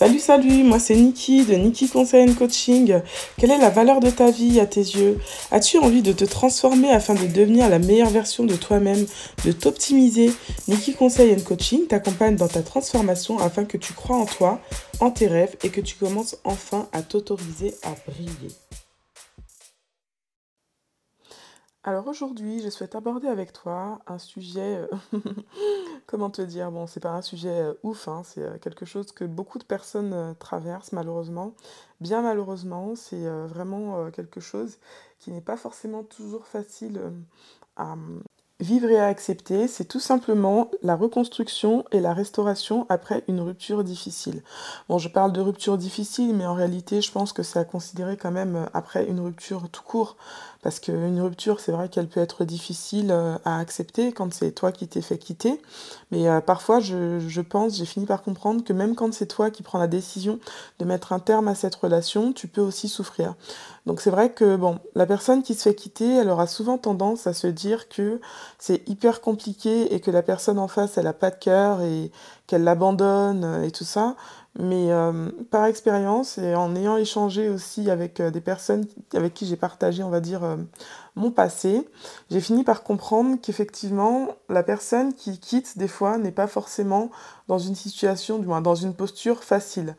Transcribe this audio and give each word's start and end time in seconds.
Salut, 0.00 0.18
salut, 0.18 0.62
moi 0.62 0.78
c'est 0.78 0.96
Niki 0.96 1.44
de 1.44 1.56
Niki 1.56 1.86
Conseil 1.86 2.34
Coaching. 2.34 3.02
Quelle 3.36 3.50
est 3.50 3.58
la 3.58 3.68
valeur 3.68 4.00
de 4.00 4.08
ta 4.08 4.30
vie 4.30 4.58
à 4.58 4.64
tes 4.64 4.80
yeux? 4.80 5.18
As-tu 5.50 5.76
envie 5.76 6.00
de 6.00 6.12
te 6.12 6.24
transformer 6.24 6.90
afin 6.90 7.12
de 7.12 7.26
devenir 7.26 7.68
la 7.68 7.78
meilleure 7.78 8.08
version 8.08 8.44
de 8.44 8.54
toi-même, 8.56 9.04
de 9.44 9.52
t'optimiser? 9.52 10.32
Niki 10.68 10.94
Conseil 10.94 11.36
Coaching 11.42 11.86
t'accompagne 11.86 12.36
dans 12.36 12.48
ta 12.48 12.62
transformation 12.62 13.38
afin 13.40 13.66
que 13.66 13.76
tu 13.76 13.92
crois 13.92 14.16
en 14.16 14.24
toi, 14.24 14.58
en 15.00 15.10
tes 15.10 15.26
rêves 15.26 15.56
et 15.64 15.68
que 15.68 15.82
tu 15.82 15.96
commences 15.96 16.38
enfin 16.44 16.88
à 16.92 17.02
t'autoriser 17.02 17.74
à 17.82 17.94
briller. 18.10 18.54
Alors 21.82 22.06
aujourd'hui, 22.08 22.60
je 22.60 22.68
souhaite 22.68 22.94
aborder 22.94 23.26
avec 23.26 23.54
toi 23.54 24.00
un 24.06 24.18
sujet, 24.18 24.86
euh, 25.14 25.18
comment 26.06 26.28
te 26.28 26.42
dire, 26.42 26.70
bon, 26.70 26.86
c'est 26.86 27.00
pas 27.00 27.12
un 27.12 27.22
sujet 27.22 27.48
euh, 27.48 27.72
ouf, 27.82 28.06
hein, 28.06 28.20
c'est 28.22 28.42
euh, 28.42 28.58
quelque 28.58 28.84
chose 28.84 29.12
que 29.12 29.24
beaucoup 29.24 29.58
de 29.58 29.64
personnes 29.64 30.34
traversent 30.38 30.92
malheureusement. 30.92 31.54
Bien 32.02 32.20
malheureusement, 32.20 32.94
c'est 32.96 33.28
vraiment 33.46 34.10
quelque 34.10 34.40
chose 34.40 34.78
qui 35.18 35.30
n'est 35.32 35.40
pas 35.40 35.56
forcément 35.56 36.02
toujours 36.02 36.46
facile 36.46 37.00
à 37.76 37.94
vivre 38.60 38.90
et 38.90 38.98
à 38.98 39.06
accepter. 39.06 39.66
C'est 39.66 39.84
tout 39.84 40.00
simplement 40.00 40.70
la 40.82 40.96
reconstruction 40.96 41.84
et 41.92 42.00
la 42.00 42.14
restauration 42.14 42.86
après 42.88 43.24
une 43.28 43.40
rupture 43.40 43.84
difficile. 43.84 44.42
Bon, 44.88 44.98
je 44.98 45.08
parle 45.08 45.32
de 45.32 45.40
rupture 45.40 45.78
difficile, 45.78 46.34
mais 46.34 46.46
en 46.46 46.54
réalité, 46.54 47.00
je 47.00 47.10
pense 47.10 47.32
que 47.32 47.42
c'est 47.42 47.58
à 47.58 47.64
considérer 47.64 48.16
quand 48.16 48.30
même 48.30 48.68
après 48.72 49.06
une 49.06 49.20
rupture 49.20 49.68
tout 49.70 49.82
court. 49.82 50.16
Parce 50.62 50.78
qu'une 50.78 51.20
rupture, 51.22 51.58
c'est 51.58 51.72
vrai 51.72 51.88
qu'elle 51.88 52.06
peut 52.06 52.20
être 52.20 52.44
difficile 52.44 53.10
euh, 53.10 53.38
à 53.46 53.58
accepter 53.58 54.12
quand 54.12 54.32
c'est 54.34 54.52
toi 54.52 54.72
qui 54.72 54.86
t'es 54.86 55.00
fait 55.00 55.16
quitter. 55.16 55.60
Mais 56.10 56.28
euh, 56.28 56.40
parfois, 56.40 56.80
je, 56.80 57.18
je 57.18 57.40
pense, 57.40 57.76
j'ai 57.76 57.86
fini 57.86 58.04
par 58.04 58.22
comprendre 58.22 58.62
que 58.62 58.74
même 58.74 58.94
quand 58.94 59.12
c'est 59.14 59.26
toi 59.26 59.50
qui 59.50 59.62
prends 59.62 59.78
la 59.78 59.86
décision 59.86 60.38
de 60.78 60.84
mettre 60.84 61.14
un 61.14 61.18
terme 61.18 61.48
à 61.48 61.54
cette 61.54 61.74
relation, 61.74 62.34
tu 62.34 62.46
peux 62.46 62.60
aussi 62.60 62.88
souffrir. 62.88 63.34
Donc 63.86 64.02
c'est 64.02 64.10
vrai 64.10 64.30
que 64.32 64.56
bon, 64.56 64.78
la 64.94 65.06
personne 65.06 65.42
qui 65.42 65.54
se 65.54 65.62
fait 65.62 65.74
quitter, 65.74 66.16
elle 66.16 66.28
aura 66.28 66.46
souvent 66.46 66.76
tendance 66.76 67.26
à 67.26 67.32
se 67.32 67.46
dire 67.46 67.88
que 67.88 68.20
c'est 68.58 68.86
hyper 68.86 69.22
compliqué 69.22 69.94
et 69.94 70.00
que 70.00 70.10
la 70.10 70.22
personne 70.22 70.58
en 70.58 70.68
face, 70.68 70.98
elle 70.98 71.06
a 71.06 71.14
pas 71.14 71.30
de 71.30 71.36
cœur 71.36 71.80
et 71.80 72.10
qu'elle 72.46 72.64
l'abandonne 72.64 73.64
et 73.64 73.70
tout 73.70 73.84
ça. 73.84 74.16
Mais 74.58 74.90
euh, 74.90 75.30
par 75.50 75.66
expérience 75.66 76.36
et 76.36 76.56
en 76.56 76.74
ayant 76.74 76.96
échangé 76.96 77.48
aussi 77.48 77.88
avec 77.88 78.18
euh, 78.18 78.32
des 78.32 78.40
personnes 78.40 78.84
avec 79.14 79.32
qui 79.32 79.46
j'ai 79.46 79.56
partagé, 79.56 80.02
on 80.02 80.10
va 80.10 80.18
dire, 80.18 80.42
euh, 80.42 80.56
mon 81.14 81.30
passé, 81.30 81.88
j'ai 82.30 82.40
fini 82.40 82.64
par 82.64 82.82
comprendre 82.82 83.36
qu'effectivement, 83.40 84.28
la 84.48 84.64
personne 84.64 85.14
qui 85.14 85.38
quitte 85.38 85.78
des 85.78 85.86
fois 85.86 86.18
n'est 86.18 86.32
pas 86.32 86.48
forcément 86.48 87.10
dans 87.46 87.58
une 87.58 87.76
situation, 87.76 88.38
du 88.38 88.46
moins 88.48 88.60
dans 88.60 88.74
une 88.74 88.94
posture 88.94 89.44
facile. 89.44 89.94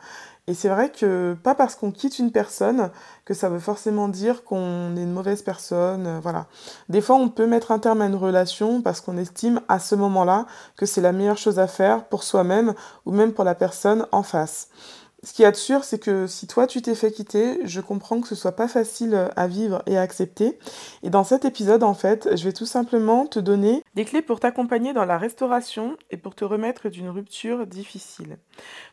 Et 0.51 0.53
c'est 0.53 0.67
vrai 0.67 0.91
que 0.91 1.37
pas 1.41 1.55
parce 1.55 1.75
qu'on 1.75 1.91
quitte 1.91 2.19
une 2.19 2.33
personne 2.33 2.89
que 3.23 3.33
ça 3.33 3.47
veut 3.47 3.57
forcément 3.57 4.09
dire 4.09 4.43
qu'on 4.43 4.97
est 4.97 5.03
une 5.03 5.13
mauvaise 5.13 5.43
personne, 5.43 6.05
euh, 6.05 6.19
voilà. 6.21 6.47
Des 6.89 6.99
fois, 6.99 7.15
on 7.15 7.29
peut 7.29 7.47
mettre 7.47 7.71
un 7.71 7.79
terme 7.79 8.01
à 8.01 8.07
une 8.07 8.15
relation 8.15 8.81
parce 8.81 8.99
qu'on 8.99 9.15
estime 9.15 9.61
à 9.69 9.79
ce 9.79 9.95
moment-là 9.95 10.47
que 10.75 10.85
c'est 10.85 10.99
la 10.99 11.13
meilleure 11.13 11.37
chose 11.37 11.57
à 11.57 11.67
faire 11.67 12.03
pour 12.03 12.23
soi-même 12.23 12.73
ou 13.05 13.13
même 13.13 13.31
pour 13.31 13.45
la 13.45 13.55
personne 13.55 14.05
en 14.11 14.23
face. 14.23 14.67
Ce 15.23 15.33
qui 15.33 15.43
est 15.43 15.53
sûr, 15.55 15.83
c'est 15.83 15.99
que 15.99 16.25
si 16.25 16.47
toi 16.47 16.65
tu 16.65 16.81
t'es 16.81 16.95
fait 16.95 17.11
quitter, 17.11 17.59
je 17.63 17.79
comprends 17.79 18.21
que 18.21 18.27
ce 18.27 18.33
soit 18.33 18.55
pas 18.55 18.67
facile 18.67 19.13
euh, 19.13 19.27
à 19.35 19.47
vivre 19.47 19.83
et 19.85 19.95
à 19.95 20.01
accepter. 20.01 20.57
Et 21.03 21.11
dans 21.11 21.23
cet 21.23 21.45
épisode, 21.45 21.83
en 21.83 21.93
fait, 21.93 22.35
je 22.35 22.43
vais 22.43 22.53
tout 22.53 22.65
simplement 22.65 23.27
te 23.27 23.37
donner 23.37 23.83
des 23.93 24.03
clés 24.03 24.23
pour 24.23 24.39
t'accompagner 24.39 24.93
dans 24.93 25.05
la 25.05 25.19
restauration 25.19 25.95
et 26.09 26.17
pour 26.17 26.33
te 26.33 26.43
remettre 26.43 26.89
d'une 26.89 27.09
rupture 27.09 27.67
difficile. 27.67 28.39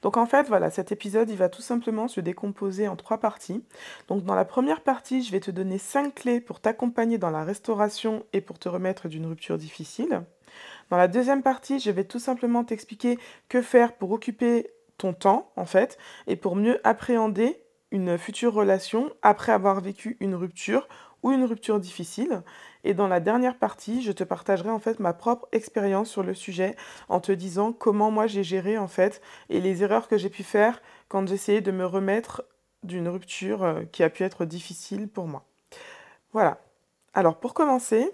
Donc 0.02 0.18
en 0.18 0.26
fait, 0.26 0.48
voilà, 0.48 0.70
cet 0.70 0.92
épisode, 0.92 1.30
il 1.30 1.36
va 1.36 1.48
tout 1.48 1.62
simplement 1.62 2.08
se 2.08 2.20
décomposer 2.20 2.88
en 2.88 2.96
trois 2.96 3.18
parties. 3.18 3.64
Donc 4.08 4.24
dans 4.24 4.34
la 4.34 4.44
première 4.44 4.82
partie, 4.82 5.22
je 5.22 5.32
vais 5.32 5.40
te 5.40 5.50
donner 5.50 5.78
cinq 5.78 6.16
clés 6.16 6.42
pour 6.42 6.60
t'accompagner 6.60 7.16
dans 7.16 7.30
la 7.30 7.42
restauration 7.42 8.22
et 8.34 8.42
pour 8.42 8.58
te 8.58 8.68
remettre 8.68 9.08
d'une 9.08 9.24
rupture 9.24 9.56
difficile. 9.56 10.20
Dans 10.90 10.98
la 10.98 11.08
deuxième 11.08 11.42
partie, 11.42 11.78
je 11.78 11.90
vais 11.90 12.04
tout 12.04 12.18
simplement 12.18 12.64
t'expliquer 12.64 13.18
que 13.48 13.62
faire 13.62 13.94
pour 13.94 14.10
occuper 14.12 14.70
ton 14.98 15.14
temps, 15.14 15.52
en 15.56 15.64
fait, 15.64 15.96
et 16.26 16.36
pour 16.36 16.56
mieux 16.56 16.80
appréhender 16.86 17.62
une 17.90 18.18
future 18.18 18.52
relation 18.52 19.10
après 19.22 19.52
avoir 19.52 19.80
vécu 19.80 20.16
une 20.20 20.34
rupture 20.34 20.88
ou 21.22 21.32
une 21.32 21.44
rupture 21.44 21.80
difficile. 21.80 22.42
Et 22.84 22.94
dans 22.94 23.08
la 23.08 23.20
dernière 23.20 23.58
partie, 23.58 24.02
je 24.02 24.12
te 24.12 24.24
partagerai 24.24 24.70
en 24.70 24.78
fait 24.78 25.00
ma 25.00 25.12
propre 25.12 25.48
expérience 25.52 26.10
sur 26.10 26.22
le 26.22 26.34
sujet 26.34 26.76
en 27.08 27.20
te 27.20 27.32
disant 27.32 27.72
comment 27.72 28.10
moi 28.10 28.26
j'ai 28.26 28.44
géré 28.44 28.78
en 28.78 28.88
fait 28.88 29.20
et 29.48 29.60
les 29.60 29.82
erreurs 29.82 30.08
que 30.08 30.18
j'ai 30.18 30.30
pu 30.30 30.42
faire 30.42 30.80
quand 31.08 31.26
j'essayais 31.26 31.60
de 31.60 31.72
me 31.72 31.86
remettre 31.86 32.44
d'une 32.84 33.08
rupture 33.08 33.64
euh, 33.64 33.82
qui 33.90 34.04
a 34.04 34.10
pu 34.10 34.22
être 34.22 34.44
difficile 34.44 35.08
pour 35.08 35.26
moi. 35.26 35.44
Voilà. 36.32 36.60
Alors 37.14 37.40
pour 37.40 37.54
commencer, 37.54 38.12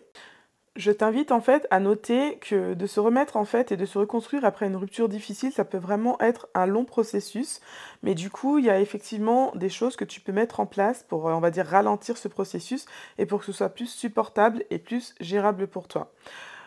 je 0.77 0.91
t'invite 0.91 1.31
en 1.31 1.41
fait 1.41 1.67
à 1.71 1.79
noter 1.79 2.39
que 2.39 2.75
de 2.75 2.87
se 2.87 2.99
remettre 2.99 3.37
en 3.37 3.45
fait 3.45 3.71
et 3.71 3.77
de 3.77 3.87
se 3.87 3.97
reconstruire 3.99 4.45
après 4.45 4.67
une 4.67 4.77
rupture 4.77 5.09
difficile, 5.09 5.53
ça 5.53 5.65
peut 5.65 5.79
vraiment 5.79 6.21
être 6.21 6.49
un 6.55 6.67
long 6.67 6.85
processus. 6.85 7.61
Mais 8.03 8.15
du 8.15 8.29
coup, 8.29 8.59
il 8.59 8.65
y 8.65 8.71
a 8.71 8.81
effectivement 8.81 9.53
des 9.55 9.69
choses 9.69 9.95
que 9.97 10.05
tu 10.05 10.21
peux 10.21 10.33
mettre 10.33 10.59
en 10.59 10.67
place 10.67 11.05
pour, 11.05 11.27
on 11.27 11.41
va 11.41 11.51
dire, 11.51 11.67
ralentir 11.67 12.19
ce 12.19 12.29
processus 12.29 12.87
et 13.19 13.27
pour 13.27 13.41
que 13.41 13.47
ce 13.47 13.53
soit 13.53 13.69
plus 13.69 13.87
supportable 13.87 14.65
et 14.71 14.79
plus 14.79 15.15
gérable 15.21 15.69
pour 15.69 15.87
toi. 15.87 16.12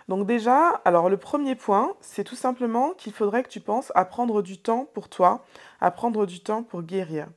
Donc 0.07 0.25
déjà, 0.25 0.69
alors 0.85 1.09
le 1.09 1.18
premier 1.18 1.56
point, 1.56 1.94
c'est 2.00 2.23
tout 2.23 2.38
simplement 2.38 2.94
qu'il 2.94 3.12
faudrait 3.12 3.44
que 3.44 3.50
tu 3.50 3.59
penses 3.59 3.91
à 3.94 4.06
prendre 4.06 4.41
du 4.41 4.57
temps 4.57 4.88
pour 4.94 5.09
toi, 5.09 5.44
à 5.81 5.91
prendre 5.91 6.25
du 6.25 6.40
temps 6.40 6.63
pour 6.63 6.81
guérir. 6.81 7.28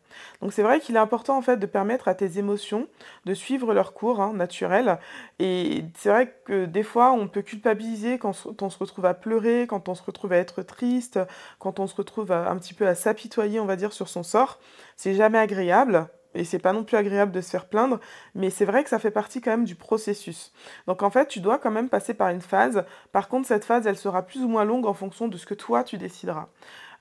Donc 0.41 0.53
c'est 0.53 0.63
vrai 0.63 0.79
qu'il 0.79 0.95
est 0.95 1.01
important 1.01 1.37
en 1.37 1.43
fait 1.43 1.57
de 1.57 1.67
permettre 1.67 2.07
à 2.07 2.15
tes 2.15 2.39
émotions 2.39 2.87
de 3.25 3.35
suivre 3.35 3.75
leur 3.75 3.93
cours 3.93 4.21
hein, 4.21 4.33
naturel. 4.35 4.99
Et 5.41 5.85
c'est 5.97 6.11
vrai 6.11 6.33
que 6.45 6.65
des 6.65 6.85
fois 6.85 7.11
on 7.11 7.27
peut 7.27 7.43
culpabiliser 7.43 8.19
quand 8.19 8.63
on 8.63 8.71
se 8.71 8.79
retrouve 8.79 9.07
à 9.07 9.15
pleurer, 9.15 9.67
quand 9.69 9.89
on 9.89 9.97
se 9.97 10.05
retrouve 10.05 10.33
à 10.33 10.37
être 10.37 10.63
triste, 10.63 11.19
quand 11.59 11.81
on 11.81 11.89
se 11.89 11.97
retrouve 11.97 12.31
un 12.31 12.57
petit 12.57 12.75
peu 12.75 12.87
à 12.87 12.95
s'apitoyer, 12.95 13.59
on 13.59 13.67
va 13.67 13.75
dire, 13.75 13.93
sur 13.93 14.09
son 14.09 14.23
sort. 14.23 14.61
C'est 14.97 15.15
jamais 15.15 15.39
agréable 15.39 16.09
et 16.35 16.45
c'est 16.45 16.59
pas 16.59 16.73
non 16.73 16.85
plus 16.85 16.97
agréable 16.97 17.33
de 17.33 17.41
se 17.41 17.51
faire 17.51 17.67
plaindre, 17.67 17.99
mais 18.35 18.51
c'est 18.51 18.65
vrai 18.65 18.85
que 18.85 18.91
ça 18.91 18.99
fait 18.99 19.11
partie 19.11 19.41
quand 19.41 19.51
même 19.51 19.65
du 19.65 19.75
processus. 19.75 20.53
Donc 20.87 21.03
en 21.03 21.11
fait, 21.11 21.27
tu 21.27 21.41
dois 21.41 21.59
quand 21.59 21.71
même 21.71 21.89
passer 21.89 22.15
par 22.15 22.29
une 22.29 22.41
phase. 22.41 22.85
Par 23.13 23.29
contre, 23.29 23.49
cette 23.49 23.65
phase, 23.65 23.87
elle 23.87 23.99
sera 23.99 24.23
plus 24.23 24.43
ou 24.43 24.49
moins 24.49 24.65
longue 24.65 24.87
en 24.87 24.95
fonction 24.95 25.29
de 25.29 25.37
ce 25.37 25.47
que 25.47 25.55
toi 25.55 25.85
tu 25.85 25.99
décideras. 25.99 26.49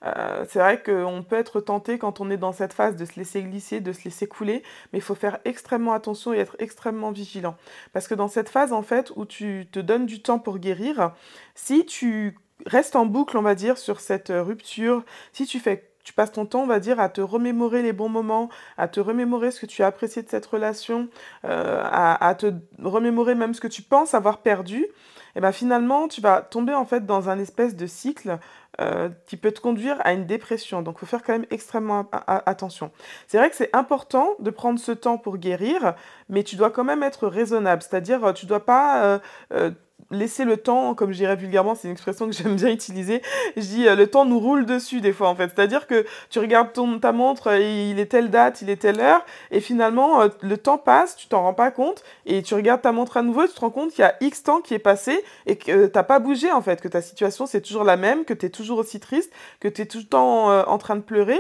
Euh, 0.06 0.46
c'est 0.48 0.60
vrai 0.60 0.82
qu'on 0.82 1.24
peut 1.28 1.36
être 1.36 1.60
tenté 1.60 1.98
quand 1.98 2.22
on 2.22 2.30
est 2.30 2.38
dans 2.38 2.54
cette 2.54 2.74
phase 2.74 2.96
de 2.96 3.06
se 3.06 3.18
laisser 3.18 3.44
glisser, 3.44 3.82
de 3.82 3.92
se 3.92 4.06
laisser 4.06 4.28
couler, 4.28 4.64
mais 4.92 5.00
il 5.00 5.02
faut 5.02 5.16
faire 5.16 5.40
extrêmement 5.46 5.94
attention 5.94 6.34
et 6.34 6.38
être 6.38 6.56
extrêmement 6.60 7.12
vigilant. 7.12 7.58
Parce 7.94 8.08
que 8.08 8.16
dans 8.16 8.30
cette 8.30 8.50
phase, 8.50 8.72
en 8.72 8.82
fait, 8.82 9.12
où 9.16 9.26
tu 9.26 9.68
te 9.72 9.80
donnes 9.80 10.06
du 10.06 10.22
temps 10.22 10.40
pour 10.40 10.58
guérir, 10.58 11.14
si 11.56 11.86
tu 11.86 12.38
restes 12.66 12.96
en 12.96 13.06
boucle, 13.06 13.38
on 13.38 13.42
va 13.42 13.56
dire, 13.56 13.78
sur 13.78 14.00
cette 14.00 14.32
rupture, 14.34 15.04
si 15.34 15.46
tu 15.46 15.60
fais 15.60 15.92
tu 16.04 16.14
passes 16.14 16.32
ton 16.32 16.46
temps, 16.46 16.62
on 16.62 16.68
va 16.68 16.80
dire, 16.80 17.00
à 17.00 17.10
te 17.10 17.22
remémorer 17.22 17.82
les 17.82 17.94
bons 17.94 18.10
moments, 18.10 18.50
à 18.78 18.88
te 18.88 19.00
remémorer 19.00 19.52
ce 19.52 19.60
que 19.60 19.66
tu 19.66 19.84
as 19.84 19.88
apprécié 19.88 20.24
de 20.24 20.30
cette 20.30 20.46
relation, 20.46 21.10
euh, 21.46 21.82
à, 21.84 22.36
te 22.36 22.54
remémorer 22.82 23.36
même 23.36 23.54
ce 23.54 23.62
que 23.62 23.68
tu 23.68 23.82
penses 23.82 24.14
avoir 24.14 24.40
perdu, 24.40 24.88
et 25.36 25.42
ben 25.42 25.52
finalement, 25.52 26.08
tu 26.08 26.22
vas 26.22 26.42
tomber 26.42 26.74
en 26.74 26.86
fait 26.86 27.06
dans 27.06 27.30
un 27.30 27.38
espèce 27.38 27.76
de 27.76 27.86
cycle 27.86 28.40
euh, 28.82 29.10
qui 29.28 29.38
peut 29.38 29.52
te 29.52 29.60
conduire 29.60 29.98
à 30.04 30.14
une 30.14 30.26
dépression. 30.26 30.82
Donc, 30.82 30.96
il 30.98 31.00
faut 31.02 31.06
faire 31.06 31.22
quand 31.22 31.34
même 31.34 31.46
extrêmement 31.52 32.10
attention. 32.12 32.92
C'est 33.28 33.38
vrai 33.38 33.50
que 33.50 33.56
c'est 33.56 33.70
important 33.76 34.36
de 34.40 34.50
prendre 34.50 34.80
ce 34.80 34.92
temps 34.92 35.18
pour 35.18 35.38
guérir, 35.38 35.94
mais 36.30 36.44
tu 36.44 36.56
dois 36.56 36.72
quand 36.72 36.84
même 36.84 37.04
être 37.04 37.28
raisonnable. 37.28 37.84
C'est-à-dire, 37.84 38.34
tu 38.34 38.48
dois 38.48 38.66
pas 38.66 39.20
euh, 39.54 39.72
laisser 40.12 40.46
le 40.46 40.58
temps, 40.58 40.96
comme 40.96 41.12
je 41.12 41.18
dirais 41.18 41.36
vulgairement, 41.36 41.76
c'est 41.76 41.88
une 41.88 41.94
expression 41.94 42.28
que 42.28 42.32
j'aime 42.36 42.56
bien 42.56 42.70
utiliser. 42.70 43.22
Je 43.56 43.62
dis 43.62 43.88
euh, 43.88 43.96
le 43.96 44.08
temps 44.08 44.26
nous 44.26 44.40
roule 44.40 44.66
dessus 44.66 45.02
des 45.02 45.14
fois 45.14 45.30
en 45.30 45.36
fait. 45.36 45.52
C'est-à-dire 45.56 45.88
que 45.88 46.06
tu 46.30 46.40
regardes 46.40 46.74
ton, 46.74 47.00
ta 47.00 47.12
montre, 47.12 47.54
il 47.56 48.00
est 48.00 48.08
telle 48.08 48.30
date, 48.30 48.62
il 48.62 48.70
est 48.70 48.78
telle 48.78 49.00
heure, 49.00 49.26
et 49.52 49.60
finalement 49.60 50.22
euh, 50.22 50.28
le 50.42 50.58
temps 50.58 50.78
passe, 50.78 51.16
tu 51.16 51.28
t'en 51.28 51.42
rends 51.42 51.54
pas 51.54 51.72
compte, 51.72 52.04
et 52.26 52.42
tu 52.44 52.54
regardes 52.54 52.82
ta 52.82 52.92
montre 52.92 53.18
à 53.18 53.22
nouveau, 53.22 53.46
tu 53.48 53.54
te 53.54 53.60
rends 53.60 53.70
compte 53.70 53.92
qu'il 53.92 54.02
y 54.02 54.08
a 54.08 54.16
X 54.22 54.44
temps 54.44 54.62
qui 54.62 54.74
est 54.74 54.80
passé 54.80 55.24
et 55.46 55.56
que 55.56 55.72
euh, 55.72 55.88
t'as 55.88 56.04
pas 56.04 56.20
bougé 56.20 56.52
en 56.52 56.62
fait, 56.62 56.82
que 56.82 56.88
ta 56.88 57.02
situation 57.02 57.46
c'est 57.46 57.62
toujours 57.62 57.84
la 57.84 57.98
même, 57.98 58.26
que 58.26 58.34
tu 58.34 58.46
es 58.46 58.50
toujours 58.50 58.80
aussi 58.80 59.00
triste, 59.00 59.32
que 59.60 59.68
tu 59.68 59.82
es 59.82 59.86
tout 59.86 60.00
le 60.00 60.04
temps 60.06 60.50
en 60.50 60.78
train 60.78 60.96
de 60.96 61.02
pleurer. 61.02 61.40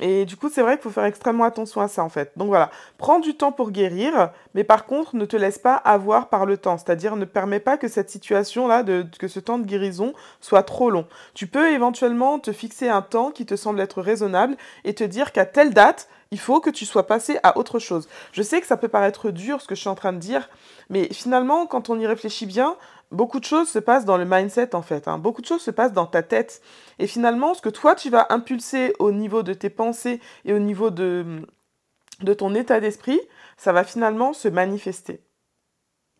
Et 0.00 0.24
du 0.24 0.36
coup, 0.36 0.48
c'est 0.48 0.62
vrai 0.62 0.76
qu'il 0.76 0.82
faut 0.82 0.90
faire 0.90 1.04
extrêmement 1.04 1.44
attention 1.44 1.80
à 1.80 1.88
ça, 1.88 2.04
en 2.04 2.08
fait. 2.08 2.32
Donc 2.36 2.48
voilà, 2.48 2.70
prends 2.98 3.18
du 3.18 3.34
temps 3.34 3.52
pour 3.52 3.70
guérir, 3.70 4.30
mais 4.54 4.64
par 4.64 4.86
contre, 4.86 5.16
ne 5.16 5.24
te 5.24 5.36
laisse 5.36 5.58
pas 5.58 5.74
avoir 5.74 6.28
par 6.28 6.46
le 6.46 6.56
temps. 6.56 6.78
C'est-à-dire, 6.78 7.16
ne 7.16 7.24
permets 7.24 7.60
pas 7.60 7.76
que 7.76 7.88
cette 7.88 8.10
situation-là, 8.10 8.84
que 9.18 9.28
ce 9.28 9.40
temps 9.40 9.58
de 9.58 9.66
guérison 9.66 10.12
soit 10.40 10.62
trop 10.62 10.90
long. 10.90 11.06
Tu 11.34 11.46
peux 11.46 11.70
éventuellement 11.70 12.38
te 12.38 12.52
fixer 12.52 12.88
un 12.88 13.02
temps 13.02 13.30
qui 13.30 13.46
te 13.46 13.56
semble 13.56 13.80
être 13.80 14.00
raisonnable 14.02 14.56
et 14.84 14.94
te 14.94 15.04
dire 15.04 15.32
qu'à 15.32 15.46
telle 15.46 15.74
date, 15.74 16.08
il 16.30 16.38
faut 16.38 16.60
que 16.60 16.70
tu 16.70 16.84
sois 16.84 17.06
passé 17.06 17.38
à 17.42 17.56
autre 17.58 17.78
chose. 17.78 18.08
Je 18.32 18.42
sais 18.42 18.60
que 18.60 18.66
ça 18.66 18.76
peut 18.76 18.88
paraître 18.88 19.30
dur 19.30 19.60
ce 19.60 19.66
que 19.66 19.74
je 19.74 19.80
suis 19.80 19.88
en 19.88 19.94
train 19.94 20.12
de 20.12 20.18
dire, 20.18 20.48
mais 20.90 21.08
finalement, 21.12 21.66
quand 21.66 21.90
on 21.90 21.98
y 21.98 22.06
réfléchit 22.06 22.46
bien, 22.46 22.76
beaucoup 23.10 23.40
de 23.40 23.44
choses 23.44 23.68
se 23.68 23.78
passent 23.78 24.04
dans 24.04 24.16
le 24.16 24.24
mindset 24.24 24.74
en 24.74 24.82
fait. 24.82 25.08
Hein. 25.08 25.18
Beaucoup 25.18 25.40
de 25.40 25.46
choses 25.46 25.62
se 25.62 25.70
passent 25.70 25.92
dans 25.92 26.06
ta 26.06 26.22
tête. 26.22 26.60
Et 26.98 27.06
finalement, 27.06 27.54
ce 27.54 27.62
que 27.62 27.68
toi, 27.68 27.94
tu 27.94 28.10
vas 28.10 28.26
impulser 28.30 28.94
au 28.98 29.12
niveau 29.12 29.42
de 29.42 29.54
tes 29.54 29.70
pensées 29.70 30.20
et 30.44 30.52
au 30.52 30.58
niveau 30.58 30.90
de, 30.90 31.46
ton 32.36 32.54
état 32.54 32.80
d'esprit, 32.80 33.20
ça 33.56 33.72
va 33.72 33.84
finalement 33.84 34.32
se 34.32 34.48
manifester. 34.48 35.20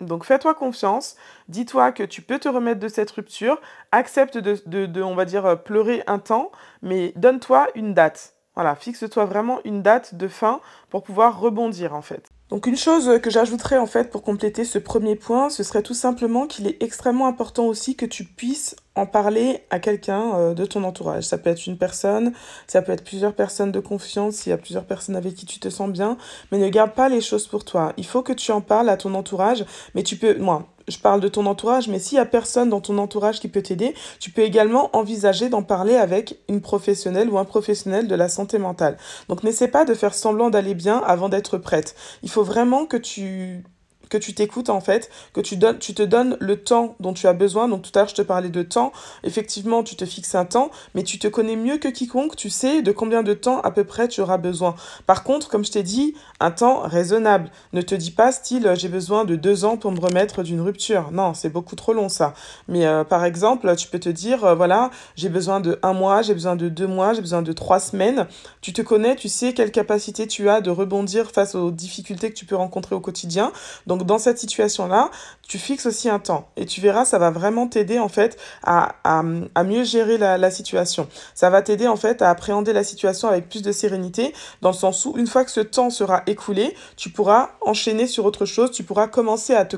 Donc 0.00 0.24
fais-toi 0.24 0.54
confiance, 0.54 1.16
dis-toi 1.48 1.90
que 1.90 2.04
tu 2.04 2.22
peux 2.22 2.38
te 2.38 2.48
remettre 2.48 2.78
de 2.78 2.86
cette 2.86 3.10
rupture, 3.10 3.60
accepte 3.90 4.38
de, 4.38 4.86
de, 4.86 5.02
on 5.02 5.16
va 5.16 5.24
dire, 5.24 5.60
pleurer 5.64 6.04
un 6.06 6.20
temps, 6.20 6.52
mais 6.82 7.12
donne-toi 7.16 7.66
une 7.74 7.94
date. 7.94 8.36
Voilà, 8.54 8.76
fixe-toi 8.76 9.24
vraiment 9.24 9.60
une 9.64 9.82
date 9.82 10.14
de 10.14 10.28
fin 10.28 10.60
pour 10.88 11.02
pouvoir 11.02 11.40
rebondir 11.40 11.94
en 11.94 12.02
fait. 12.02 12.28
Donc 12.50 12.66
une 12.66 12.76
chose 12.76 13.20
que 13.20 13.28
j'ajouterais 13.28 13.76
en 13.76 13.86
fait 13.86 14.10
pour 14.10 14.22
compléter 14.22 14.64
ce 14.64 14.78
premier 14.78 15.16
point, 15.16 15.50
ce 15.50 15.62
serait 15.62 15.82
tout 15.82 15.94
simplement 15.94 16.46
qu'il 16.46 16.66
est 16.66 16.82
extrêmement 16.82 17.26
important 17.26 17.66
aussi 17.66 17.94
que 17.94 18.06
tu 18.06 18.24
puisses 18.24 18.74
en 18.94 19.04
parler 19.04 19.60
à 19.68 19.78
quelqu'un 19.78 20.34
euh, 20.34 20.54
de 20.54 20.64
ton 20.64 20.82
entourage. 20.84 21.24
Ça 21.24 21.36
peut 21.36 21.50
être 21.50 21.66
une 21.66 21.76
personne, 21.76 22.32
ça 22.66 22.80
peut 22.80 22.92
être 22.92 23.04
plusieurs 23.04 23.34
personnes 23.34 23.70
de 23.70 23.80
confiance, 23.80 24.36
s'il 24.36 24.50
y 24.50 24.54
a 24.54 24.58
plusieurs 24.58 24.86
personnes 24.86 25.16
avec 25.16 25.34
qui 25.34 25.44
tu 25.44 25.60
te 25.60 25.68
sens 25.68 25.90
bien, 25.90 26.16
mais 26.50 26.58
ne 26.58 26.68
garde 26.68 26.92
pas 26.92 27.10
les 27.10 27.20
choses 27.20 27.46
pour 27.46 27.64
toi. 27.64 27.92
Il 27.98 28.06
faut 28.06 28.22
que 28.22 28.32
tu 28.32 28.50
en 28.50 28.62
parles 28.62 28.88
à 28.88 28.96
ton 28.96 29.14
entourage, 29.14 29.66
mais 29.94 30.02
tu 30.02 30.16
peux, 30.16 30.38
moi, 30.38 30.66
je 30.88 30.98
parle 30.98 31.20
de 31.20 31.28
ton 31.28 31.46
entourage, 31.46 31.88
mais 31.88 31.98
s'il 31.98 32.16
y 32.16 32.20
a 32.20 32.26
personne 32.26 32.70
dans 32.70 32.80
ton 32.80 32.98
entourage 32.98 33.40
qui 33.40 33.48
peut 33.48 33.62
t'aider, 33.62 33.94
tu 34.20 34.30
peux 34.30 34.42
également 34.42 34.90
envisager 34.96 35.48
d'en 35.48 35.62
parler 35.62 35.96
avec 35.96 36.38
une 36.48 36.60
professionnelle 36.60 37.30
ou 37.30 37.38
un 37.38 37.44
professionnel 37.44 38.08
de 38.08 38.14
la 38.14 38.28
santé 38.28 38.58
mentale. 38.58 38.96
Donc 39.28 39.42
n'essaie 39.42 39.68
pas 39.68 39.84
de 39.84 39.94
faire 39.94 40.14
semblant 40.14 40.50
d'aller 40.50 40.74
bien 40.74 40.98
avant 40.98 41.28
d'être 41.28 41.58
prête. 41.58 41.94
Il 42.22 42.30
faut 42.30 42.44
vraiment 42.44 42.86
que 42.86 42.96
tu 42.96 43.64
que 44.08 44.18
tu 44.18 44.34
t'écoutes 44.34 44.70
en 44.70 44.80
fait, 44.80 45.10
que 45.32 45.40
tu, 45.40 45.58
te 45.58 46.02
donnes 46.02 46.36
le 46.40 46.56
temps 46.56 46.96
dont 47.00 47.12
tu 47.12 47.26
as 47.26 47.32
besoin. 47.32 47.68
Donc 47.68 47.82
tout 47.82 47.90
à 47.94 48.00
l'heure, 48.00 48.08
je 48.08 48.14
te 48.14 48.22
parlais 48.22 48.48
de 48.48 48.62
temps. 48.62 48.92
Effectivement, 49.24 49.82
tu 49.82 49.96
te 49.96 50.04
fixes 50.04 50.34
un 50.34 50.44
temps, 50.44 50.70
mais 50.94 51.02
tu 51.02 51.18
te 51.18 51.28
connais 51.28 51.56
mieux 51.56 51.78
que 51.78 51.88
quiconque. 51.88 52.36
Tu 52.36 52.50
sais 52.50 52.82
de 52.82 52.92
combien 52.92 53.22
de 53.22 53.34
temps 53.34 53.60
à 53.60 53.70
peu 53.70 53.84
près 53.84 54.08
tu 54.08 54.20
auras 54.20 54.38
besoin. 54.38 54.74
Par 55.06 55.24
contre, 55.24 55.48
comme 55.48 55.64
je 55.64 55.72
t'ai 55.72 55.82
dit, 55.82 56.14
un 56.40 56.50
temps 56.50 56.80
raisonnable. 56.80 57.50
Ne 57.72 57.82
te 57.82 57.94
dis 57.94 58.10
pas 58.10 58.32
style 58.32 58.72
j'ai 58.76 58.88
besoin 58.88 59.24
de 59.24 59.36
deux 59.36 59.64
ans 59.64 59.76
pour 59.76 59.92
me 59.92 60.00
remettre 60.00 60.42
d'une 60.42 60.60
rupture. 60.60 61.10
Non, 61.12 61.34
c'est 61.34 61.50
beaucoup 61.50 61.76
trop 61.76 61.92
long 61.92 62.08
ça. 62.08 62.34
Mais 62.68 62.86
euh, 62.86 63.04
par 63.04 63.24
exemple, 63.24 63.74
tu 63.76 63.88
peux 63.88 63.98
te 63.98 64.08
dire 64.08 64.44
euh, 64.44 64.54
voilà, 64.54 64.90
j'ai 65.16 65.28
besoin 65.28 65.60
de 65.60 65.78
un 65.82 65.92
mois, 65.92 66.22
j'ai 66.22 66.34
besoin 66.34 66.56
de 66.56 66.68
deux 66.68 66.86
mois, 66.86 67.12
j'ai 67.12 67.20
besoin 67.20 67.42
de 67.42 67.52
trois 67.52 67.80
semaines. 67.80 68.26
Tu 68.60 68.72
te 68.72 68.82
connais, 68.82 69.16
tu 69.16 69.28
sais 69.28 69.52
quelle 69.52 69.70
capacité 69.70 70.26
tu 70.26 70.48
as 70.48 70.60
de 70.60 70.70
rebondir 70.70 71.30
face 71.30 71.54
aux 71.54 71.70
difficultés 71.70 72.30
que 72.30 72.36
tu 72.36 72.44
peux 72.44 72.56
rencontrer 72.56 72.94
au 72.94 73.00
quotidien. 73.00 73.52
Donc 73.98 74.06
dans 74.06 74.18
cette 74.18 74.38
situation-là, 74.38 75.10
tu 75.46 75.58
fixes 75.58 75.86
aussi 75.86 76.08
un 76.08 76.18
temps 76.18 76.48
et 76.56 76.66
tu 76.66 76.80
verras, 76.80 77.04
ça 77.04 77.18
va 77.18 77.30
vraiment 77.30 77.66
t'aider 77.66 77.98
en 77.98 78.08
fait 78.08 78.38
à, 78.62 79.22
mieux 79.64 79.84
gérer 79.84 80.18
la, 80.18 80.50
situation. 80.50 81.08
Ça 81.34 81.50
va 81.50 81.62
t'aider 81.62 81.88
en 81.88 81.96
fait 81.96 82.22
à 82.22 82.30
appréhender 82.30 82.72
la 82.72 82.84
situation 82.84 83.28
avec 83.28 83.48
plus 83.48 83.62
de 83.62 83.72
sérénité 83.72 84.32
dans 84.62 84.70
le 84.70 84.76
sens 84.76 85.04
où 85.04 85.14
une 85.16 85.26
fois 85.26 85.44
que 85.44 85.50
ce 85.50 85.60
temps 85.60 85.90
sera 85.90 86.22
écoulé, 86.26 86.74
tu 86.96 87.10
pourras 87.10 87.50
enchaîner 87.60 88.06
sur 88.06 88.24
autre 88.24 88.46
chose, 88.46 88.70
tu 88.70 88.84
pourras 88.84 89.08
commencer 89.08 89.54
à 89.54 89.64
te, 89.64 89.76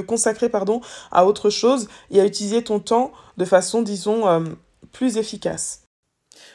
consacrer 0.00 0.48
pardon, 0.48 0.80
à 1.12 1.26
autre 1.26 1.50
chose 1.50 1.88
et 2.10 2.20
à 2.20 2.24
utiliser 2.24 2.64
ton 2.64 2.80
temps 2.80 3.12
de 3.36 3.44
façon, 3.44 3.82
disons, 3.82 4.26
euh, 4.26 4.40
plus 4.92 5.18
efficace. 5.18 5.85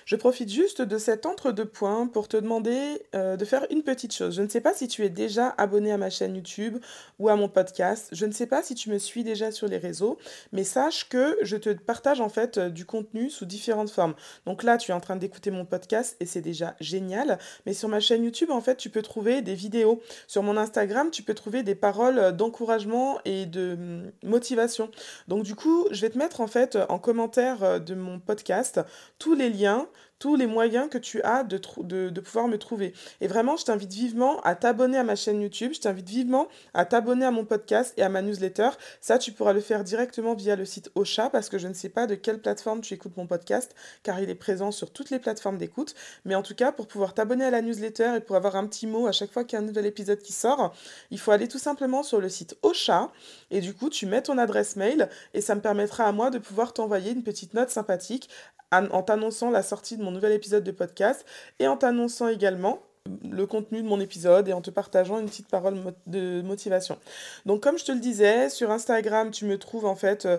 Je 0.06 0.16
profite 0.16 0.50
juste 0.50 0.82
de 0.82 0.98
cet 0.98 1.26
entre-deux 1.26 1.66
points 1.66 2.08
pour 2.08 2.28
te 2.28 2.38
demander 2.38 3.04
euh, 3.16 3.38
de 3.38 3.46
faire 3.46 3.66
une 3.70 3.84
petite 3.84 4.14
chose. 4.14 4.36
Je 4.36 4.42
ne 4.42 4.48
sais 4.48 4.62
pas 4.62 4.74
si 4.74 4.88
tu 4.88 5.04
es 5.06 5.10
déjà 5.10 5.50
abonné 5.58 5.92
à 5.92 5.98
ma 5.98 6.10
chaîne 6.10 6.36
YouTube 6.36 6.78
ou 7.20 7.30
à 7.30 7.36
mon 7.36 7.50
podcast. 7.50 8.10
Je 8.12 8.26
ne 8.26 8.32
sais 8.32 8.48
pas 8.48 8.64
si 8.64 8.76
tu 8.76 8.90
me 8.90 8.98
suis 8.98 9.24
déjà 9.24 9.52
sur 9.52 9.68
les 9.68 9.78
réseaux, 9.78 10.18
mais 10.52 10.64
sache 10.64 11.08
que 11.10 11.38
je 11.42 11.58
te 11.58 11.70
partage 11.70 12.22
en 12.22 12.30
fait 12.30 12.58
euh, 12.58 12.70
du 12.70 12.86
contenu 12.86 13.30
sous 13.30 13.46
différentes 13.46 13.90
formes. 13.90 14.16
Donc 14.46 14.64
là, 14.64 14.78
tu 14.78 14.92
es 14.92 14.94
en 14.94 15.00
train 15.00 15.16
d'écouter 15.16 15.52
mon 15.52 15.66
podcast 15.66 16.18
et 16.20 16.26
c'est 16.26 16.42
déjà 16.42 16.76
génial. 16.80 17.40
Mais 17.66 17.74
sur 17.74 17.90
ma 17.90 18.00
chaîne 18.00 18.24
YouTube, 18.24 18.52
en 18.52 18.62
fait, 18.62 18.76
tu 18.78 18.90
peux 18.90 19.02
trouver 19.02 19.42
des 19.42 19.56
vidéos. 19.56 20.02
Sur 20.28 20.44
mon 20.44 20.58
Instagram, 20.58 21.12
tu 21.12 21.24
peux 21.24 21.34
trouver 21.34 21.64
des 21.64 21.76
paroles 21.76 22.36
d'encouragement 22.36 23.20
et 23.26 23.46
de 23.46 23.74
hum, 23.74 24.12
motivation. 24.24 24.90
Donc 25.28 25.44
du 25.44 25.56
coup, 25.56 25.88
je 25.92 26.02
vais 26.02 26.10
te 26.10 26.18
mettre 26.18 26.42
en 26.42 26.48
fait 26.48 26.78
en 26.90 27.00
commentaire 27.00 27.64
euh, 27.64 27.80
de 27.80 27.96
mon 27.96 28.20
podcast 28.20 28.80
tous 29.20 29.34
les 29.34 29.50
liens 29.50 29.71
know? 29.72 29.90
Tous 30.22 30.36
les 30.36 30.46
moyens 30.46 30.88
que 30.88 31.00
tu 31.00 31.20
as 31.24 31.44
de, 31.44 32.20
pouvoir 32.20 32.48
me 32.48 32.58
trouver. 32.58 32.94
Et 33.22 33.28
vraiment, 33.28 33.58
je 33.58 33.66
t'invite 33.66 33.92
vivement 33.92 34.40
à 34.42 34.54
t'abonner 34.54 35.00
à 35.00 35.04
ma 35.04 35.16
chaîne 35.16 35.42
YouTube, 35.42 35.72
je 35.74 35.82
t'invite 35.82 36.08
vivement 36.08 36.48
à 36.76 36.86
t'abonner 36.86 37.26
à 37.26 37.32
mon 37.32 37.44
podcast 37.44 37.96
et 37.98 38.04
à 38.04 38.10
ma 38.10 38.22
newsletter. 38.22 38.70
Ça, 39.00 39.18
tu 39.18 39.32
pourras 39.32 39.52
le 39.52 39.62
faire 39.62 39.84
directement 39.84 40.36
via 40.36 40.56
le 40.56 40.64
site 40.64 40.92
Ocha 40.94 41.32
parce 41.32 41.50
que 41.50 41.58
je 41.58 41.68
ne 41.68 41.74
sais 41.74 41.90
pas 41.90 42.06
de 42.06 42.14
quelle 42.14 42.40
plateforme 42.40 42.82
tu 42.82 42.94
écoutes 42.94 43.18
mon 43.18 43.26
podcast 43.26 43.74
car 44.04 44.20
il 44.20 44.30
est 44.30 44.36
présent 44.36 44.72
sur 44.72 44.92
toutes 44.92 45.10
les 45.10 45.18
plateformes 45.18 45.58
d'écoute. 45.58 45.96
Mais 46.24 46.36
en 46.36 46.44
tout 46.44 46.54
cas, 46.54 46.72
pour 46.72 46.88
pouvoir 46.88 47.16
t'abonner 47.16 47.46
à 47.46 47.50
la 47.50 47.64
newsletter 47.64 48.18
et 48.18 48.20
pour 48.20 48.36
avoir 48.36 48.56
un 48.56 48.68
petit 48.68 48.86
mot 48.86 49.08
à 49.08 49.12
chaque 49.12 49.32
fois 49.32 49.44
qu'il 49.44 49.58
y 49.58 49.60
a 49.60 49.64
un 49.64 49.68
nouvel 49.68 49.88
épisode 49.88 50.20
qui 50.20 50.34
sort, 50.34 50.76
il 51.10 51.18
faut 51.18 51.32
aller 51.32 51.48
tout 51.48 51.58
simplement 51.58 52.04
sur 52.04 52.22
le 52.22 52.30
site 52.30 52.56
Ocha 52.62 53.12
et 53.50 53.60
du 53.60 53.74
coup, 53.74 53.90
tu 53.90 54.06
mets 54.06 54.22
ton 54.22 54.38
adresse 54.38 54.76
mail 54.76 55.10
et 55.34 55.42
ça 55.42 55.56
me 55.56 55.62
permettra 55.62 56.04
à 56.04 56.12
moi 56.12 56.30
de 56.30 56.38
pouvoir 56.38 56.74
t'envoyer 56.74 57.10
une 57.10 57.24
petite 57.24 57.56
note 57.56 57.72
sympathique 57.72 58.30
en 58.72 59.04
t'annonçant 59.04 59.50
la 59.50 59.64
sortie 59.64 59.98
de 59.98 60.04
mon 60.04 60.11
nouvel 60.12 60.34
épisode 60.34 60.64
de 60.64 60.72
podcast 60.72 61.26
et 61.60 61.68
en 61.68 61.78
t'annonçant 61.78 62.28
également 62.28 62.82
le 63.24 63.46
contenu 63.48 63.82
de 63.82 63.88
mon 63.88 64.00
épisode 64.00 64.48
et 64.48 64.54
en 64.54 64.62
te 64.62 64.70
partageant 64.70 65.20
une 65.20 65.26
petite 65.26 65.48
parole 65.48 65.76
de 66.06 66.42
motivation. 66.42 66.98
Donc 67.46 67.62
comme 67.62 67.78
je 67.78 67.86
te 67.86 67.92
le 67.92 68.00
disais, 68.00 68.50
sur 68.50 68.70
Instagram, 68.72 69.32
tu 69.32 69.46
me 69.46 69.58
trouves 69.58 69.86
en 69.86 69.96
fait, 69.96 70.26
euh, 70.26 70.38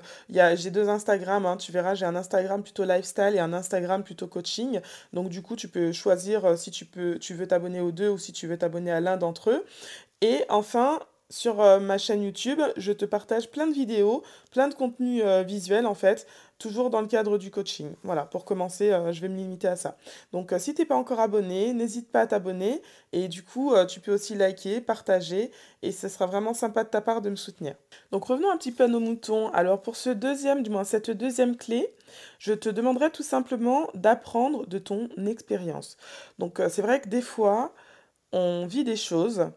j'ai 0.54 0.70
deux 0.70 0.88
Instagram, 0.88 1.44
hein, 1.44 1.56
tu 1.56 1.72
verras, 1.72 1.94
j'ai 1.94 2.06
un 2.06 2.14
Instagram 2.14 2.62
plutôt 2.62 2.84
lifestyle 2.84 3.32
et 3.34 3.40
un 3.40 3.52
Instagram 3.52 4.04
plutôt 4.04 4.28
coaching. 4.28 4.80
Donc 5.12 5.28
du 5.28 5.42
coup, 5.42 5.56
tu 5.56 5.68
peux 5.68 5.92
choisir 5.92 6.44
euh, 6.44 6.56
si 6.56 6.70
tu, 6.70 6.84
peux, 6.84 7.18
tu 7.18 7.34
veux 7.34 7.48
t'abonner 7.48 7.80
aux 7.80 7.92
deux 7.92 8.08
ou 8.08 8.18
si 8.18 8.32
tu 8.32 8.46
veux 8.46 8.56
t'abonner 8.56 8.92
à 8.92 9.00
l'un 9.00 9.16
d'entre 9.16 9.50
eux. 9.50 9.64
Et 10.20 10.44
enfin, 10.48 11.00
sur 11.32 11.60
euh, 11.60 11.80
ma 11.80 11.98
chaîne 11.98 12.22
YouTube, 12.22 12.60
je 12.76 12.92
te 12.92 13.04
partage 13.04 13.50
plein 13.50 13.66
de 13.66 13.72
vidéos, 13.72 14.22
plein 14.50 14.68
de 14.68 14.74
contenus 14.74 15.24
visuels 15.44 15.86
en 15.86 15.94
fait, 15.94 16.26
toujours 16.62 16.90
dans 16.90 17.00
le 17.00 17.08
cadre 17.08 17.38
du 17.38 17.50
coaching. 17.50 17.92
Voilà, 18.04 18.22
pour 18.24 18.44
commencer, 18.44 18.92
euh, 18.92 19.12
je 19.12 19.20
vais 19.20 19.28
me 19.28 19.36
limiter 19.36 19.66
à 19.66 19.74
ça. 19.74 19.96
Donc, 20.32 20.52
euh, 20.52 20.58
si 20.60 20.74
tu 20.74 20.82
n'es 20.82 20.86
pas 20.86 20.94
encore 20.94 21.18
abonné, 21.18 21.74
n'hésite 21.74 22.10
pas 22.10 22.20
à 22.20 22.26
t'abonner. 22.28 22.80
Et 23.12 23.26
du 23.26 23.42
coup, 23.42 23.74
euh, 23.74 23.84
tu 23.84 23.98
peux 23.98 24.14
aussi 24.14 24.36
liker, 24.36 24.80
partager. 24.80 25.50
Et 25.82 25.90
ce 25.90 26.08
sera 26.08 26.26
vraiment 26.26 26.54
sympa 26.54 26.84
de 26.84 26.88
ta 26.88 27.00
part 27.00 27.20
de 27.20 27.30
me 27.30 27.36
soutenir. 27.36 27.74
Donc, 28.12 28.24
revenons 28.24 28.50
un 28.50 28.56
petit 28.56 28.70
peu 28.70 28.84
à 28.84 28.88
nos 28.88 29.00
moutons. 29.00 29.50
Alors, 29.50 29.82
pour 29.82 29.96
ce 29.96 30.10
deuxième, 30.10 30.62
du 30.62 30.70
moins 30.70 30.84
cette 30.84 31.10
deuxième 31.10 31.56
clé, 31.56 31.92
je 32.38 32.52
te 32.52 32.68
demanderai 32.68 33.10
tout 33.10 33.24
simplement 33.24 33.88
d'apprendre 33.94 34.64
de 34.66 34.78
ton 34.78 35.08
expérience. 35.26 35.96
Donc, 36.38 36.60
c'est 36.68 36.82
vrai 36.82 37.00
que 37.00 37.08
des 37.08 37.22
fois, 37.22 37.74
on 38.30 38.66
vit 38.66 38.84
des 38.84 38.96
choses, 38.96 39.50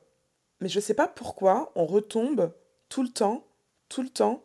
mais 0.61 0.69
je 0.69 0.79
ne 0.79 0.83
sais 0.83 0.93
pas 0.93 1.07
pourquoi 1.07 1.71
on 1.75 1.85
retombe 1.85 2.53
tout 2.89 3.03
le 3.03 3.09
temps, 3.09 3.45
tout 3.89 4.01
le 4.01 4.09
temps, 4.09 4.43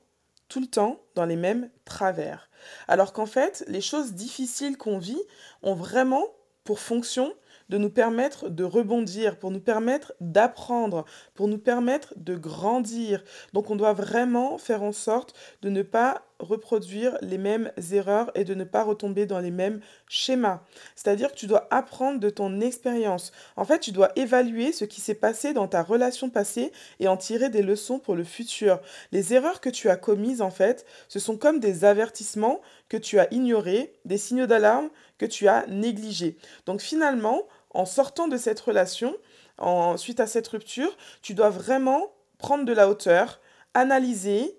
tout 0.48 0.60
le 0.60 0.66
temps 0.66 1.00
dans 1.14 1.26
les 1.26 1.36
mêmes 1.36 1.70
travers. 1.84 2.50
Alors 2.88 3.12
qu'en 3.12 3.26
fait, 3.26 3.64
les 3.68 3.80
choses 3.80 4.12
difficiles 4.12 4.76
qu'on 4.76 4.98
vit 4.98 5.22
ont 5.62 5.74
vraiment 5.74 6.26
pour 6.64 6.80
fonction 6.80 7.32
de 7.68 7.78
nous 7.78 7.90
permettre 7.90 8.48
de 8.48 8.64
rebondir, 8.64 9.38
pour 9.38 9.50
nous 9.50 9.60
permettre 9.60 10.12
d'apprendre, 10.20 11.04
pour 11.34 11.46
nous 11.46 11.58
permettre 11.58 12.12
de 12.16 12.34
grandir. 12.34 13.22
Donc 13.52 13.70
on 13.70 13.76
doit 13.76 13.92
vraiment 13.92 14.58
faire 14.58 14.82
en 14.82 14.92
sorte 14.92 15.34
de 15.62 15.70
ne 15.70 15.82
pas 15.82 16.24
reproduire 16.40 17.16
les 17.20 17.38
mêmes 17.38 17.70
erreurs 17.92 18.30
et 18.34 18.44
de 18.44 18.54
ne 18.54 18.64
pas 18.64 18.82
retomber 18.82 19.26
dans 19.26 19.38
les 19.38 19.50
mêmes 19.50 19.80
schémas. 20.08 20.62
C'est-à-dire 20.96 21.30
que 21.30 21.36
tu 21.36 21.46
dois 21.46 21.68
apprendre 21.70 22.20
de 22.20 22.30
ton 22.30 22.60
expérience. 22.60 23.32
En 23.56 23.64
fait, 23.64 23.80
tu 23.80 23.92
dois 23.92 24.10
évaluer 24.16 24.72
ce 24.72 24.84
qui 24.84 25.00
s'est 25.00 25.14
passé 25.14 25.52
dans 25.52 25.68
ta 25.68 25.82
relation 25.82 26.30
passée 26.30 26.72
et 26.98 27.08
en 27.08 27.16
tirer 27.16 27.50
des 27.50 27.62
leçons 27.62 27.98
pour 27.98 28.16
le 28.16 28.24
futur. 28.24 28.80
Les 29.12 29.34
erreurs 29.34 29.60
que 29.60 29.70
tu 29.70 29.88
as 29.88 29.96
commises, 29.96 30.42
en 30.42 30.50
fait, 30.50 30.84
ce 31.08 31.18
sont 31.18 31.36
comme 31.36 31.60
des 31.60 31.84
avertissements 31.84 32.60
que 32.88 32.96
tu 32.96 33.18
as 33.18 33.32
ignorés, 33.32 33.94
des 34.04 34.18
signaux 34.18 34.46
d'alarme 34.46 34.90
que 35.18 35.26
tu 35.26 35.48
as 35.48 35.66
négligés. 35.66 36.36
Donc 36.66 36.80
finalement, 36.80 37.42
en 37.70 37.84
sortant 37.84 38.28
de 38.28 38.36
cette 38.36 38.60
relation, 38.60 39.16
en, 39.58 39.96
suite 39.96 40.20
à 40.20 40.26
cette 40.26 40.48
rupture, 40.48 40.96
tu 41.22 41.34
dois 41.34 41.50
vraiment 41.50 42.12
prendre 42.38 42.64
de 42.64 42.72
la 42.72 42.88
hauteur, 42.88 43.40
analyser, 43.74 44.58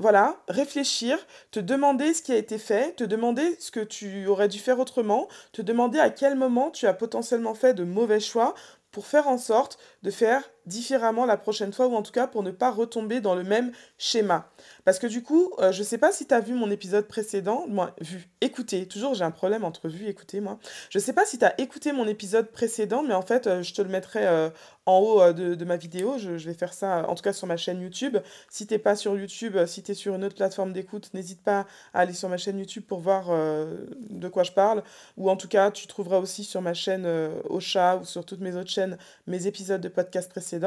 voilà, 0.00 0.36
réfléchir, 0.48 1.18
te 1.50 1.60
demander 1.60 2.14
ce 2.14 2.22
qui 2.22 2.32
a 2.32 2.36
été 2.36 2.56
fait, 2.56 2.96
te 2.96 3.04
demander 3.04 3.56
ce 3.60 3.70
que 3.70 3.80
tu 3.80 4.26
aurais 4.26 4.48
dû 4.48 4.58
faire 4.58 4.78
autrement, 4.78 5.28
te 5.52 5.60
demander 5.60 5.98
à 5.98 6.08
quel 6.08 6.36
moment 6.36 6.70
tu 6.70 6.86
as 6.86 6.94
potentiellement 6.94 7.54
fait 7.54 7.74
de 7.74 7.84
mauvais 7.84 8.18
choix 8.18 8.54
pour 8.92 9.06
faire 9.06 9.28
en 9.28 9.36
sorte 9.36 9.78
de 10.02 10.10
faire 10.10 10.42
différemment 10.70 11.26
la 11.26 11.36
prochaine 11.36 11.72
fois, 11.72 11.88
ou 11.88 11.94
en 11.94 12.02
tout 12.02 12.12
cas 12.12 12.26
pour 12.26 12.42
ne 12.42 12.50
pas 12.50 12.70
retomber 12.70 13.20
dans 13.20 13.34
le 13.34 13.42
même 13.42 13.72
schéma. 13.98 14.48
Parce 14.84 14.98
que 14.98 15.06
du 15.06 15.22
coup, 15.22 15.52
euh, 15.58 15.72
je 15.72 15.80
ne 15.80 15.84
sais 15.84 15.98
pas 15.98 16.12
si 16.12 16.26
tu 16.26 16.32
as 16.32 16.40
vu 16.40 16.54
mon 16.54 16.70
épisode 16.70 17.06
précédent, 17.06 17.66
moi, 17.68 17.94
vu, 18.00 18.28
écouté, 18.40 18.86
toujours 18.86 19.12
j'ai 19.14 19.24
un 19.24 19.30
problème 19.30 19.64
entre 19.64 19.88
vu 19.88 20.06
et 20.06 20.08
écouter, 20.08 20.40
moi. 20.40 20.58
Je 20.88 20.98
ne 20.98 21.02
sais 21.02 21.12
pas 21.12 21.26
si 21.26 21.38
tu 21.38 21.44
as 21.44 21.60
écouté 21.60 21.92
mon 21.92 22.06
épisode 22.06 22.50
précédent, 22.50 23.02
mais 23.02 23.14
en 23.14 23.22
fait, 23.22 23.46
euh, 23.46 23.62
je 23.62 23.74
te 23.74 23.82
le 23.82 23.88
mettrai 23.88 24.26
euh, 24.26 24.48
en 24.86 24.98
haut 24.98 25.32
de, 25.32 25.64
ma 25.64 25.76
vidéo, 25.76 26.16
je, 26.18 26.38
je, 26.38 26.46
vais 26.48 26.54
faire 26.54 26.72
ça 26.72 27.08
en 27.08 27.14
tout 27.14 27.22
cas 27.22 27.32
sur 27.32 27.46
ma 27.46 27.56
chaîne 27.56 27.80
YouTube. 27.80 28.16
Si 28.48 28.66
tu 28.66 28.74
n'es 28.74 28.78
pas 28.78 28.96
sur 28.96 29.16
YouTube, 29.16 29.56
si 29.66 29.82
tu 29.82 29.92
es 29.92 29.94
sur 29.94 30.14
une 30.14 30.24
autre 30.24 30.36
plateforme 30.36 30.72
d'écoute, 30.72 31.10
n'hésite 31.14 31.42
pas 31.42 31.66
à 31.92 32.00
aller 32.00 32.14
sur 32.14 32.28
ma 32.28 32.38
chaîne 32.38 32.58
YouTube 32.58 32.84
pour 32.88 33.00
voir 33.00 33.28
de 33.28 34.28
quoi 34.28 34.42
je 34.42 34.52
parle, 34.52 34.82
ou 35.16 35.30
en 35.30 35.36
tout 35.36 35.48
cas, 35.48 35.70
tu 35.70 35.86
trouveras 35.86 36.18
aussi 36.18 36.44
sur 36.44 36.60
ma 36.60 36.74
chaîne 36.74 37.06
Ocha 37.48 37.98
ou 37.98 38.04
sur 38.04 38.24
toutes 38.24 38.40
mes 38.40 38.56
autres 38.56 38.70
chaînes 38.70 38.98
mes 39.26 39.46
épisodes 39.46 39.80
de 39.80 39.88
podcast 39.88 40.30
précédents. 40.30 40.59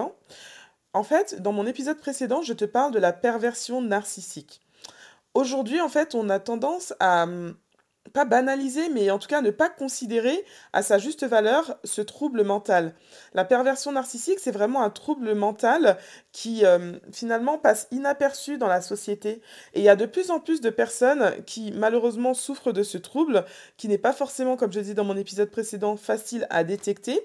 En 0.94 1.04
fait, 1.04 1.42
dans 1.42 1.52
mon 1.52 1.66
épisode 1.66 1.98
précédent, 1.98 2.42
je 2.42 2.54
te 2.54 2.66
parle 2.66 2.92
de 2.92 3.00
la 3.00 3.14
perversion 3.14 3.82
narcissique. 3.82 4.62
Aujourd'hui, 5.34 5.82
en 5.82 5.90
fait, 5.90 6.14
on 6.14 6.30
a 6.30 6.40
tendance 6.40 6.94
à 7.00 7.24
hum, 7.24 7.56
pas 8.12 8.26
banaliser, 8.26 8.90
mais 8.90 9.10
en 9.12 9.18
tout 9.18 9.28
cas 9.28 9.42
ne 9.42 9.50
pas 9.50 9.70
considérer 9.70 10.44
à 10.74 10.84
sa 10.84 10.98
juste 10.98 11.26
valeur 11.26 11.78
ce 11.84 12.02
trouble 12.02 12.44
mental. 12.44 12.94
La 13.34 13.46
perversion 13.46 13.94
narcissique, 13.94 14.40
c'est 14.40 14.52
vraiment 14.52 14.84
un 14.84 14.90
trouble 14.90 15.34
mental 15.34 15.98
qui 16.32 16.66
euh, 16.66 16.94
finalement 17.12 17.58
passe 17.58 17.88
inaperçu 17.92 18.58
dans 18.58 18.68
la 18.68 18.82
société. 18.82 19.42
Et 19.74 19.80
il 19.80 19.84
y 19.84 19.90
a 19.90 19.96
de 19.96 20.06
plus 20.06 20.32
en 20.32 20.40
plus 20.40 20.60
de 20.62 20.70
personnes 20.70 21.34
qui 21.46 21.72
malheureusement 21.72 22.34
souffrent 22.34 22.74
de 22.74 22.84
ce 22.84 22.98
trouble, 22.98 23.46
qui 23.78 23.88
n'est 23.88 23.98
pas 23.98 24.14
forcément, 24.14 24.58
comme 24.58 24.74
je 24.74 24.82
dit 24.82 24.94
dans 24.94 25.06
mon 25.06 25.18
épisode 25.18 25.50
précédent, 25.50 25.96
facile 25.96 26.46
à 26.50 26.64
détecter, 26.64 27.20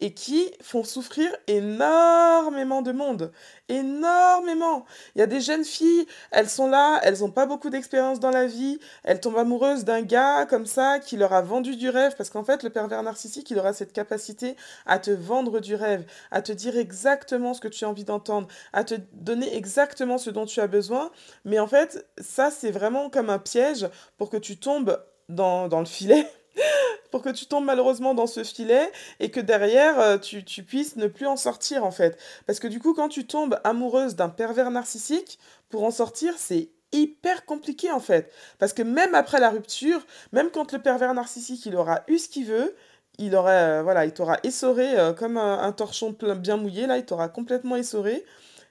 et 0.00 0.14
qui 0.14 0.50
font 0.62 0.84
souffrir 0.84 1.28
énormément 1.46 2.82
de 2.82 2.92
monde. 2.92 3.32
Énormément. 3.68 4.86
Il 5.14 5.20
y 5.20 5.22
a 5.22 5.26
des 5.26 5.40
jeunes 5.40 5.64
filles, 5.64 6.06
elles 6.30 6.48
sont 6.48 6.68
là, 6.68 7.00
elles 7.02 7.20
n'ont 7.20 7.30
pas 7.30 7.46
beaucoup 7.46 7.70
d'expérience 7.70 8.18
dans 8.18 8.30
la 8.30 8.46
vie, 8.46 8.78
elles 9.04 9.20
tombent 9.20 9.38
amoureuses 9.38 9.84
d'un 9.84 10.02
gars 10.02 10.21
comme 10.48 10.66
ça 10.66 10.98
qui 10.98 11.16
leur 11.16 11.32
a 11.32 11.42
vendu 11.42 11.76
du 11.76 11.88
rêve, 11.88 12.14
parce 12.16 12.30
qu'en 12.30 12.44
fait, 12.44 12.62
le 12.62 12.70
pervers 12.70 13.02
narcissique, 13.02 13.50
il 13.50 13.58
aura 13.58 13.72
cette 13.72 13.92
capacité 13.92 14.56
à 14.86 14.98
te 14.98 15.10
vendre 15.10 15.60
du 15.60 15.74
rêve, 15.74 16.04
à 16.30 16.42
te 16.42 16.52
dire 16.52 16.76
exactement 16.76 17.54
ce 17.54 17.60
que 17.60 17.68
tu 17.68 17.84
as 17.84 17.88
envie 17.88 18.04
d'entendre, 18.04 18.48
à 18.72 18.84
te 18.84 18.94
donner 19.12 19.56
exactement 19.56 20.18
ce 20.18 20.30
dont 20.30 20.46
tu 20.46 20.60
as 20.60 20.66
besoin. 20.66 21.10
Mais 21.44 21.58
en 21.58 21.66
fait, 21.66 22.06
ça, 22.18 22.50
c'est 22.50 22.70
vraiment 22.70 23.10
comme 23.10 23.30
un 23.30 23.38
piège 23.38 23.88
pour 24.18 24.30
que 24.30 24.36
tu 24.36 24.56
tombes 24.56 25.02
dans, 25.28 25.68
le 25.68 25.84
filet. 25.86 26.26
pour 27.10 27.22
que 27.22 27.30
tu 27.30 27.46
tombes 27.46 27.64
malheureusement 27.64 28.14
dans 28.14 28.26
ce 28.26 28.44
filet 28.44 28.90
et 29.20 29.30
que 29.30 29.40
derrière 29.40 29.98
euh, 30.00 30.18
tu, 30.18 30.44
tu, 30.44 30.62
puisses 30.62 30.96
ne 30.96 31.06
plus 31.06 31.26
en 31.26 31.36
sortir 31.36 31.84
en 31.84 31.90
fait. 31.90 32.18
Parce 32.46 32.58
que 32.60 32.68
du 32.68 32.80
coup 32.80 32.94
quand 32.94 33.08
tu 33.08 33.26
tombes 33.26 33.58
amoureuse 33.64 34.16
d'un 34.16 34.28
pervers 34.28 34.70
narcissique, 34.70 35.38
pour 35.70 35.84
en 35.84 35.90
sortir 35.90 36.34
c'est 36.36 36.70
hyper 36.92 37.44
compliqué 37.44 37.90
en 37.90 38.00
fait. 38.00 38.32
Parce 38.58 38.72
que 38.72 38.82
même 38.82 39.14
après 39.14 39.40
la 39.40 39.50
rupture, 39.50 40.04
même 40.32 40.50
quand 40.50 40.72
le 40.72 40.78
pervers 40.78 41.14
narcissique 41.14 41.66
il 41.66 41.76
aura 41.76 42.02
eu 42.08 42.18
ce 42.18 42.28
qu'il 42.28 42.46
veut, 42.46 42.74
il 43.18 43.34
aurait 43.34 43.80
euh, 43.80 43.82
voilà, 43.82 44.04
il 44.04 44.12
t'aura 44.12 44.38
essoré 44.42 44.98
euh, 44.98 45.12
comme 45.12 45.36
un, 45.36 45.72
torchon 45.72 46.16
bien 46.36 46.56
mouillé 46.56 46.86
là, 46.86 46.98
il 46.98 47.04
t'aura 47.04 47.28
complètement 47.28 47.76
essoré. 47.76 48.24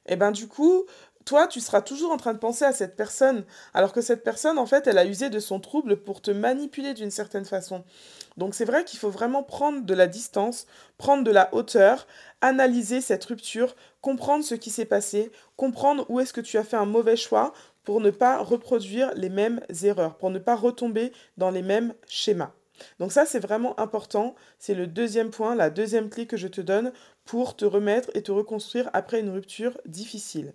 Et 0.07 0.15
ben 0.15 0.31
du 0.31 0.47
coup, 0.47 0.85
toi, 1.25 1.47
tu 1.47 1.59
seras 1.59 1.81
toujours 1.81 2.11
en 2.11 2.17
train 2.17 2.33
de 2.33 2.39
penser 2.39 2.65
à 2.65 2.71
cette 2.71 2.95
personne, 2.95 3.45
alors 3.73 3.93
que 3.93 4.01
cette 4.01 4.23
personne, 4.23 4.57
en 4.57 4.65
fait, 4.65 4.87
elle 4.87 4.97
a 4.97 5.05
usé 5.05 5.29
de 5.29 5.39
son 5.39 5.59
trouble 5.59 5.97
pour 5.97 6.21
te 6.21 6.31
manipuler 6.31 6.93
d'une 6.93 7.11
certaine 7.11 7.45
façon. 7.45 7.83
Donc 8.37 8.55
c'est 8.55 8.65
vrai 8.65 8.85
qu'il 8.85 8.99
faut 8.99 9.09
vraiment 9.09 9.43
prendre 9.43 9.81
de 9.85 9.93
la 9.93 10.07
distance, 10.07 10.65
prendre 10.97 11.23
de 11.23 11.31
la 11.31 11.53
hauteur, 11.53 12.07
analyser 12.41 13.01
cette 13.01 13.23
rupture, 13.25 13.75
comprendre 14.01 14.43
ce 14.43 14.55
qui 14.55 14.69
s'est 14.69 14.85
passé, 14.85 15.31
comprendre 15.57 16.05
où 16.09 16.19
est-ce 16.19 16.33
que 16.33 16.41
tu 16.41 16.57
as 16.57 16.63
fait 16.63 16.77
un 16.77 16.85
mauvais 16.85 17.17
choix 17.17 17.53
pour 17.83 18.01
ne 18.01 18.11
pas 18.11 18.41
reproduire 18.41 19.13
les 19.15 19.29
mêmes 19.29 19.61
erreurs, 19.83 20.17
pour 20.17 20.29
ne 20.29 20.39
pas 20.39 20.55
retomber 20.55 21.11
dans 21.37 21.51
les 21.51 21.61
mêmes 21.61 21.93
schémas. 22.07 22.53
Donc 22.99 23.11
ça, 23.11 23.25
c'est 23.25 23.39
vraiment 23.39 23.79
important. 23.79 24.35
C'est 24.59 24.73
le 24.73 24.87
deuxième 24.87 25.29
point, 25.29 25.55
la 25.55 25.69
deuxième 25.69 26.09
clé 26.09 26.25
que 26.27 26.37
je 26.37 26.47
te 26.47 26.61
donne 26.61 26.91
pour 27.25 27.55
te 27.55 27.65
remettre 27.65 28.09
et 28.15 28.23
te 28.23 28.31
reconstruire 28.31 28.89
après 28.93 29.19
une 29.19 29.29
rupture 29.29 29.79
difficile. 29.85 30.53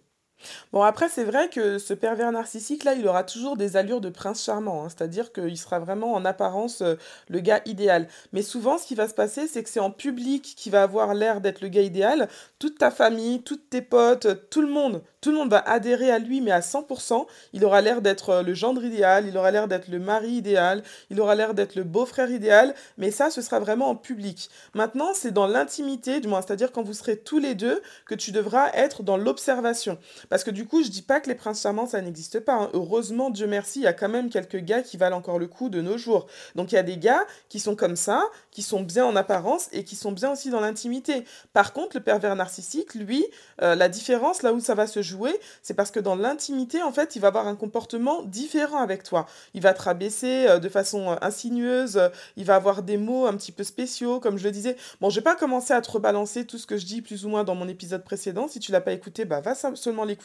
Bon, 0.72 0.82
après, 0.82 1.08
c'est 1.08 1.24
vrai 1.24 1.48
que 1.48 1.78
ce 1.78 1.94
pervers 1.94 2.32
narcissique, 2.32 2.84
là, 2.84 2.94
il 2.94 3.06
aura 3.06 3.24
toujours 3.24 3.56
des 3.56 3.76
allures 3.76 4.00
de 4.00 4.10
prince 4.10 4.44
charmant, 4.44 4.84
hein. 4.84 4.88
c'est-à-dire 4.88 5.32
qu'il 5.32 5.56
sera 5.56 5.78
vraiment 5.78 6.12
en 6.12 6.24
apparence 6.24 6.82
euh, 6.82 6.94
le 7.28 7.40
gars 7.40 7.62
idéal. 7.66 8.08
Mais 8.32 8.42
souvent, 8.42 8.78
ce 8.78 8.86
qui 8.86 8.94
va 8.94 9.08
se 9.08 9.14
passer, 9.14 9.46
c'est 9.46 9.62
que 9.62 9.70
c'est 9.70 9.80
en 9.80 9.90
public 9.90 10.54
qui 10.56 10.70
va 10.70 10.82
avoir 10.82 11.14
l'air 11.14 11.40
d'être 11.40 11.60
le 11.60 11.68
gars 11.68 11.82
idéal. 11.82 12.28
Toute 12.58 12.78
ta 12.78 12.90
famille, 12.90 13.42
toutes 13.42 13.70
tes 13.70 13.82
potes, 13.82 14.48
tout 14.50 14.60
le 14.60 14.68
monde, 14.68 15.02
tout 15.20 15.32
le 15.32 15.38
monde 15.38 15.50
va 15.50 15.58
adhérer 15.58 16.10
à 16.10 16.18
lui, 16.18 16.40
mais 16.40 16.52
à 16.52 16.60
100%. 16.60 17.26
Il 17.52 17.64
aura 17.64 17.80
l'air 17.80 18.02
d'être 18.02 18.30
euh, 18.30 18.42
le 18.42 18.54
gendre 18.54 18.84
idéal, 18.84 19.26
il 19.26 19.36
aura 19.36 19.50
l'air 19.50 19.66
d'être 19.68 19.88
le 19.88 19.98
mari 19.98 20.30
idéal, 20.30 20.82
il 21.10 21.20
aura 21.20 21.34
l'air 21.34 21.54
d'être 21.54 21.74
le 21.74 21.84
beau-frère 21.84 22.30
idéal, 22.30 22.74
mais 22.98 23.10
ça, 23.10 23.30
ce 23.30 23.42
sera 23.42 23.58
vraiment 23.58 23.88
en 23.88 23.96
public. 23.96 24.50
Maintenant, 24.74 25.14
c'est 25.14 25.32
dans 25.32 25.46
l'intimité, 25.46 26.20
du 26.20 26.28
moins, 26.28 26.42
c'est-à-dire 26.42 26.72
quand 26.72 26.82
vous 26.82 26.92
serez 26.92 27.16
tous 27.16 27.38
les 27.38 27.54
deux, 27.54 27.82
que 28.06 28.14
tu 28.14 28.30
devras 28.30 28.70
être 28.72 29.02
dans 29.02 29.16
l'observation. 29.16 29.98
Parce 30.28 30.44
que 30.44 30.50
du 30.50 30.66
coup, 30.66 30.82
je 30.82 30.88
dis 30.88 31.02
pas 31.02 31.20
que 31.20 31.28
les 31.28 31.34
princes 31.34 31.62
charmants, 31.62 31.86
ça 31.86 32.00
n'existe 32.00 32.40
pas. 32.40 32.54
Hein. 32.54 32.70
Heureusement, 32.72 33.30
Dieu 33.30 33.46
merci, 33.46 33.80
il 33.80 33.84
y 33.84 33.86
a 33.86 33.92
quand 33.92 34.08
même 34.08 34.30
quelques 34.30 34.58
gars 34.58 34.82
qui 34.82 34.96
valent 34.96 35.16
encore 35.16 35.38
le 35.38 35.46
coup 35.46 35.68
de 35.68 35.80
nos 35.80 35.98
jours. 35.98 36.26
Donc 36.54 36.72
il 36.72 36.74
y 36.74 36.78
a 36.78 36.82
des 36.82 36.96
gars 36.96 37.24
qui 37.48 37.60
sont 37.60 37.76
comme 37.76 37.96
ça, 37.96 38.24
qui 38.50 38.62
sont 38.62 38.80
bien 38.80 39.04
en 39.04 39.16
apparence 39.16 39.68
et 39.72 39.84
qui 39.84 39.96
sont 39.96 40.12
bien 40.12 40.32
aussi 40.32 40.50
dans 40.50 40.60
l'intimité. 40.60 41.24
Par 41.52 41.72
contre, 41.72 41.96
le 41.96 42.02
pervers 42.02 42.36
narcissique, 42.36 42.94
lui, 42.94 43.24
euh, 43.62 43.74
la 43.74 43.88
différence 43.88 44.42
là 44.42 44.52
où 44.52 44.60
ça 44.60 44.74
va 44.74 44.86
se 44.86 45.02
jouer, 45.02 45.38
c'est 45.62 45.74
parce 45.74 45.90
que 45.90 46.00
dans 46.00 46.16
l'intimité, 46.16 46.82
en 46.82 46.92
fait, 46.92 47.16
il 47.16 47.20
va 47.20 47.28
avoir 47.28 47.46
un 47.46 47.56
comportement 47.56 48.22
différent 48.22 48.78
avec 48.78 49.02
toi. 49.02 49.26
Il 49.54 49.62
va 49.62 49.74
te 49.74 49.82
rabaisser 49.82 50.46
euh, 50.48 50.58
de 50.58 50.68
façon 50.68 51.12
euh, 51.12 51.16
insinueuse, 51.22 52.00
il 52.36 52.44
va 52.44 52.56
avoir 52.56 52.82
des 52.82 52.96
mots 52.96 53.26
un 53.26 53.36
petit 53.36 53.52
peu 53.52 53.64
spéciaux, 53.64 54.20
comme 54.20 54.38
je 54.38 54.44
le 54.44 54.50
disais. 54.50 54.76
Bon, 55.00 55.10
je 55.10 55.16
vais 55.16 55.24
pas 55.24 55.36
commencer 55.36 55.72
à 55.72 55.80
te 55.80 55.90
rebalancer 55.90 56.44
tout 56.46 56.58
ce 56.58 56.66
que 56.66 56.76
je 56.76 56.86
dis 56.86 57.02
plus 57.02 57.24
ou 57.24 57.28
moins 57.28 57.44
dans 57.44 57.54
mon 57.54 57.68
épisode 57.68 58.04
précédent. 58.04 58.48
Si 58.48 58.58
tu 58.58 58.72
l'as 58.72 58.80
pas 58.80 58.92
écouté, 58.92 59.24
bah 59.24 59.40
va 59.40 59.54
seulement 59.54 60.04
l'écouter 60.04 60.15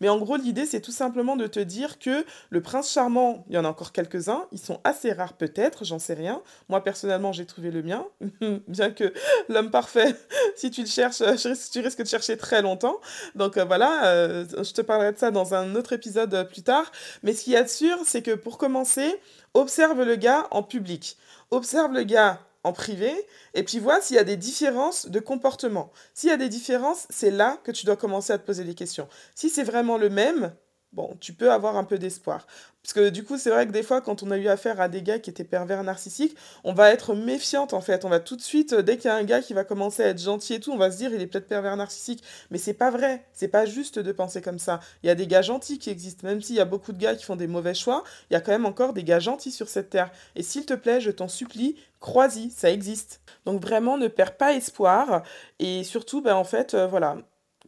mais 0.00 0.08
en 0.08 0.18
gros, 0.18 0.36
l'idée, 0.36 0.66
c'est 0.66 0.80
tout 0.80 0.92
simplement 0.92 1.36
de 1.36 1.46
te 1.46 1.60
dire 1.60 1.98
que 1.98 2.24
le 2.50 2.60
prince 2.60 2.92
charmant, 2.92 3.44
il 3.48 3.54
y 3.54 3.58
en 3.58 3.64
a 3.64 3.68
encore 3.68 3.92
quelques-uns, 3.92 4.46
ils 4.52 4.58
sont 4.58 4.80
assez 4.84 5.12
rares 5.12 5.34
peut-être, 5.34 5.84
j'en 5.84 5.98
sais 5.98 6.14
rien. 6.14 6.42
Moi, 6.68 6.82
personnellement, 6.82 7.32
j'ai 7.32 7.46
trouvé 7.46 7.70
le 7.70 7.82
mien, 7.82 8.06
bien 8.68 8.90
que 8.90 9.12
l'homme 9.48 9.70
parfait, 9.70 10.14
si 10.56 10.70
tu 10.70 10.82
le 10.82 10.86
cherches, 10.86 11.22
tu 11.72 11.80
risques 11.80 12.02
de 12.02 12.08
chercher 12.08 12.36
très 12.36 12.62
longtemps. 12.62 13.00
Donc 13.34 13.56
euh, 13.56 13.64
voilà, 13.64 14.06
euh, 14.06 14.44
je 14.56 14.72
te 14.72 14.80
parlerai 14.80 15.12
de 15.12 15.18
ça 15.18 15.30
dans 15.30 15.54
un 15.54 15.74
autre 15.74 15.92
épisode 15.92 16.34
euh, 16.34 16.44
plus 16.44 16.62
tard. 16.62 16.90
Mais 17.22 17.32
ce 17.32 17.44
qu'il 17.44 17.52
y 17.52 17.56
a 17.56 17.62
de 17.62 17.68
sûr, 17.68 17.98
c'est 18.04 18.22
que 18.22 18.32
pour 18.32 18.58
commencer, 18.58 19.20
observe 19.54 20.02
le 20.02 20.16
gars 20.16 20.46
en 20.50 20.62
public. 20.62 21.16
Observe 21.50 21.92
le 21.92 22.04
gars 22.04 22.40
en 22.64 22.72
privé 22.72 23.12
et 23.54 23.62
puis 23.62 23.78
vois 23.78 24.00
s'il 24.00 24.16
y 24.16 24.18
a 24.18 24.24
des 24.24 24.36
différences 24.36 25.08
de 25.08 25.20
comportement. 25.20 25.92
S'il 26.14 26.30
y 26.30 26.32
a 26.32 26.36
des 26.36 26.48
différences, 26.48 27.06
c'est 27.10 27.30
là 27.30 27.58
que 27.64 27.72
tu 27.72 27.86
dois 27.86 27.96
commencer 27.96 28.32
à 28.32 28.38
te 28.38 28.46
poser 28.46 28.64
des 28.64 28.74
questions. 28.74 29.08
Si 29.34 29.48
c'est 29.48 29.64
vraiment 29.64 29.96
le 29.96 30.10
même, 30.10 30.54
bon, 30.92 31.16
tu 31.20 31.32
peux 31.32 31.52
avoir 31.52 31.76
un 31.76 31.84
peu 31.84 31.98
d'espoir. 31.98 32.46
Parce 32.82 32.94
que 32.94 33.10
du 33.10 33.24
coup, 33.24 33.36
c'est 33.36 33.50
vrai 33.50 33.66
que 33.66 33.72
des 33.72 33.82
fois, 33.82 34.00
quand 34.00 34.22
on 34.22 34.30
a 34.30 34.38
eu 34.38 34.48
affaire 34.48 34.80
à 34.80 34.88
des 34.88 35.02
gars 35.02 35.18
qui 35.18 35.28
étaient 35.28 35.44
pervers 35.44 35.84
narcissiques, 35.84 36.36
on 36.64 36.72
va 36.72 36.90
être 36.90 37.14
méfiante 37.14 37.74
en 37.74 37.80
fait. 37.80 38.04
On 38.04 38.08
va 38.08 38.20
tout 38.20 38.36
de 38.36 38.40
suite, 38.40 38.74
dès 38.74 38.96
qu'il 38.96 39.06
y 39.06 39.12
a 39.12 39.16
un 39.16 39.22
gars 39.22 39.42
qui 39.42 39.52
va 39.52 39.64
commencer 39.64 40.02
à 40.02 40.08
être 40.08 40.20
gentil 40.20 40.54
et 40.54 40.60
tout, 40.60 40.72
on 40.72 40.78
va 40.78 40.90
se 40.90 40.96
dire 40.96 41.12
il 41.12 41.20
est 41.20 41.26
peut-être 41.26 41.46
pervers 41.46 41.76
narcissique. 41.76 42.24
Mais 42.50 42.58
c'est 42.58 42.74
pas 42.74 42.90
vrai. 42.90 43.26
C'est 43.34 43.48
pas 43.48 43.66
juste 43.66 43.98
de 43.98 44.12
penser 44.12 44.40
comme 44.40 44.58
ça. 44.58 44.80
Il 45.02 45.08
y 45.08 45.10
a 45.10 45.14
des 45.14 45.26
gars 45.26 45.42
gentils 45.42 45.78
qui 45.78 45.90
existent. 45.90 46.26
Même 46.26 46.40
s'il 46.40 46.56
y 46.56 46.60
a 46.60 46.64
beaucoup 46.64 46.92
de 46.92 46.98
gars 46.98 47.14
qui 47.14 47.24
font 47.24 47.36
des 47.36 47.46
mauvais 47.46 47.74
choix, 47.74 48.02
il 48.30 48.34
y 48.34 48.36
a 48.36 48.40
quand 48.40 48.52
même 48.52 48.66
encore 48.66 48.92
des 48.94 49.04
gars 49.04 49.20
gentils 49.20 49.52
sur 49.52 49.68
cette 49.68 49.90
terre. 49.90 50.10
Et 50.34 50.42
s'il 50.42 50.64
te 50.64 50.74
plaît, 50.74 51.00
je 51.00 51.10
t'en 51.10 51.28
supplie, 51.28 51.76
crois-y, 52.00 52.50
ça 52.50 52.70
existe. 52.70 53.20
Donc 53.44 53.60
vraiment, 53.60 53.98
ne 53.98 54.08
perds 54.08 54.36
pas 54.36 54.54
espoir. 54.54 55.22
Et 55.58 55.84
surtout, 55.84 56.22
ben, 56.22 56.34
en 56.34 56.44
fait, 56.44 56.74
euh, 56.74 56.86
voilà, 56.86 57.18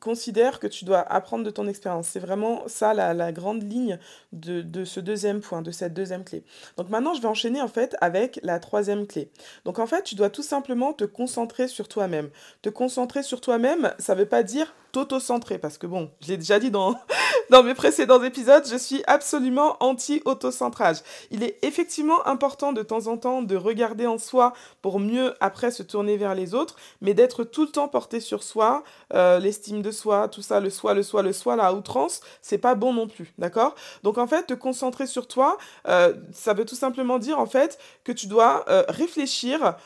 considère 0.02 0.58
que 0.58 0.66
tu 0.66 0.84
dois 0.84 1.00
apprendre 1.00 1.44
de 1.44 1.50
ton 1.50 1.68
expérience. 1.68 2.08
C'est 2.08 2.20
vraiment 2.20 2.64
ça 2.66 2.92
la, 2.92 3.32
grande 3.32 3.62
ligne 3.62 3.98
de, 4.32 4.84
ce 4.84 5.00
deuxième 5.00 5.40
point, 5.40 5.62
de 5.62 5.70
cette 5.70 5.94
deuxième 5.94 6.24
clé. 6.24 6.42
Donc 6.76 6.90
maintenant, 6.90 7.14
je 7.14 7.22
vais 7.22 7.28
enchaîner 7.28 7.62
en 7.62 7.68
fait 7.68 7.96
avec 8.00 8.40
la 8.42 8.58
troisième 8.58 9.06
clé. 9.06 9.30
Donc 9.64 9.78
en 9.78 9.86
fait, 9.86 10.02
tu 10.02 10.16
dois 10.16 10.28
tout 10.28 10.42
simplement 10.42 10.92
te 10.92 11.04
concentrer 11.04 11.68
sur 11.68 11.88
toi-même. 11.88 12.30
Te 12.62 12.68
concentrer 12.68 13.22
sur 13.22 13.40
toi-même, 13.40 13.94
ça 13.98 14.14
ne 14.14 14.20
veut 14.20 14.26
pas 14.26 14.42
dire 14.42 14.74
t'auto-centrer, 14.92 15.58
parce 15.58 15.78
que 15.78 15.86
bon, 15.86 16.10
je 16.20 16.28
l'ai 16.28 16.36
déjà 16.36 16.58
dit 16.58 16.70
dans, 16.70 16.94
dans 17.50 17.62
mes 17.62 17.74
précédents 17.74 18.22
épisodes, 18.22 18.64
je 18.70 18.76
suis 18.76 19.02
absolument 19.06 19.76
anti-autocentrage. 19.80 20.98
Il 21.30 21.42
est 21.42 21.58
effectivement 21.62 22.26
important 22.26 22.72
de 22.72 22.82
temps 22.82 23.06
en 23.06 23.16
temps 23.16 23.42
de 23.42 23.56
regarder 23.56 24.06
en 24.06 24.18
soi 24.18 24.52
pour 24.82 25.00
mieux 25.00 25.34
après 25.40 25.70
se 25.70 25.82
tourner 25.82 26.18
vers 26.18 26.34
les 26.34 26.54
autres, 26.54 26.76
mais 27.00 27.14
d'être 27.14 27.42
tout 27.42 27.62
le 27.62 27.70
temps 27.70 27.88
porté 27.88 28.20
sur 28.20 28.42
soi, 28.42 28.84
euh, 29.14 29.38
l'estime 29.38 29.80
de 29.80 29.90
soi, 29.92 30.28
tout 30.28 30.42
ça, 30.42 30.60
le 30.60 30.70
soi, 30.70 30.94
le 30.94 31.02
soi, 31.02 31.22
le 31.22 31.32
soi, 31.32 31.56
la 31.56 31.72
outrance, 31.72 32.20
c'est 32.40 32.58
pas 32.58 32.74
bon 32.74 32.92
non 32.92 33.06
plus, 33.06 33.32
d'accord? 33.38 33.74
Donc 34.02 34.18
en 34.18 34.26
fait, 34.26 34.46
te 34.46 34.54
concentrer 34.54 35.06
sur 35.06 35.28
toi, 35.28 35.58
euh, 35.88 36.14
ça 36.32 36.54
veut 36.54 36.64
tout 36.64 36.74
simplement 36.74 37.18
dire 37.18 37.38
en 37.38 37.46
fait 37.46 37.78
que 38.04 38.12
tu 38.12 38.26
dois 38.26 38.64
euh, 38.68 38.84
réfléchir, 38.88 39.76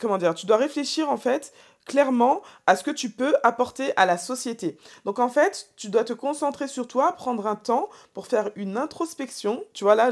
comment 0.00 0.18
dire, 0.18 0.34
tu 0.34 0.46
dois 0.46 0.56
réfléchir 0.56 1.10
en 1.10 1.16
fait 1.16 1.52
clairement 1.90 2.40
à 2.68 2.76
ce 2.76 2.84
que 2.84 2.92
tu 2.92 3.10
peux 3.10 3.34
apporter 3.42 3.92
à 3.96 4.06
la 4.06 4.16
société. 4.16 4.78
Donc 5.04 5.18
en 5.18 5.28
fait, 5.28 5.70
tu 5.74 5.88
dois 5.88 6.04
te 6.04 6.12
concentrer 6.12 6.68
sur 6.68 6.86
toi, 6.86 7.10
prendre 7.16 7.48
un 7.48 7.56
temps 7.56 7.88
pour 8.14 8.28
faire 8.28 8.50
une 8.54 8.76
introspection. 8.76 9.64
Tu 9.72 9.82
vois 9.82 9.96
là, 9.96 10.10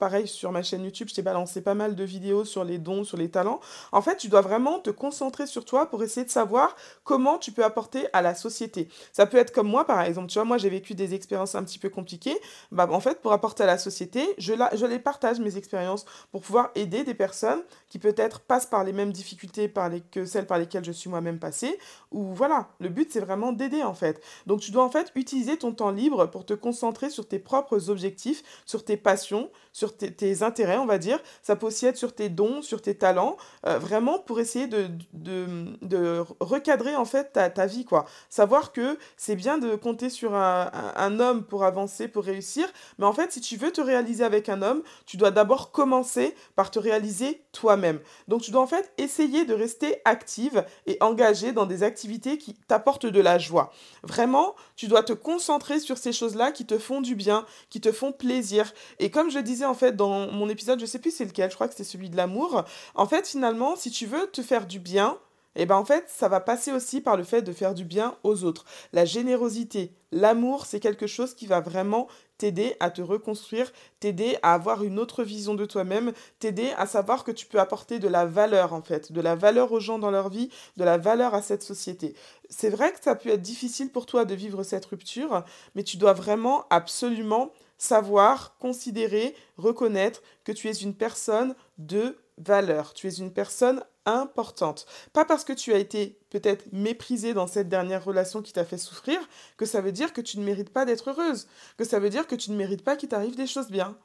pareil 0.00 0.26
sur 0.26 0.50
ma 0.50 0.64
chaîne 0.64 0.82
YouTube, 0.82 1.08
je 1.08 1.14
t'ai 1.14 1.22
balancé 1.22 1.60
pas 1.60 1.74
mal 1.74 1.94
de 1.94 2.02
vidéos 2.02 2.44
sur 2.44 2.64
les 2.64 2.78
dons, 2.78 3.04
sur 3.04 3.16
les 3.16 3.30
talents. 3.30 3.60
En 3.92 4.02
fait, 4.02 4.16
tu 4.16 4.26
dois 4.26 4.40
vraiment 4.40 4.80
te 4.80 4.90
concentrer 4.90 5.46
sur 5.46 5.64
toi 5.64 5.88
pour 5.88 6.02
essayer 6.02 6.26
de 6.26 6.30
savoir 6.30 6.74
comment 7.04 7.38
tu 7.38 7.52
peux 7.52 7.62
apporter 7.62 8.08
à 8.12 8.20
la 8.20 8.34
société. 8.34 8.88
Ça 9.12 9.26
peut 9.26 9.38
être 9.38 9.52
comme 9.52 9.68
moi 9.68 9.84
par 9.84 10.00
exemple, 10.00 10.26
tu 10.26 10.34
vois, 10.40 10.44
moi 10.44 10.58
j'ai 10.58 10.70
vécu 10.70 10.96
des 10.96 11.14
expériences 11.14 11.54
un 11.54 11.62
petit 11.62 11.78
peu 11.78 11.88
compliquées. 11.88 12.36
Bah 12.72 12.88
en 12.90 13.00
fait, 13.00 13.22
pour 13.22 13.32
apporter 13.32 13.62
à 13.62 13.66
la 13.66 13.78
société, 13.78 14.26
je, 14.38 14.54
la, 14.54 14.74
je 14.74 14.86
les 14.86 14.98
partage 14.98 15.38
mes 15.38 15.56
expériences 15.56 16.04
pour 16.32 16.42
pouvoir 16.42 16.70
aider 16.74 17.04
des 17.04 17.14
personnes 17.14 17.62
qui 17.88 18.00
peut-être 18.00 18.40
passent 18.40 18.66
par 18.66 18.82
les 18.82 18.92
mêmes 18.92 19.12
difficultés 19.12 19.68
par 19.68 19.88
les, 19.88 20.00
que 20.00 20.24
celles 20.24 20.48
par 20.48 20.58
lesquelles 20.58 20.84
je 20.84 20.95
suis 20.96 21.10
moi-même 21.10 21.38
passée. 21.38 21.78
Ou 22.10 22.34
voilà, 22.34 22.68
le 22.80 22.88
but 22.88 23.12
c'est 23.12 23.20
vraiment 23.20 23.52
d'aider 23.52 23.82
en 23.82 23.94
fait. 23.94 24.22
Donc 24.46 24.60
tu 24.60 24.70
dois 24.70 24.84
en 24.84 24.90
fait 24.90 25.12
utiliser 25.14 25.56
ton 25.56 25.72
temps 25.72 25.90
libre 25.90 26.26
pour 26.26 26.44
te 26.44 26.54
concentrer 26.54 27.10
sur 27.10 27.28
tes 27.28 27.38
propres 27.38 27.90
objectifs, 27.90 28.42
sur 28.64 28.84
tes 28.84 28.96
passions, 28.96 29.50
sur 29.72 29.94
tes, 29.96 30.42
intérêts, 30.42 30.78
on 30.78 30.86
va 30.86 30.96
dire. 30.96 31.18
Ça 31.42 31.54
peut 31.54 31.66
aussi 31.66 31.84
être 31.84 31.98
sur 31.98 32.14
tes 32.14 32.30
dons, 32.30 32.62
sur 32.62 32.80
tes 32.80 32.94
talents, 32.94 33.36
euh, 33.66 33.78
vraiment 33.78 34.18
pour 34.18 34.40
essayer 34.40 34.68
de, 34.68 36.24
recadrer 36.40 36.96
en 36.96 37.04
fait 37.04 37.32
ta, 37.32 37.66
vie, 37.66 37.84
quoi. 37.84 38.06
Savoir 38.30 38.72
que 38.72 38.98
c'est 39.18 39.36
bien 39.36 39.58
de 39.58 39.76
compter 39.76 40.08
sur 40.08 40.34
un, 40.34 40.70
un, 40.96 41.20
homme 41.20 41.44
pour 41.44 41.64
avancer, 41.64 42.08
pour 42.08 42.24
réussir, 42.24 42.66
mais 42.98 43.04
en 43.04 43.12
fait, 43.12 43.32
si 43.32 43.42
tu 43.42 43.56
veux 43.56 43.70
te 43.70 43.82
réaliser 43.82 44.24
avec 44.24 44.48
un 44.48 44.62
homme, 44.62 44.82
tu 45.04 45.18
dois 45.18 45.30
d'abord 45.30 45.72
commencer 45.72 46.34
par 46.54 46.70
te 46.70 46.78
réaliser 46.78 47.42
toi-même. 47.52 48.00
Donc 48.28 48.42
tu 48.42 48.50
dois 48.50 48.62
en 48.62 48.66
fait 48.66 48.92
essayer 48.96 49.44
de 49.44 49.52
rester 49.52 50.00
active 50.04 50.64
et 50.86 50.96
engagée 51.00 51.52
dans 51.52 51.66
des 51.66 51.82
activités 51.82 52.38
qui 52.38 52.54
t'apportent 52.54 53.06
de 53.06 53.20
la 53.20 53.38
joie. 53.38 53.72
Vraiment, 54.02 54.54
tu 54.76 54.86
dois 54.86 55.02
te 55.02 55.12
concentrer 55.12 55.80
sur 55.80 55.98
ces 55.98 56.12
choses-là 56.12 56.52
qui 56.52 56.66
te 56.66 56.78
font 56.78 57.00
du 57.00 57.14
bien, 57.14 57.44
qui 57.70 57.80
te 57.80 57.92
font 57.92 58.12
plaisir. 58.12 58.72
Et 58.98 59.10
comme 59.10 59.30
je 59.30 59.38
disais 59.38 59.64
en 59.64 59.74
fait 59.74 59.96
dans 59.96 60.30
mon 60.30 60.48
épisode, 60.48 60.80
je 60.80 60.86
sais 60.86 60.98
plus 60.98 61.10
c'est 61.10 61.24
lequel, 61.24 61.50
je 61.50 61.54
crois 61.54 61.68
que 61.68 61.74
c'était 61.74 61.84
celui 61.84 62.10
de 62.10 62.16
l'amour. 62.16 62.64
En 62.94 63.06
fait, 63.06 63.26
finalement, 63.26 63.76
si 63.76 63.90
tu 63.90 64.06
veux 64.06 64.26
te 64.28 64.42
faire 64.42 64.66
du 64.66 64.78
bien, 64.78 65.18
et 65.56 65.62
eh 65.62 65.66
ben 65.66 65.76
en 65.76 65.86
fait, 65.86 66.04
ça 66.08 66.28
va 66.28 66.40
passer 66.40 66.70
aussi 66.70 67.00
par 67.00 67.16
le 67.16 67.24
fait 67.24 67.40
de 67.40 67.52
faire 67.52 67.72
du 67.72 67.86
bien 67.86 68.14
aux 68.24 68.44
autres. 68.44 68.66
La 68.92 69.06
générosité, 69.06 69.94
l'amour, 70.12 70.66
c'est 70.66 70.80
quelque 70.80 71.06
chose 71.06 71.32
qui 71.34 71.46
va 71.46 71.60
vraiment 71.60 72.08
t'aider 72.36 72.76
à 72.78 72.90
te 72.90 73.00
reconstruire, 73.00 73.72
t'aider 73.98 74.36
à 74.42 74.52
avoir 74.52 74.84
une 74.84 74.98
autre 74.98 75.24
vision 75.24 75.54
de 75.54 75.64
toi-même, 75.64 76.12
t'aider 76.40 76.72
à 76.76 76.86
savoir 76.86 77.24
que 77.24 77.30
tu 77.30 77.46
peux 77.46 77.58
apporter 77.58 77.98
de 77.98 78.06
la 78.06 78.26
valeur 78.26 78.74
en 78.74 78.82
fait, 78.82 79.12
de 79.12 79.20
la 79.22 79.34
valeur 79.34 79.72
aux 79.72 79.80
gens 79.80 79.98
dans 79.98 80.10
leur 80.10 80.28
vie, 80.28 80.50
de 80.76 80.84
la 80.84 80.98
valeur 80.98 81.32
à 81.32 81.40
cette 81.40 81.62
société. 81.62 82.14
C'est 82.50 82.68
vrai 82.68 82.92
que 82.92 83.02
ça 83.02 83.14
peut 83.14 83.30
être 83.30 83.40
difficile 83.40 83.90
pour 83.90 84.04
toi 84.04 84.26
de 84.26 84.34
vivre 84.34 84.62
cette 84.62 84.84
rupture, 84.84 85.42
mais 85.74 85.84
tu 85.84 85.96
dois 85.96 86.12
vraiment 86.12 86.66
absolument 86.68 87.50
savoir, 87.78 88.58
considérer, 88.58 89.34
reconnaître 89.56 90.22
que 90.44 90.52
tu 90.52 90.68
es 90.68 90.72
une 90.72 90.94
personne 90.94 91.54
de 91.78 92.18
valeur, 92.36 92.92
tu 92.92 93.08
es 93.08 93.14
une 93.14 93.32
personne 93.32 93.82
importante. 94.06 94.86
Pas 95.12 95.24
parce 95.24 95.44
que 95.44 95.52
tu 95.52 95.72
as 95.72 95.78
été 95.78 96.18
peut-être 96.30 96.64
méprisée 96.72 97.34
dans 97.34 97.46
cette 97.46 97.68
dernière 97.68 98.04
relation 98.04 98.40
qui 98.40 98.52
t'a 98.52 98.64
fait 98.64 98.78
souffrir, 98.78 99.18
que 99.56 99.66
ça 99.66 99.80
veut 99.80 99.92
dire 99.92 100.12
que 100.12 100.20
tu 100.20 100.38
ne 100.38 100.44
mérites 100.44 100.70
pas 100.70 100.84
d'être 100.84 101.10
heureuse, 101.10 101.46
que 101.76 101.84
ça 101.84 101.98
veut 101.98 102.10
dire 102.10 102.26
que 102.26 102.36
tu 102.36 102.50
ne 102.50 102.56
mérites 102.56 102.84
pas 102.84 102.96
qu'il 102.96 103.08
t'arrive 103.08 103.36
des 103.36 103.46
choses 103.46 103.70
bien. 103.70 103.96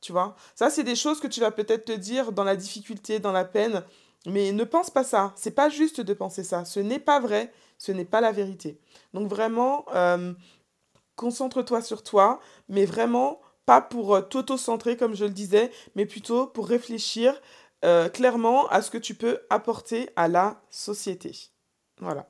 Tu 0.00 0.12
vois 0.12 0.36
Ça, 0.54 0.70
c'est 0.70 0.84
des 0.84 0.96
choses 0.96 1.20
que 1.20 1.28
tu 1.28 1.40
vas 1.40 1.50
peut-être 1.50 1.84
te 1.86 1.92
dire 1.92 2.32
dans 2.32 2.44
la 2.44 2.56
difficulté, 2.56 3.20
dans 3.20 3.32
la 3.32 3.44
peine, 3.44 3.84
mais 4.26 4.52
ne 4.52 4.64
pense 4.64 4.90
pas 4.90 5.04
ça. 5.04 5.32
C'est 5.36 5.50
pas 5.50 5.68
juste 5.68 6.00
de 6.00 6.14
penser 6.14 6.44
ça. 6.44 6.64
Ce 6.64 6.80
n'est 6.80 6.98
pas 6.98 7.20
vrai. 7.20 7.52
Ce 7.78 7.92
n'est 7.92 8.04
pas 8.04 8.20
la 8.20 8.32
vérité. 8.32 8.78
Donc 9.12 9.28
vraiment, 9.28 9.84
euh, 9.94 10.32
concentre-toi 11.16 11.82
sur 11.82 12.02
toi, 12.02 12.40
mais 12.68 12.86
vraiment 12.86 13.40
pas 13.66 13.80
pour 13.80 14.14
euh, 14.14 14.20
t'auto-centrer 14.20 14.96
comme 14.96 15.14
je 15.14 15.24
le 15.24 15.30
disais, 15.30 15.70
mais 15.94 16.06
plutôt 16.06 16.46
pour 16.46 16.68
réfléchir 16.68 17.40
euh, 17.84 18.08
clairement 18.08 18.66
à 18.68 18.82
ce 18.82 18.90
que 18.90 18.98
tu 18.98 19.14
peux 19.14 19.40
apporter 19.50 20.10
à 20.16 20.28
la 20.28 20.60
société. 20.70 21.32
Voilà. 22.00 22.26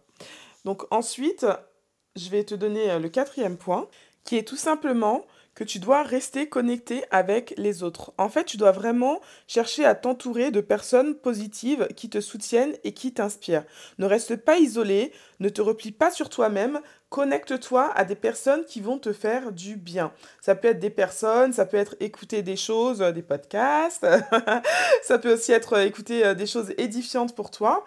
Donc 0.64 0.82
ensuite, 0.90 1.46
je 2.16 2.28
vais 2.28 2.44
te 2.44 2.54
donner 2.54 2.90
euh, 2.90 2.98
le 2.98 3.08
quatrième 3.08 3.56
point, 3.56 3.88
qui 4.24 4.36
est 4.36 4.46
tout 4.48 4.56
simplement 4.56 5.24
que 5.54 5.64
tu 5.64 5.78
dois 5.78 6.02
rester 6.02 6.48
connecté 6.48 7.04
avec 7.10 7.54
les 7.56 7.82
autres. 7.82 8.12
En 8.18 8.28
fait, 8.28 8.44
tu 8.44 8.56
dois 8.56 8.72
vraiment 8.72 9.20
chercher 9.46 9.84
à 9.84 9.94
t'entourer 9.94 10.50
de 10.50 10.60
personnes 10.60 11.14
positives 11.14 11.86
qui 11.94 12.10
te 12.10 12.20
soutiennent 12.20 12.76
et 12.82 12.92
qui 12.92 13.14
t'inspirent. 13.14 13.64
Ne 13.98 14.06
reste 14.06 14.36
pas 14.36 14.58
isolé, 14.58 15.12
ne 15.40 15.48
te 15.48 15.60
replie 15.60 15.92
pas 15.92 16.10
sur 16.10 16.28
toi-même, 16.28 16.80
connecte-toi 17.14 17.92
à 17.94 18.04
des 18.04 18.16
personnes 18.16 18.64
qui 18.64 18.80
vont 18.80 18.98
te 18.98 19.12
faire 19.12 19.52
du 19.52 19.76
bien. 19.76 20.12
Ça 20.40 20.56
peut 20.56 20.66
être 20.66 20.80
des 20.80 20.90
personnes, 20.90 21.52
ça 21.52 21.64
peut 21.64 21.76
être 21.76 21.94
écouter 22.00 22.42
des 22.42 22.56
choses, 22.56 23.02
euh, 23.02 23.12
des 23.12 23.22
podcasts, 23.22 24.04
ça 25.04 25.18
peut 25.18 25.34
aussi 25.34 25.52
être 25.52 25.74
euh, 25.74 25.84
écouter 25.84 26.26
euh, 26.26 26.34
des 26.34 26.46
choses 26.46 26.74
édifiantes 26.76 27.36
pour 27.36 27.52
toi. 27.52 27.84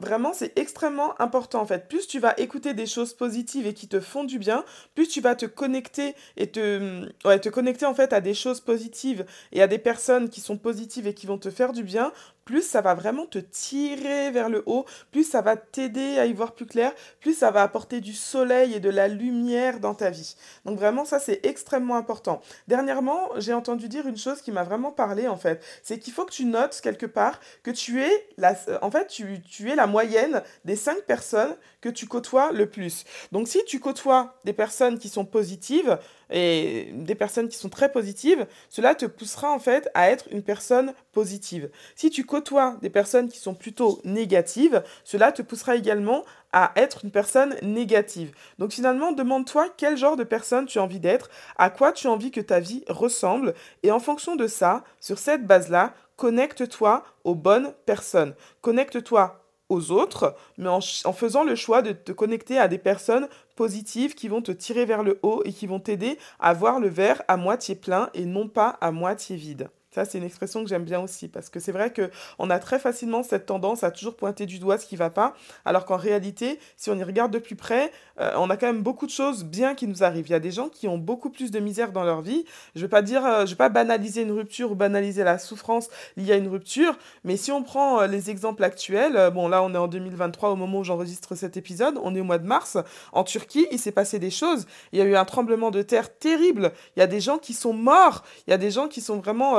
Vraiment, 0.00 0.32
c'est 0.32 0.56
extrêmement 0.56 1.20
important 1.20 1.60
en 1.60 1.66
fait. 1.66 1.88
Plus 1.88 2.06
tu 2.06 2.20
vas 2.20 2.34
écouter 2.38 2.72
des 2.72 2.86
choses 2.86 3.14
positives 3.14 3.66
et 3.66 3.74
qui 3.74 3.88
te 3.88 3.98
font 3.98 4.22
du 4.22 4.38
bien, 4.38 4.64
plus 4.94 5.08
tu 5.08 5.20
vas 5.20 5.34
te 5.34 5.46
connecter 5.46 6.14
et 6.36 6.48
te, 6.48 7.04
ouais, 7.24 7.40
te 7.40 7.48
connecter 7.48 7.84
en 7.84 7.94
fait 7.94 8.12
à 8.12 8.20
des 8.20 8.34
choses 8.34 8.60
positives 8.60 9.26
et 9.50 9.60
à 9.60 9.66
des 9.66 9.78
personnes 9.78 10.28
qui 10.28 10.40
sont 10.40 10.56
positives 10.56 11.08
et 11.08 11.14
qui 11.14 11.26
vont 11.26 11.38
te 11.38 11.50
faire 11.50 11.72
du 11.72 11.82
bien, 11.82 12.12
plus 12.48 12.62
ça 12.62 12.80
va 12.80 12.94
vraiment 12.94 13.26
te 13.26 13.38
tirer 13.38 14.30
vers 14.30 14.48
le 14.48 14.62
haut, 14.64 14.86
plus 15.12 15.24
ça 15.24 15.42
va 15.42 15.54
t'aider 15.54 16.18
à 16.18 16.24
y 16.24 16.32
voir 16.32 16.54
plus 16.54 16.64
clair, 16.64 16.94
plus 17.20 17.34
ça 17.34 17.50
va 17.50 17.62
apporter 17.62 18.00
du 18.00 18.14
soleil 18.14 18.72
et 18.72 18.80
de 18.80 18.88
la 18.88 19.06
lumière 19.06 19.80
dans 19.80 19.92
ta 19.92 20.08
vie. 20.08 20.34
Donc 20.64 20.78
vraiment, 20.78 21.04
ça 21.04 21.18
c'est 21.18 21.44
extrêmement 21.44 21.96
important. 21.96 22.40
Dernièrement, 22.66 23.28
j'ai 23.36 23.52
entendu 23.52 23.86
dire 23.86 24.06
une 24.06 24.16
chose 24.16 24.40
qui 24.40 24.50
m'a 24.50 24.62
vraiment 24.62 24.92
parlé 24.92 25.28
en 25.28 25.36
fait, 25.36 25.62
c'est 25.82 25.98
qu'il 25.98 26.14
faut 26.14 26.24
que 26.24 26.32
tu 26.32 26.46
notes 26.46 26.80
quelque 26.82 27.04
part 27.04 27.38
que 27.62 27.70
tu 27.70 28.02
es 28.02 28.28
la, 28.38 28.54
en 28.80 28.90
fait, 28.90 29.08
tu, 29.08 29.42
tu 29.42 29.70
es 29.70 29.76
la 29.76 29.86
moyenne 29.86 30.42
des 30.64 30.76
cinq 30.76 31.02
personnes 31.02 31.54
que 31.82 31.90
tu 31.90 32.06
côtoies 32.06 32.52
le 32.52 32.70
plus. 32.70 33.04
Donc 33.30 33.46
si 33.46 33.62
tu 33.66 33.78
côtoies 33.78 34.40
des 34.46 34.54
personnes 34.54 34.98
qui 34.98 35.10
sont 35.10 35.26
positives, 35.26 35.98
et 36.30 36.90
des 36.92 37.14
personnes 37.14 37.48
qui 37.48 37.56
sont 37.56 37.68
très 37.68 37.90
positives, 37.90 38.46
cela 38.68 38.94
te 38.94 39.06
poussera 39.06 39.50
en 39.50 39.58
fait 39.58 39.88
à 39.94 40.10
être 40.10 40.26
une 40.30 40.42
personne 40.42 40.92
positive. 41.12 41.70
Si 41.96 42.10
tu 42.10 42.24
côtoies 42.24 42.76
des 42.82 42.90
personnes 42.90 43.28
qui 43.28 43.38
sont 43.38 43.54
plutôt 43.54 44.00
négatives, 44.04 44.82
cela 45.04 45.32
te 45.32 45.42
poussera 45.42 45.76
également 45.76 46.24
à 46.52 46.72
être 46.76 47.04
une 47.04 47.10
personne 47.10 47.56
négative. 47.62 48.32
Donc 48.58 48.72
finalement, 48.72 49.12
demande-toi 49.12 49.68
quel 49.76 49.96
genre 49.96 50.16
de 50.16 50.24
personne 50.24 50.66
tu 50.66 50.78
as 50.78 50.82
envie 50.82 51.00
d'être, 51.00 51.30
à 51.56 51.70
quoi 51.70 51.92
tu 51.92 52.06
as 52.06 52.10
envie 52.10 52.30
que 52.30 52.40
ta 52.40 52.60
vie 52.60 52.84
ressemble, 52.88 53.54
et 53.82 53.90
en 53.90 54.00
fonction 54.00 54.36
de 54.36 54.46
ça, 54.46 54.84
sur 55.00 55.18
cette 55.18 55.46
base-là, 55.46 55.94
connecte-toi 56.16 57.04
aux 57.24 57.34
bonnes 57.34 57.72
personnes. 57.86 58.34
Connecte-toi 58.60 59.44
aux 59.68 59.90
autres, 59.90 60.34
mais 60.56 60.68
en, 60.68 60.80
en, 61.04 61.12
faisant 61.12 61.44
le 61.44 61.54
choix 61.54 61.82
de 61.82 61.92
te 61.92 62.12
connecter 62.12 62.58
à 62.58 62.68
des 62.68 62.78
personnes 62.78 63.28
positives 63.58 64.14
qui 64.14 64.28
vont 64.28 64.40
te 64.40 64.52
tirer 64.52 64.84
vers 64.84 65.02
le 65.02 65.18
haut 65.24 65.42
et 65.44 65.52
qui 65.52 65.66
vont 65.66 65.80
t'aider 65.80 66.16
à 66.38 66.54
voir 66.54 66.78
le 66.78 66.86
verre 66.86 67.22
à 67.26 67.36
moitié 67.36 67.74
plein 67.74 68.08
et 68.14 68.24
non 68.24 68.46
pas 68.46 68.78
à 68.80 68.92
moitié 68.92 69.34
vide. 69.34 69.68
C'est 70.04 70.18
une 70.18 70.24
expression 70.24 70.62
que 70.62 70.68
j'aime 70.68 70.84
bien 70.84 71.00
aussi, 71.00 71.28
parce 71.28 71.48
que 71.48 71.60
c'est 71.60 71.72
vrai 71.72 71.92
qu'on 71.92 72.50
a 72.50 72.58
très 72.58 72.78
facilement 72.78 73.22
cette 73.22 73.46
tendance 73.46 73.84
à 73.84 73.90
toujours 73.90 74.16
pointer 74.16 74.46
du 74.46 74.58
doigt 74.58 74.78
ce 74.78 74.86
qui 74.86 74.96
va 74.96 75.10
pas, 75.10 75.34
alors 75.64 75.84
qu'en 75.84 75.96
réalité, 75.96 76.58
si 76.76 76.90
on 76.90 76.96
y 76.96 77.02
regarde 77.02 77.32
de 77.32 77.38
plus 77.38 77.56
près, 77.56 77.90
euh, 78.20 78.32
on 78.36 78.50
a 78.50 78.56
quand 78.56 78.66
même 78.66 78.82
beaucoup 78.82 79.06
de 79.06 79.10
choses 79.10 79.44
bien 79.44 79.74
qui 79.74 79.86
nous 79.86 80.02
arrivent. 80.02 80.26
Il 80.28 80.32
y 80.32 80.34
a 80.34 80.40
des 80.40 80.50
gens 80.50 80.68
qui 80.68 80.88
ont 80.88 80.98
beaucoup 80.98 81.30
plus 81.30 81.50
de 81.50 81.60
misère 81.60 81.92
dans 81.92 82.04
leur 82.04 82.20
vie. 82.20 82.44
Je 82.74 82.80
ne 82.80 82.84
vais 82.84 82.90
pas 82.90 83.02
dire, 83.02 83.24
euh, 83.24 83.46
je 83.46 83.50
vais 83.50 83.56
pas 83.56 83.68
banaliser 83.68 84.22
une 84.22 84.32
rupture 84.32 84.72
ou 84.72 84.74
banaliser 84.74 85.24
la 85.24 85.38
souffrance 85.38 85.88
liée 86.16 86.32
à 86.32 86.36
une 86.36 86.48
rupture, 86.48 86.96
mais 87.24 87.36
si 87.36 87.52
on 87.52 87.62
prend 87.62 88.00
euh, 88.00 88.06
les 88.06 88.30
exemples 88.30 88.64
actuels, 88.64 89.30
bon 89.32 89.48
là 89.48 89.62
on 89.62 89.74
est 89.74 89.78
en 89.78 89.88
2023 89.88 90.50
au 90.50 90.56
moment 90.56 90.80
où 90.80 90.84
j'enregistre 90.84 91.34
cet 91.34 91.56
épisode, 91.56 91.98
on 92.02 92.14
est 92.14 92.20
au 92.20 92.24
mois 92.24 92.38
de 92.38 92.46
mars, 92.46 92.78
en 93.12 93.24
Turquie, 93.24 93.66
il 93.70 93.78
s'est 93.78 93.92
passé 93.92 94.18
des 94.18 94.30
choses. 94.30 94.66
Il 94.92 94.98
y 94.98 95.02
a 95.02 95.04
eu 95.04 95.16
un 95.16 95.24
tremblement 95.24 95.70
de 95.70 95.82
terre 95.82 96.16
terrible. 96.16 96.72
Il 96.96 97.00
y 97.00 97.02
a 97.02 97.06
des 97.06 97.20
gens 97.20 97.38
qui 97.38 97.54
sont 97.54 97.72
morts. 97.72 98.24
Il 98.46 98.50
y 98.50 98.54
a 98.54 98.58
des 98.58 98.70
gens 98.70 98.88
qui 98.88 99.00
sont 99.00 99.18
vraiment 99.18 99.56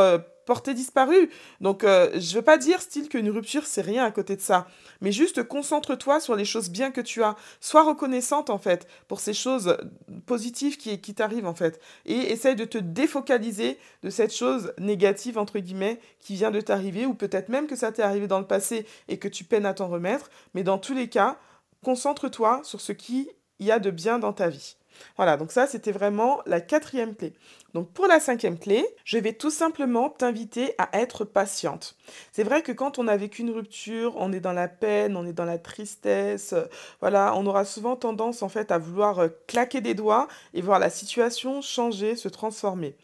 portée 0.50 0.74
disparue. 0.74 1.30
Donc, 1.62 1.84
euh, 1.84 2.10
je 2.16 2.34
veux 2.34 2.42
pas 2.42 2.58
dire, 2.58 2.82
style, 2.82 3.08
qu'une 3.08 3.30
rupture, 3.30 3.68
c'est 3.68 3.82
rien 3.82 4.04
à 4.04 4.10
côté 4.10 4.36
de 4.36 4.42
ça. 4.42 4.66
Mais 5.00 5.12
juste 5.12 5.44
concentre-toi 5.44 6.20
sur 6.20 6.36
les 6.36 6.44
choses 6.44 6.72
bien 6.72 6.90
que 6.90 7.02
tu 7.02 7.22
as. 7.22 7.36
Sois 7.62 7.84
reconnaissante, 7.84 8.50
en 8.50 8.58
fait, 8.58 8.88
pour 9.08 9.20
ces 9.20 9.36
choses 9.36 9.78
positives 10.26 10.78
qui, 10.78 11.00
qui 11.00 11.14
t'arrivent, 11.14 11.46
en 11.46 11.54
fait. 11.54 11.80
Et 12.08 12.32
essaye 12.32 12.56
de 12.56 12.66
te 12.66 12.80
défocaliser 12.80 13.78
de 14.02 14.10
cette 14.10 14.34
chose 14.34 14.74
négative, 14.80 15.38
entre 15.38 15.60
guillemets, 15.60 16.00
qui 16.20 16.34
vient 16.34 16.50
de 16.50 16.62
t'arriver, 16.62 17.06
ou 17.06 17.14
peut-être 17.14 17.50
même 17.50 17.68
que 17.68 17.76
ça 17.76 17.92
t'est 17.92 18.02
arrivé 18.02 18.26
dans 18.26 18.40
le 18.40 18.48
passé 18.48 18.88
et 19.08 19.20
que 19.20 19.28
tu 19.28 19.44
peines 19.44 19.68
à 19.68 19.76
t'en 19.76 19.88
remettre. 19.88 20.32
Mais 20.56 20.64
dans 20.64 20.80
tous 20.80 20.96
les 20.96 21.10
cas, 21.10 21.38
concentre-toi 21.86 22.62
sur 22.64 22.82
ce 22.82 22.92
qu'il 22.92 23.28
y 23.60 23.70
a 23.70 23.78
de 23.78 23.92
bien 23.92 24.18
dans 24.18 24.34
ta 24.34 24.50
vie. 24.50 24.78
Voilà, 25.16 25.38
donc 25.38 25.52
ça, 25.52 25.68
c'était 25.68 25.92
vraiment 25.92 26.42
la 26.46 26.62
quatrième 26.62 27.16
clé. 27.16 27.34
Donc 27.74 27.92
pour 27.92 28.08
la 28.08 28.20
cinquième 28.20 28.58
clé, 28.58 28.86
je 29.04 29.18
vais 29.18 29.34
tout 29.34 29.50
simplement 29.50 30.10
t'inviter 30.10 30.74
à 30.78 30.90
être 30.94 31.26
patiente. 31.26 31.96
C'est 32.32 32.44
vrai 32.44 32.62
que 32.62 32.72
quand 32.72 33.00
on 33.00 33.08
a 33.08 33.18
vécu 33.18 33.42
une 33.42 33.52
rupture, 33.52 34.16
on 34.18 34.32
est 34.34 34.40
dans 34.40 34.54
la 34.54 34.68
peine, 34.68 35.16
on 35.16 35.26
est 35.26 35.34
dans 35.34 35.46
la 35.46 35.58
tristesse, 35.58 36.56
voilà, 37.00 37.34
on 37.36 37.46
aura 37.46 37.66
souvent 37.66 37.96
tendance 37.96 38.42
en 38.42 38.50
fait 38.50 38.72
à 38.72 38.78
vouloir 38.78 39.20
euh, 39.20 39.28
claquer 39.48 39.82
des 39.82 39.94
doigts 39.94 40.28
et 40.54 40.62
voir 40.62 40.80
la 40.80 40.90
situation 40.90 41.62
changer, 41.62 42.16
se 42.16 42.28
transformer. 42.30 42.96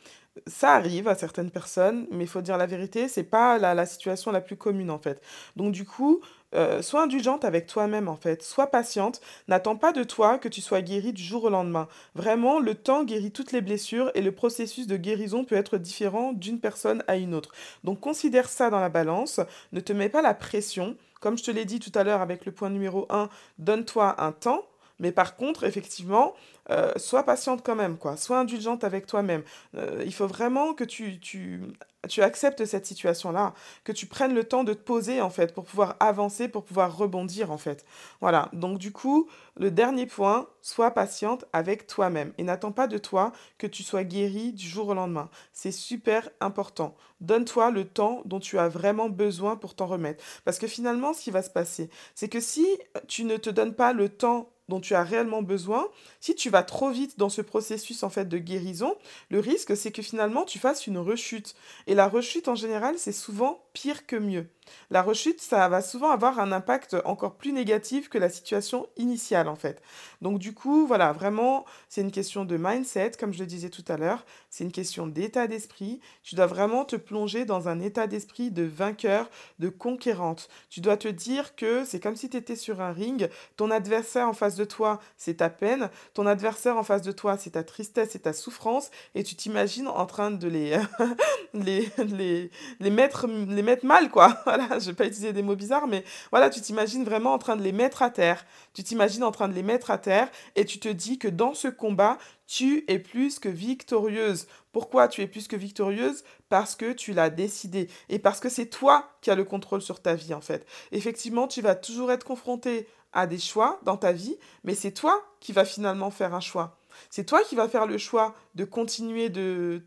Ça 0.48 0.74
arrive 0.74 1.08
à 1.08 1.16
certaines 1.16 1.50
personnes, 1.50 2.08
mais 2.12 2.26
il 2.26 2.28
faut 2.28 2.42
dire 2.42 2.58
la 2.58 2.66
vérité, 2.66 3.08
c'est 3.08 3.24
pas 3.24 3.58
la, 3.58 3.74
la 3.74 3.86
situation 3.86 4.32
la 4.32 4.42
plus 4.42 4.58
commune 4.58 4.92
en 4.92 5.00
fait. 5.00 5.22
Donc 5.56 5.72
du 5.72 5.86
coup, 5.86 6.20
euh, 6.56 6.82
sois 6.82 7.04
indulgente 7.04 7.46
avec 7.46 7.68
toi-même 7.68 8.08
en 8.08 8.16
fait, 8.16 8.42
sois 8.44 8.68
patiente, 8.68 9.22
n'attends 9.48 9.76
pas 9.76 9.92
de 9.92 10.04
toi 10.04 10.38
que 10.38 10.48
tu 10.48 10.62
sois 10.62 10.82
guéri 10.82 11.14
du 11.14 11.24
jour 11.24 11.46
au 11.46 11.50
lendemain. 11.50 11.88
Vraiment, 12.16 12.60
le 12.60 12.76
temps 12.76 13.04
guérit 13.04 13.32
toutes 13.32 13.52
les 13.52 13.62
blessures 13.62 14.12
et 14.16 14.22
le 14.22 14.32
processus 14.32 14.88
de 14.88 14.98
guérison 14.98 15.44
peut 15.44 15.56
être 15.56 15.78
différent 15.78 16.34
d'une 16.34 16.60
personne 16.60 17.04
à 17.08 17.18
une 17.18 17.34
autre. 17.34 17.52
Donc 17.84 18.00
considère 18.00 18.50
ça 18.50 18.70
dans 18.70 18.80
la 18.80 18.90
balance, 18.90 19.40
ne 19.74 19.80
te 19.80 19.94
mets 19.94 20.10
pas 20.10 20.22
la 20.22 20.34
pression. 20.34 20.96
Comme 21.22 21.38
je 21.38 21.44
te 21.44 21.52
l'ai 21.52 21.66
dit 21.66 21.80
tout 21.80 21.92
à 21.96 22.04
l'heure 22.04 22.22
avec 22.22 22.46
le 22.46 22.52
point 22.52 22.70
numéro 22.70 23.06
1, 23.10 23.30
donne-toi 23.60 24.22
un 24.22 24.32
temps. 24.32 24.66
Mais 25.00 25.12
par 25.12 25.36
contre, 25.36 25.66
effectivement, 25.66 26.34
euh, 26.72 26.92
sois 26.98 27.24
patiente 27.24 27.64
quand 27.64 27.76
même, 27.76 27.98
quoi. 27.98 28.18
Sois 28.18 28.40
indulgente 28.40 28.84
avec 28.84 29.06
toi-même. 29.06 29.44
Euh, 29.76 30.04
il 30.06 30.14
faut 30.14 30.28
vraiment 30.28 30.74
que 30.74 30.84
tu, 30.84 31.20
tu, 31.20 31.62
tu 32.08 32.22
acceptes 32.22 32.66
cette 32.66 32.86
situation-là, 32.86 33.54
que 33.84 33.92
tu 33.92 34.08
prennes 34.08 34.34
le 34.34 34.44
temps 34.44 34.64
de 34.64 34.74
te 34.74 34.82
poser, 34.82 35.22
en 35.22 35.30
fait, 35.30 35.54
pour 35.54 35.66
pouvoir 35.66 35.96
avancer, 36.00 36.48
pour 36.48 36.64
pouvoir 36.64 36.98
rebondir, 36.98 37.52
en 37.52 37.58
fait. 37.58 37.86
Voilà. 38.22 38.50
Donc, 38.54 38.80
du 38.80 38.92
coup, 38.92 39.30
le 39.58 39.72
dernier 39.72 40.06
point, 40.06 40.48
sois 40.62 40.92
patiente 40.92 41.46
avec 41.54 41.88
toi-même 41.88 42.34
et 42.38 42.44
n'attends 42.44 42.72
pas 42.72 42.88
de 42.88 42.98
toi 42.98 43.32
que 43.58 43.68
tu 43.68 43.84
sois 43.84 44.04
guéri 44.04 44.52
du 44.52 44.68
jour 44.68 44.90
au 44.90 44.94
lendemain. 44.94 45.30
C'est 45.54 45.72
super 45.72 46.30
important. 46.40 46.96
Donne-toi 47.22 47.72
le 47.72 47.86
temps 47.86 48.22
dont 48.26 48.40
tu 48.40 48.58
as 48.58 48.68
vraiment 48.68 49.10
besoin 49.10 49.56
pour 49.56 49.76
t'en 49.76 49.86
remettre. 49.86 50.24
Parce 50.44 50.58
que 50.58 50.68
finalement, 50.68 51.14
ce 51.14 51.22
qui 51.22 51.32
va 51.32 51.44
se 51.44 51.50
passer, 51.50 51.90
c'est 52.16 52.30
que 52.30 52.40
si 52.40 52.66
tu 53.08 53.24
ne 53.24 53.38
te 53.38 53.50
donnes 53.50 53.76
pas 53.76 53.94
le 53.94 54.10
temps 54.10 54.50
dont 54.70 54.80
tu 54.80 54.96
as 54.96 55.04
réellement 55.04 55.42
besoin, 55.42 55.88
si 56.20 56.36
tu 56.36 56.50
vas 56.50 56.64
trop 56.64 56.90
vite 56.92 57.18
dans 57.20 57.30
ce 57.30 57.42
processus 57.42 58.04
en 58.04 58.10
fait 58.10 58.26
de 58.28 58.38
guérison, 58.38 58.96
le 59.30 59.40
risque 59.40 59.76
c'est 59.78 59.92
que 59.92 60.02
finalement 60.02 60.46
tu 60.46 60.60
fasses 60.60 60.88
une 60.88 60.98
rechute. 60.98 61.56
Et 61.88 61.96
la 61.96 62.08
rechute 62.08 62.48
en 62.48 62.56
général, 62.56 62.98
c'est 62.98 63.12
souvent 63.12 63.64
pire 63.74 64.06
que 64.08 64.16
mieux. 64.16 64.48
La 64.90 65.02
rechute, 65.02 65.42
ça 65.42 65.68
va 65.70 65.82
souvent 65.82 66.12
avoir 66.12 66.40
un 66.40 66.52
impact 66.52 66.96
encore 67.06 67.36
plus 67.36 67.52
négatif 67.52 68.10
que 68.10 68.18
la 68.18 68.30
situation 68.30 68.88
initiale 68.98 69.48
en 69.48 69.56
fait. 69.56 69.82
Donc 70.22 70.40
du 70.40 70.54
coup, 70.54 70.88
voilà, 70.88 71.12
vraiment, 71.12 71.66
c'est 71.90 72.02
une 72.02 72.12
question 72.12 72.46
de 72.46 72.58
mindset, 72.58 73.12
comme 73.20 73.34
je 73.34 73.40
le 73.40 73.46
disais 73.46 73.70
tout 73.70 73.86
à 73.88 73.98
l'heure, 73.98 74.26
c'est 74.50 74.64
une 74.64 74.72
question 74.72 75.08
d'état 75.08 75.48
d'esprit. 75.48 76.00
Tu 76.24 76.36
dois 76.36 76.46
vraiment 76.46 76.86
te 76.86 76.96
plonger 76.96 77.46
dans 77.46 77.68
un 77.68 77.80
état 77.80 78.08
d'esprit 78.08 78.52
de 78.52 78.64
vainqueur, 78.64 79.30
de 79.60 79.70
conquérante. 79.70 80.50
Tu 80.70 80.82
dois 80.82 80.98
te 80.98 81.08
dire 81.08 81.56
que 81.56 81.84
c'est 81.86 82.00
comme 82.00 82.16
si 82.16 82.30
tu 82.30 82.38
étais 82.38 82.56
sur 82.56 82.82
un 82.82 82.92
ring, 82.92 83.30
ton 83.58 83.72
adversaire 83.72 84.28
en 84.28 84.34
face 84.34 84.56
de 84.56 84.66
toi, 84.66 85.00
c'est 85.18 85.36
ta 85.36 85.50
peine, 85.50 85.90
ton 86.14 86.26
adversaire 86.26 86.78
en 86.78 86.84
face 86.84 87.02
de 87.02 87.12
toi, 87.12 87.38
c'est 87.38 87.52
ta 87.52 87.64
tristesse 87.64 88.16
et 88.16 88.20
ta 88.20 88.34
souffrance, 88.34 88.92
et 89.14 89.24
tu 89.24 89.36
t'imagines 89.36 89.88
en 89.88 90.06
train 90.06 90.32
de 90.32 90.48
les, 90.48 90.78
les, 91.54 91.90
les, 91.98 92.52
les, 92.80 92.90
mettre, 92.90 93.28
les 93.28 93.62
mettre 93.62 93.86
mal, 93.86 94.10
quoi. 94.10 94.44
Voilà, 94.56 94.80
je 94.80 94.86
vais 94.86 94.96
pas 94.96 95.06
utiliser 95.06 95.34
des 95.34 95.42
mots 95.42 95.58
bizarres, 95.58 95.86
mais 95.86 96.06
voilà, 96.32 96.50
tu 96.50 96.62
t'imagines 96.62 97.04
vraiment 97.04 97.34
en 97.34 97.38
train 97.38 97.58
de 97.58 97.62
les 97.62 97.74
mettre 97.74 98.02
à 98.02 98.10
terre. 98.10 98.46
Tu 98.74 98.84
t'imagines 98.84 99.24
en 99.24 99.32
train 99.32 99.50
de 99.50 99.54
les 99.54 99.64
mettre 99.64 99.92
à 99.92 99.98
terre 99.98 100.30
et 100.56 100.64
tu 100.64 100.80
te 100.80 100.88
dis 100.88 101.20
que 101.20 101.28
dans 101.28 101.54
ce 101.54 101.68
combat, 101.68 102.18
tu 102.48 102.86
es 102.88 102.98
plus 102.98 103.40
que 103.40 103.50
victorieuse. 103.50 104.48
Pourquoi 104.72 105.10
tu 105.10 105.22
es 105.22 105.28
plus 105.28 105.50
que 105.50 105.58
victorieuse? 105.58 106.24
Parce 106.48 106.78
que 106.78 106.94
tu 106.94 107.12
l'as 107.12 107.30
décidé 107.30 107.90
et 108.08 108.18
parce 108.18 108.40
que 108.40 108.48
c'est 108.48 108.68
toi 108.68 109.10
qui 109.20 109.30
as 109.30 109.36
le 109.36 109.44
contrôle 109.44 109.82
sur 109.82 110.02
ta 110.02 110.16
vie 110.16 110.34
en 110.34 110.42
fait. 110.42 110.66
Effectivement, 110.94 111.50
tu 111.50 111.62
vas 111.62 111.76
toujours 111.76 112.14
être 112.14 112.26
confronté 112.26 112.88
à 113.12 113.28
des 113.28 113.40
choix 113.40 113.82
dans 113.84 113.98
ta 113.98 114.14
vie, 114.14 114.38
mais 114.64 114.74
c'est 114.74 114.94
toi 114.94 115.22
qui 115.42 115.52
vas 115.52 115.66
finalement 115.66 116.12
faire 116.12 116.34
un 116.34 116.40
choix. 116.40 116.78
C'est 117.10 117.26
toi 117.26 117.42
qui 117.44 117.56
vas 117.56 117.68
faire 117.68 117.88
le 117.88 117.98
choix 117.98 118.36
de 118.56 118.64
continuer 118.64 119.28
de 119.28 119.86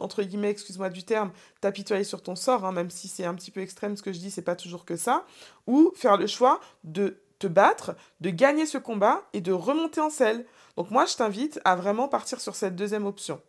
entre 0.00 0.22
guillemets, 0.22 0.50
excuse-moi 0.50 0.90
du 0.90 1.04
terme, 1.04 1.30
t'apitoyer 1.60 2.04
sur 2.04 2.22
ton 2.22 2.36
sort, 2.36 2.64
hein, 2.64 2.72
même 2.72 2.90
si 2.90 3.08
c'est 3.08 3.24
un 3.24 3.34
petit 3.34 3.50
peu 3.50 3.60
extrême 3.60 3.96
ce 3.96 4.02
que 4.02 4.12
je 4.12 4.18
dis, 4.18 4.30
c'est 4.30 4.42
pas 4.42 4.56
toujours 4.56 4.84
que 4.84 4.96
ça, 4.96 5.24
ou 5.66 5.92
faire 5.94 6.16
le 6.16 6.26
choix 6.26 6.60
de 6.84 7.20
te 7.38 7.46
battre, 7.46 7.96
de 8.20 8.30
gagner 8.30 8.66
ce 8.66 8.78
combat 8.78 9.22
et 9.32 9.40
de 9.40 9.52
remonter 9.52 10.00
en 10.00 10.10
selle. 10.10 10.44
Donc 10.76 10.90
moi, 10.90 11.06
je 11.06 11.16
t'invite 11.16 11.60
à 11.64 11.74
vraiment 11.74 12.06
partir 12.06 12.40
sur 12.40 12.54
cette 12.54 12.76
deuxième 12.76 13.06
option. 13.06 13.40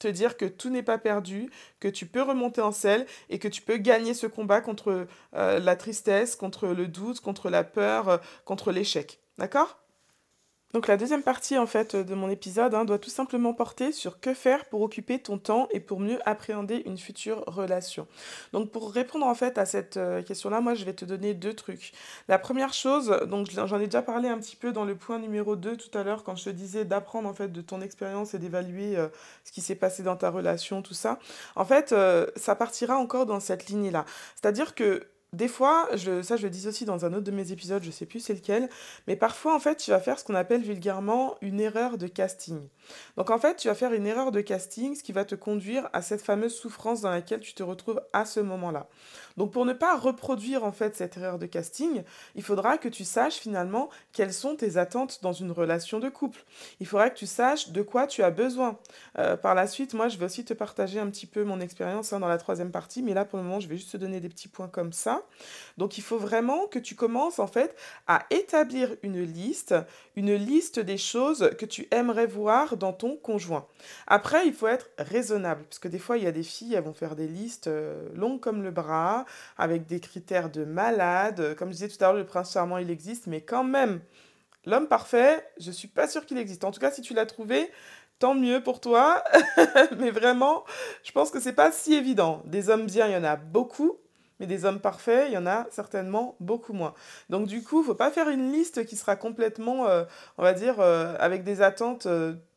Te 0.00 0.08
dire 0.08 0.36
que 0.36 0.44
tout 0.44 0.68
n'est 0.68 0.82
pas 0.82 0.98
perdu, 0.98 1.50
que 1.80 1.88
tu 1.88 2.06
peux 2.06 2.22
remonter 2.22 2.60
en 2.60 2.72
selle 2.72 3.06
et 3.30 3.38
que 3.38 3.48
tu 3.48 3.62
peux 3.62 3.78
gagner 3.78 4.14
ce 4.14 4.26
combat 4.26 4.60
contre 4.60 5.06
euh, 5.34 5.58
la 5.58 5.74
tristesse, 5.76 6.36
contre 6.36 6.68
le 6.68 6.86
doute, 6.86 7.20
contre 7.20 7.48
la 7.50 7.64
peur, 7.64 8.08
euh, 8.08 8.18
contre 8.44 8.72
l'échec. 8.72 9.20
D'accord? 9.38 9.78
Donc 10.72 10.88
la 10.88 10.96
deuxième 10.96 11.22
partie 11.22 11.56
en 11.56 11.66
fait 11.66 11.96
de 11.96 12.14
mon 12.14 12.28
épisode 12.28 12.74
hein, 12.74 12.84
doit 12.84 12.98
tout 12.98 13.10
simplement 13.10 13.54
porter 13.54 13.92
sur 13.92 14.20
que 14.20 14.34
faire 14.34 14.64
pour 14.66 14.82
occuper 14.82 15.18
ton 15.18 15.38
temps 15.38 15.68
et 15.70 15.80
pour 15.80 16.00
mieux 16.00 16.18
appréhender 16.28 16.82
une 16.86 16.98
future 16.98 17.44
relation. 17.46 18.06
Donc 18.52 18.70
pour 18.70 18.92
répondre 18.92 19.26
en 19.26 19.34
fait 19.34 19.58
à 19.58 19.64
cette 19.64 19.96
euh, 19.96 20.22
question-là, 20.22 20.60
moi 20.60 20.74
je 20.74 20.84
vais 20.84 20.92
te 20.92 21.04
donner 21.04 21.34
deux 21.34 21.54
trucs. 21.54 21.92
La 22.28 22.38
première 22.38 22.72
chose, 22.72 23.08
donc 23.28 23.48
j'en 23.50 23.80
ai 23.80 23.84
déjà 23.86 24.02
parlé 24.02 24.28
un 24.28 24.38
petit 24.38 24.56
peu 24.56 24.72
dans 24.72 24.84
le 24.84 24.96
point 24.96 25.18
numéro 25.18 25.56
2 25.56 25.76
tout 25.76 25.96
à 25.96 26.02
l'heure 26.02 26.24
quand 26.24 26.36
je 26.36 26.44
te 26.44 26.50
disais 26.50 26.84
d'apprendre 26.84 27.28
en 27.28 27.34
fait 27.34 27.48
de 27.48 27.60
ton 27.60 27.80
expérience 27.80 28.34
et 28.34 28.38
d'évaluer 28.38 28.96
euh, 28.96 29.08
ce 29.44 29.52
qui 29.52 29.60
s'est 29.60 29.76
passé 29.76 30.02
dans 30.02 30.16
ta 30.16 30.30
relation, 30.30 30.82
tout 30.82 30.94
ça. 30.94 31.18
En 31.54 31.64
fait, 31.64 31.92
euh, 31.92 32.26
ça 32.36 32.54
partira 32.54 32.96
encore 32.96 33.26
dans 33.26 33.40
cette 33.40 33.68
ligne-là. 33.68 34.04
C'est-à-dire 34.34 34.74
que 34.74 35.06
des 35.36 35.48
fois, 35.48 35.88
je, 35.94 36.22
ça 36.22 36.36
je 36.36 36.42
le 36.44 36.50
dis 36.50 36.66
aussi 36.66 36.84
dans 36.84 37.04
un 37.04 37.12
autre 37.12 37.24
de 37.24 37.30
mes 37.30 37.52
épisodes, 37.52 37.82
je 37.82 37.90
sais 37.90 38.06
plus 38.06 38.20
c'est 38.20 38.34
lequel, 38.34 38.68
mais 39.06 39.16
parfois 39.16 39.54
en 39.54 39.60
fait 39.60 39.76
tu 39.76 39.90
vas 39.90 40.00
faire 40.00 40.18
ce 40.18 40.24
qu'on 40.24 40.34
appelle 40.34 40.62
vulgairement 40.62 41.36
une 41.42 41.60
erreur 41.60 41.98
de 41.98 42.06
casting. 42.06 42.68
Donc 43.16 43.30
en 43.30 43.38
fait 43.38 43.56
tu 43.56 43.68
vas 43.68 43.74
faire 43.74 43.92
une 43.92 44.06
erreur 44.06 44.32
de 44.32 44.40
casting, 44.40 44.94
ce 44.94 45.02
qui 45.02 45.12
va 45.12 45.24
te 45.24 45.34
conduire 45.34 45.88
à 45.92 46.02
cette 46.02 46.22
fameuse 46.22 46.54
souffrance 46.54 47.00
dans 47.00 47.10
laquelle 47.10 47.40
tu 47.40 47.54
te 47.54 47.62
retrouves 47.62 48.00
à 48.12 48.24
ce 48.24 48.40
moment-là. 48.40 48.88
Donc 49.36 49.52
pour 49.52 49.64
ne 49.64 49.72
pas 49.72 49.96
reproduire 49.96 50.64
en 50.64 50.72
fait 50.72 50.96
cette 50.96 51.16
erreur 51.16 51.38
de 51.38 51.46
casting, 51.46 52.02
il 52.34 52.42
faudra 52.42 52.78
que 52.78 52.88
tu 52.88 53.04
saches 53.04 53.36
finalement 53.36 53.90
quelles 54.12 54.32
sont 54.32 54.56
tes 54.56 54.76
attentes 54.76 55.20
dans 55.22 55.32
une 55.32 55.50
relation 55.50 55.98
de 55.98 56.08
couple. 56.08 56.44
Il 56.80 56.86
faudra 56.86 57.10
que 57.10 57.16
tu 57.16 57.26
saches 57.26 57.70
de 57.70 57.82
quoi 57.82 58.06
tu 58.06 58.22
as 58.22 58.30
besoin. 58.30 58.78
Euh, 59.18 59.36
par 59.36 59.54
la 59.54 59.66
suite, 59.66 59.94
moi 59.94 60.08
je 60.08 60.18
vais 60.18 60.24
aussi 60.24 60.44
te 60.44 60.54
partager 60.54 60.98
un 60.98 61.08
petit 61.10 61.26
peu 61.26 61.44
mon 61.44 61.60
expérience 61.60 62.12
hein, 62.12 62.20
dans 62.20 62.28
la 62.28 62.38
troisième 62.38 62.70
partie, 62.70 63.02
mais 63.02 63.14
là 63.14 63.24
pour 63.24 63.38
le 63.38 63.44
moment 63.44 63.60
je 63.60 63.68
vais 63.68 63.76
juste 63.76 63.92
te 63.92 63.96
donner 63.96 64.20
des 64.20 64.28
petits 64.28 64.48
points 64.48 64.68
comme 64.68 64.92
ça. 64.92 65.22
Donc 65.76 65.98
il 65.98 66.02
faut 66.02 66.18
vraiment 66.18 66.66
que 66.66 66.78
tu 66.78 66.94
commences 66.94 67.38
en 67.38 67.46
fait 67.46 67.76
à 68.06 68.24
établir 68.30 68.96
une 69.02 69.22
liste, 69.22 69.74
une 70.16 70.34
liste 70.34 70.80
des 70.80 70.98
choses 70.98 71.50
que 71.58 71.66
tu 71.66 71.88
aimerais 71.90 72.26
voir 72.26 72.75
dans 72.76 72.92
ton 72.92 73.16
conjoint. 73.16 73.66
Après, 74.06 74.46
il 74.46 74.52
faut 74.52 74.68
être 74.68 74.90
raisonnable, 74.98 75.64
parce 75.64 75.78
que 75.78 75.88
des 75.88 75.98
fois 75.98 76.18
il 76.18 76.24
y 76.24 76.26
a 76.26 76.32
des 76.32 76.42
filles, 76.42 76.74
elles 76.74 76.84
vont 76.84 76.94
faire 76.94 77.16
des 77.16 77.28
listes 77.28 77.66
euh, 77.66 78.08
longues 78.14 78.40
comme 78.40 78.62
le 78.62 78.70
bras, 78.70 79.24
avec 79.58 79.86
des 79.86 80.00
critères 80.00 80.50
de 80.50 80.64
malade. 80.64 81.54
Comme 81.56 81.68
je 81.68 81.74
disais 81.74 81.88
tout 81.88 82.02
à 82.04 82.08
l'heure, 82.08 82.16
le 82.16 82.26
prince 82.26 82.52
charmant, 82.52 82.78
il 82.78 82.90
existe, 82.90 83.26
mais 83.26 83.40
quand 83.40 83.64
même, 83.64 84.00
l'homme 84.64 84.88
parfait, 84.88 85.46
je 85.58 85.70
suis 85.70 85.88
pas 85.88 86.08
sûre 86.08 86.26
qu'il 86.26 86.38
existe. 86.38 86.64
En 86.64 86.70
tout 86.70 86.80
cas, 86.80 86.90
si 86.90 87.02
tu 87.02 87.14
l'as 87.14 87.26
trouvé, 87.26 87.70
tant 88.18 88.34
mieux 88.34 88.62
pour 88.62 88.80
toi. 88.80 89.22
mais 89.98 90.10
vraiment, 90.10 90.64
je 91.02 91.12
pense 91.12 91.30
que 91.30 91.40
c'est 91.40 91.52
pas 91.52 91.72
si 91.72 91.94
évident. 91.94 92.42
Des 92.44 92.68
hommes 92.68 92.86
bien, 92.86 93.06
il 93.06 93.12
y 93.12 93.16
en 93.16 93.24
a 93.24 93.36
beaucoup. 93.36 93.98
Mais 94.38 94.46
des 94.46 94.66
hommes 94.66 94.80
parfaits, 94.80 95.28
il 95.28 95.32
y 95.32 95.38
en 95.38 95.46
a 95.46 95.66
certainement 95.70 96.36
beaucoup 96.40 96.74
moins. 96.74 96.92
Donc 97.30 97.46
du 97.46 97.62
coup, 97.62 97.78
il 97.78 97.80
ne 97.80 97.86
faut 97.86 97.94
pas 97.94 98.10
faire 98.10 98.28
une 98.28 98.52
liste 98.52 98.84
qui 98.84 98.94
sera 98.94 99.16
complètement, 99.16 99.86
euh, 99.86 100.04
on 100.36 100.42
va 100.42 100.52
dire, 100.52 100.78
euh, 100.78 101.14
avec 101.18 101.42
des 101.42 101.62
attentes 101.62 102.06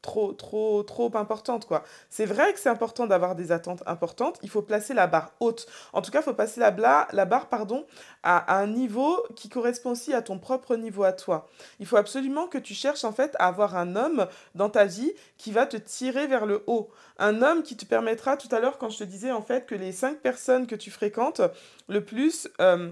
trop, 0.01 0.33
trop, 0.33 0.83
trop 0.83 1.15
importante, 1.15 1.65
quoi. 1.65 1.83
C'est 2.09 2.25
vrai 2.25 2.53
que 2.53 2.59
c'est 2.59 2.69
important 2.69 3.07
d'avoir 3.07 3.35
des 3.35 3.51
attentes 3.51 3.83
importantes. 3.85 4.39
Il 4.43 4.49
faut 4.49 4.61
placer 4.61 4.93
la 4.93 5.07
barre 5.07 5.33
haute. 5.39 5.67
En 5.93 6.01
tout 6.01 6.11
cas, 6.11 6.19
il 6.19 6.23
faut 6.23 6.33
passer 6.33 6.59
la, 6.59 7.07
la 7.11 7.25
barre, 7.25 7.49
pardon, 7.49 7.85
à, 8.23 8.57
un 8.57 8.67
niveau 8.67 9.21
qui 9.35 9.49
correspond 9.49 9.91
aussi 9.91 10.13
à 10.13 10.21
ton 10.21 10.39
propre 10.39 10.75
niveau 10.75 11.03
à 11.03 11.11
toi. 11.11 11.47
Il 11.79 11.85
faut 11.85 11.97
absolument 11.97 12.47
que 12.47 12.57
tu 12.57 12.73
cherches, 12.73 13.03
en 13.03 13.11
fait, 13.11 13.35
à 13.39 13.47
avoir 13.47 13.75
un 13.75 13.95
homme 13.95 14.27
dans 14.55 14.69
ta 14.69 14.85
vie 14.85 15.11
qui 15.37 15.51
va 15.51 15.65
te 15.65 15.77
tirer 15.77 16.27
vers 16.27 16.45
le 16.45 16.63
haut. 16.67 16.89
Un 17.17 17.41
homme 17.41 17.63
qui 17.63 17.75
te 17.75 17.85
permettra, 17.85 18.37
tout 18.37 18.53
à 18.53 18.59
l'heure, 18.59 18.77
quand 18.77 18.89
je 18.89 18.99
te 18.99 19.03
disais, 19.03 19.31
en 19.31 19.41
fait, 19.41 19.65
que 19.65 19.75
les 19.75 19.91
cinq 19.91 20.19
personnes 20.19 20.67
que 20.67 20.75
tu 20.75 20.91
fréquentes, 20.91 21.41
le 21.87 22.03
plus... 22.03 22.47
Euh, 22.61 22.91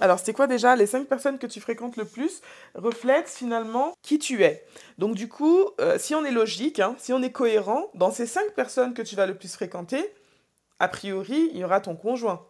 alors, 0.00 0.18
c'est 0.18 0.32
quoi 0.32 0.46
déjà 0.46 0.76
Les 0.76 0.86
cinq 0.86 1.06
personnes 1.06 1.38
que 1.38 1.46
tu 1.46 1.60
fréquentes 1.60 1.96
le 1.96 2.04
plus 2.04 2.42
reflètent 2.74 3.28
finalement 3.28 3.94
qui 4.02 4.18
tu 4.18 4.44
es. 4.44 4.64
Donc, 4.98 5.14
du 5.14 5.28
coup, 5.28 5.70
euh, 5.80 5.98
si 5.98 6.14
on 6.14 6.24
est 6.24 6.30
logique, 6.30 6.80
hein, 6.80 6.94
si 6.98 7.12
on 7.12 7.22
est 7.22 7.32
cohérent, 7.32 7.90
dans 7.94 8.10
ces 8.10 8.26
cinq 8.26 8.52
personnes 8.54 8.94
que 8.94 9.02
tu 9.02 9.16
vas 9.16 9.26
le 9.26 9.34
plus 9.34 9.52
fréquenter, 9.52 10.12
a 10.78 10.88
priori, 10.88 11.50
il 11.52 11.58
y 11.58 11.64
aura 11.64 11.80
ton 11.80 11.96
conjoint. 11.96 12.44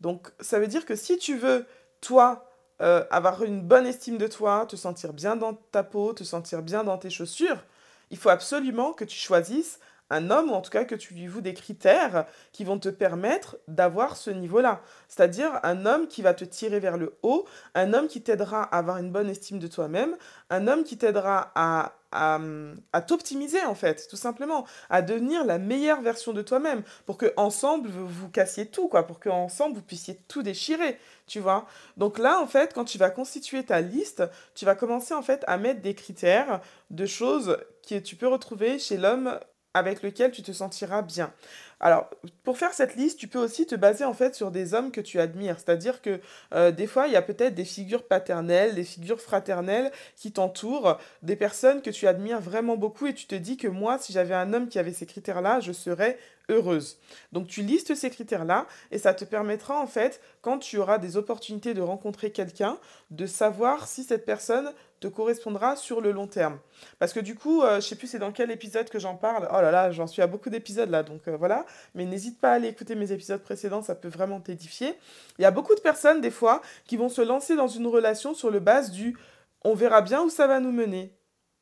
Donc, 0.00 0.28
ça 0.40 0.58
veut 0.58 0.66
dire 0.66 0.86
que 0.86 0.96
si 0.96 1.18
tu 1.18 1.36
veux, 1.36 1.66
toi, 2.00 2.50
euh, 2.82 3.04
avoir 3.10 3.42
une 3.42 3.62
bonne 3.62 3.86
estime 3.86 4.18
de 4.18 4.26
toi, 4.26 4.66
te 4.68 4.76
sentir 4.76 5.12
bien 5.12 5.36
dans 5.36 5.54
ta 5.54 5.82
peau, 5.82 6.12
te 6.12 6.24
sentir 6.24 6.62
bien 6.62 6.84
dans 6.84 6.98
tes 6.98 7.10
chaussures, 7.10 7.64
Il 8.10 8.18
faut 8.18 8.28
absolument 8.28 8.92
que 8.92 9.04
tu 9.04 9.18
choisisses 9.18 9.80
un 10.10 10.30
homme, 10.30 10.50
ou 10.50 10.54
en 10.54 10.60
tout 10.60 10.70
cas 10.70 10.84
que 10.84 10.94
tu 10.94 11.14
lui 11.14 11.26
voues 11.26 11.40
des 11.40 11.54
critères 11.54 12.26
qui 12.52 12.64
vont 12.64 12.78
te 12.78 12.88
permettre 12.88 13.56
d'avoir 13.68 14.16
ce 14.16 14.30
niveau-là. 14.30 14.80
C'est-à-dire 15.08 15.60
un 15.62 15.86
homme 15.86 16.06
qui 16.06 16.22
va 16.22 16.34
te 16.34 16.44
tirer 16.44 16.80
vers 16.80 16.96
le 16.96 17.16
haut, 17.22 17.46
un 17.74 17.92
homme 17.92 18.08
qui 18.08 18.22
t'aidera 18.22 18.62
à 18.62 18.78
avoir 18.78 18.98
une 18.98 19.10
bonne 19.10 19.28
estime 19.28 19.58
de 19.58 19.66
toi-même, 19.66 20.16
un 20.50 20.68
homme 20.68 20.84
qui 20.84 20.96
t'aidera 20.96 21.50
à, 21.54 21.92
à, 22.12 23.00
t'optimiser 23.02 23.62
en 23.64 23.74
fait, 23.74 24.06
tout 24.08 24.16
simplement, 24.16 24.66
à 24.88 25.02
devenir 25.02 25.44
la 25.44 25.58
meilleure 25.58 26.00
version 26.00 26.32
de 26.32 26.42
toi-même, 26.42 26.82
pour 27.04 27.18
que 27.18 27.32
ensemble 27.36 27.88
vous, 27.88 28.06
vous 28.06 28.28
cassiez 28.30 28.66
tout, 28.66 28.88
quoi, 28.88 29.06
pour 29.06 29.18
que 29.18 29.28
ensemble 29.28 29.76
vous 29.76 29.82
puissiez 29.82 30.18
tout 30.28 30.42
déchirer, 30.42 30.98
tu 31.26 31.40
vois. 31.40 31.66
Donc 31.96 32.18
là, 32.18 32.40
en 32.40 32.46
fait, 32.46 32.72
quand 32.74 32.84
tu 32.84 32.98
vas 32.98 33.10
constituer 33.10 33.64
ta 33.64 33.80
liste, 33.80 34.22
tu 34.54 34.64
vas 34.64 34.74
commencer 34.74 35.14
en 35.14 35.22
fait 35.22 35.44
à 35.46 35.58
mettre 35.58 35.80
des 35.80 35.94
critères 35.94 36.60
de 36.90 37.06
choses 37.06 37.58
que 37.88 37.98
tu 37.98 38.16
peux 38.16 38.28
retrouver 38.28 38.78
chez 38.78 38.96
l'homme 38.96 39.38
avec 39.76 40.02
lequel 40.02 40.30
tu 40.30 40.42
te 40.42 40.52
sentiras 40.52 41.02
bien. 41.02 41.32
Alors, 41.78 42.08
pour 42.42 42.56
faire 42.56 42.72
cette 42.72 42.96
liste, 42.96 43.18
tu 43.18 43.28
peux 43.28 43.38
aussi 43.38 43.66
te 43.66 43.74
baser 43.74 44.04
en 44.04 44.14
fait 44.14 44.34
sur 44.34 44.50
des 44.50 44.72
hommes 44.72 44.90
que 44.90 45.02
tu 45.02 45.20
admires. 45.20 45.56
C'est-à-dire 45.58 46.00
que 46.00 46.20
euh, 46.54 46.70
des 46.72 46.86
fois, 46.86 47.06
il 47.06 47.12
y 47.12 47.16
a 47.16 47.22
peut-être 47.22 47.54
des 47.54 47.66
figures 47.66 48.06
paternelles, 48.06 48.74
des 48.74 48.84
figures 48.84 49.20
fraternelles 49.20 49.92
qui 50.16 50.32
t'entourent, 50.32 50.98
des 51.22 51.36
personnes 51.36 51.82
que 51.82 51.90
tu 51.90 52.06
admires 52.06 52.40
vraiment 52.40 52.78
beaucoup 52.78 53.06
et 53.06 53.14
tu 53.14 53.26
te 53.26 53.34
dis 53.34 53.58
que 53.58 53.68
moi, 53.68 53.98
si 53.98 54.14
j'avais 54.14 54.34
un 54.34 54.54
homme 54.54 54.68
qui 54.68 54.78
avait 54.78 54.94
ces 54.94 55.04
critères-là, 55.04 55.60
je 55.60 55.72
serais 55.72 56.18
heureuse. 56.48 56.98
Donc 57.32 57.48
tu 57.48 57.62
listes 57.62 57.94
ces 57.94 58.08
critères-là 58.08 58.66
et 58.90 58.98
ça 58.98 59.12
te 59.12 59.24
permettra 59.24 59.78
en 59.80 59.86
fait, 59.86 60.20
quand 60.40 60.58
tu 60.58 60.78
auras 60.78 60.98
des 60.98 61.16
opportunités 61.16 61.74
de 61.74 61.82
rencontrer 61.82 62.30
quelqu'un, 62.30 62.78
de 63.10 63.26
savoir 63.26 63.86
si 63.86 64.04
cette 64.04 64.24
personne 64.24 64.72
te 65.00 65.08
correspondra 65.08 65.76
sur 65.76 66.00
le 66.00 66.12
long 66.12 66.26
terme. 66.26 66.58
Parce 66.98 67.12
que 67.12 67.20
du 67.20 67.34
coup, 67.34 67.62
euh, 67.62 67.76
je 67.76 67.86
sais 67.86 67.96
plus 67.96 68.06
c'est 68.06 68.18
dans 68.18 68.32
quel 68.32 68.50
épisode 68.50 68.88
que 68.88 68.98
j'en 68.98 69.16
parle. 69.16 69.48
Oh 69.50 69.60
là 69.60 69.70
là, 69.70 69.90
j'en 69.90 70.06
suis 70.06 70.22
à 70.22 70.26
beaucoup 70.26 70.50
d'épisodes 70.50 70.90
là, 70.90 71.02
donc 71.02 71.28
euh, 71.28 71.36
voilà. 71.36 71.66
Mais 71.94 72.04
n'hésite 72.04 72.40
pas 72.40 72.52
à 72.52 72.54
aller 72.54 72.68
écouter 72.68 72.94
mes 72.94 73.12
épisodes 73.12 73.42
précédents, 73.42 73.82
ça 73.82 73.94
peut 73.94 74.08
vraiment 74.08 74.40
t'édifier. 74.40 74.94
Il 75.38 75.42
y 75.42 75.46
a 75.46 75.50
beaucoup 75.50 75.74
de 75.74 75.80
personnes 75.80 76.20
des 76.20 76.30
fois 76.30 76.62
qui 76.86 76.96
vont 76.96 77.08
se 77.08 77.22
lancer 77.22 77.56
dans 77.56 77.68
une 77.68 77.86
relation 77.86 78.34
sur 78.34 78.50
le 78.50 78.60
base 78.60 78.90
du 78.90 79.16
on 79.62 79.74
verra 79.74 80.00
bien 80.00 80.22
où 80.22 80.30
ça 80.30 80.46
va 80.46 80.60
nous 80.60 80.72
mener. 80.72 81.12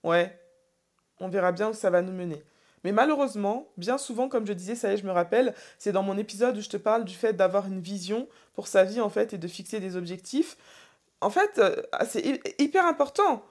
Ouais, 0.02 0.38
on 1.20 1.28
verra 1.28 1.52
bien 1.52 1.70
où 1.70 1.74
ça 1.74 1.90
va 1.90 2.02
nous 2.02 2.12
mener. 2.12 2.44
Mais 2.84 2.92
malheureusement, 2.92 3.72
bien 3.78 3.96
souvent, 3.96 4.28
comme 4.28 4.46
je 4.46 4.52
disais, 4.52 4.74
ça 4.74 4.90
y 4.90 4.94
est, 4.94 4.96
je 4.98 5.06
me 5.06 5.10
rappelle, 5.10 5.54
c'est 5.78 5.90
dans 5.90 6.02
mon 6.02 6.18
épisode 6.18 6.56
où 6.58 6.60
je 6.60 6.68
te 6.68 6.76
parle 6.76 7.04
du 7.04 7.14
fait 7.14 7.32
d'avoir 7.32 7.66
une 7.66 7.80
vision 7.80 8.28
pour 8.52 8.68
sa 8.68 8.84
vie, 8.84 9.00
en 9.00 9.08
fait, 9.08 9.32
et 9.32 9.38
de 9.38 9.48
fixer 9.48 9.80
des 9.80 9.96
objectifs. 9.96 10.58
En 11.24 11.30
fait, 11.30 11.58
euh, 11.58 11.74
c'est 12.06 12.38
hyper 12.58 12.84
important 12.84 13.42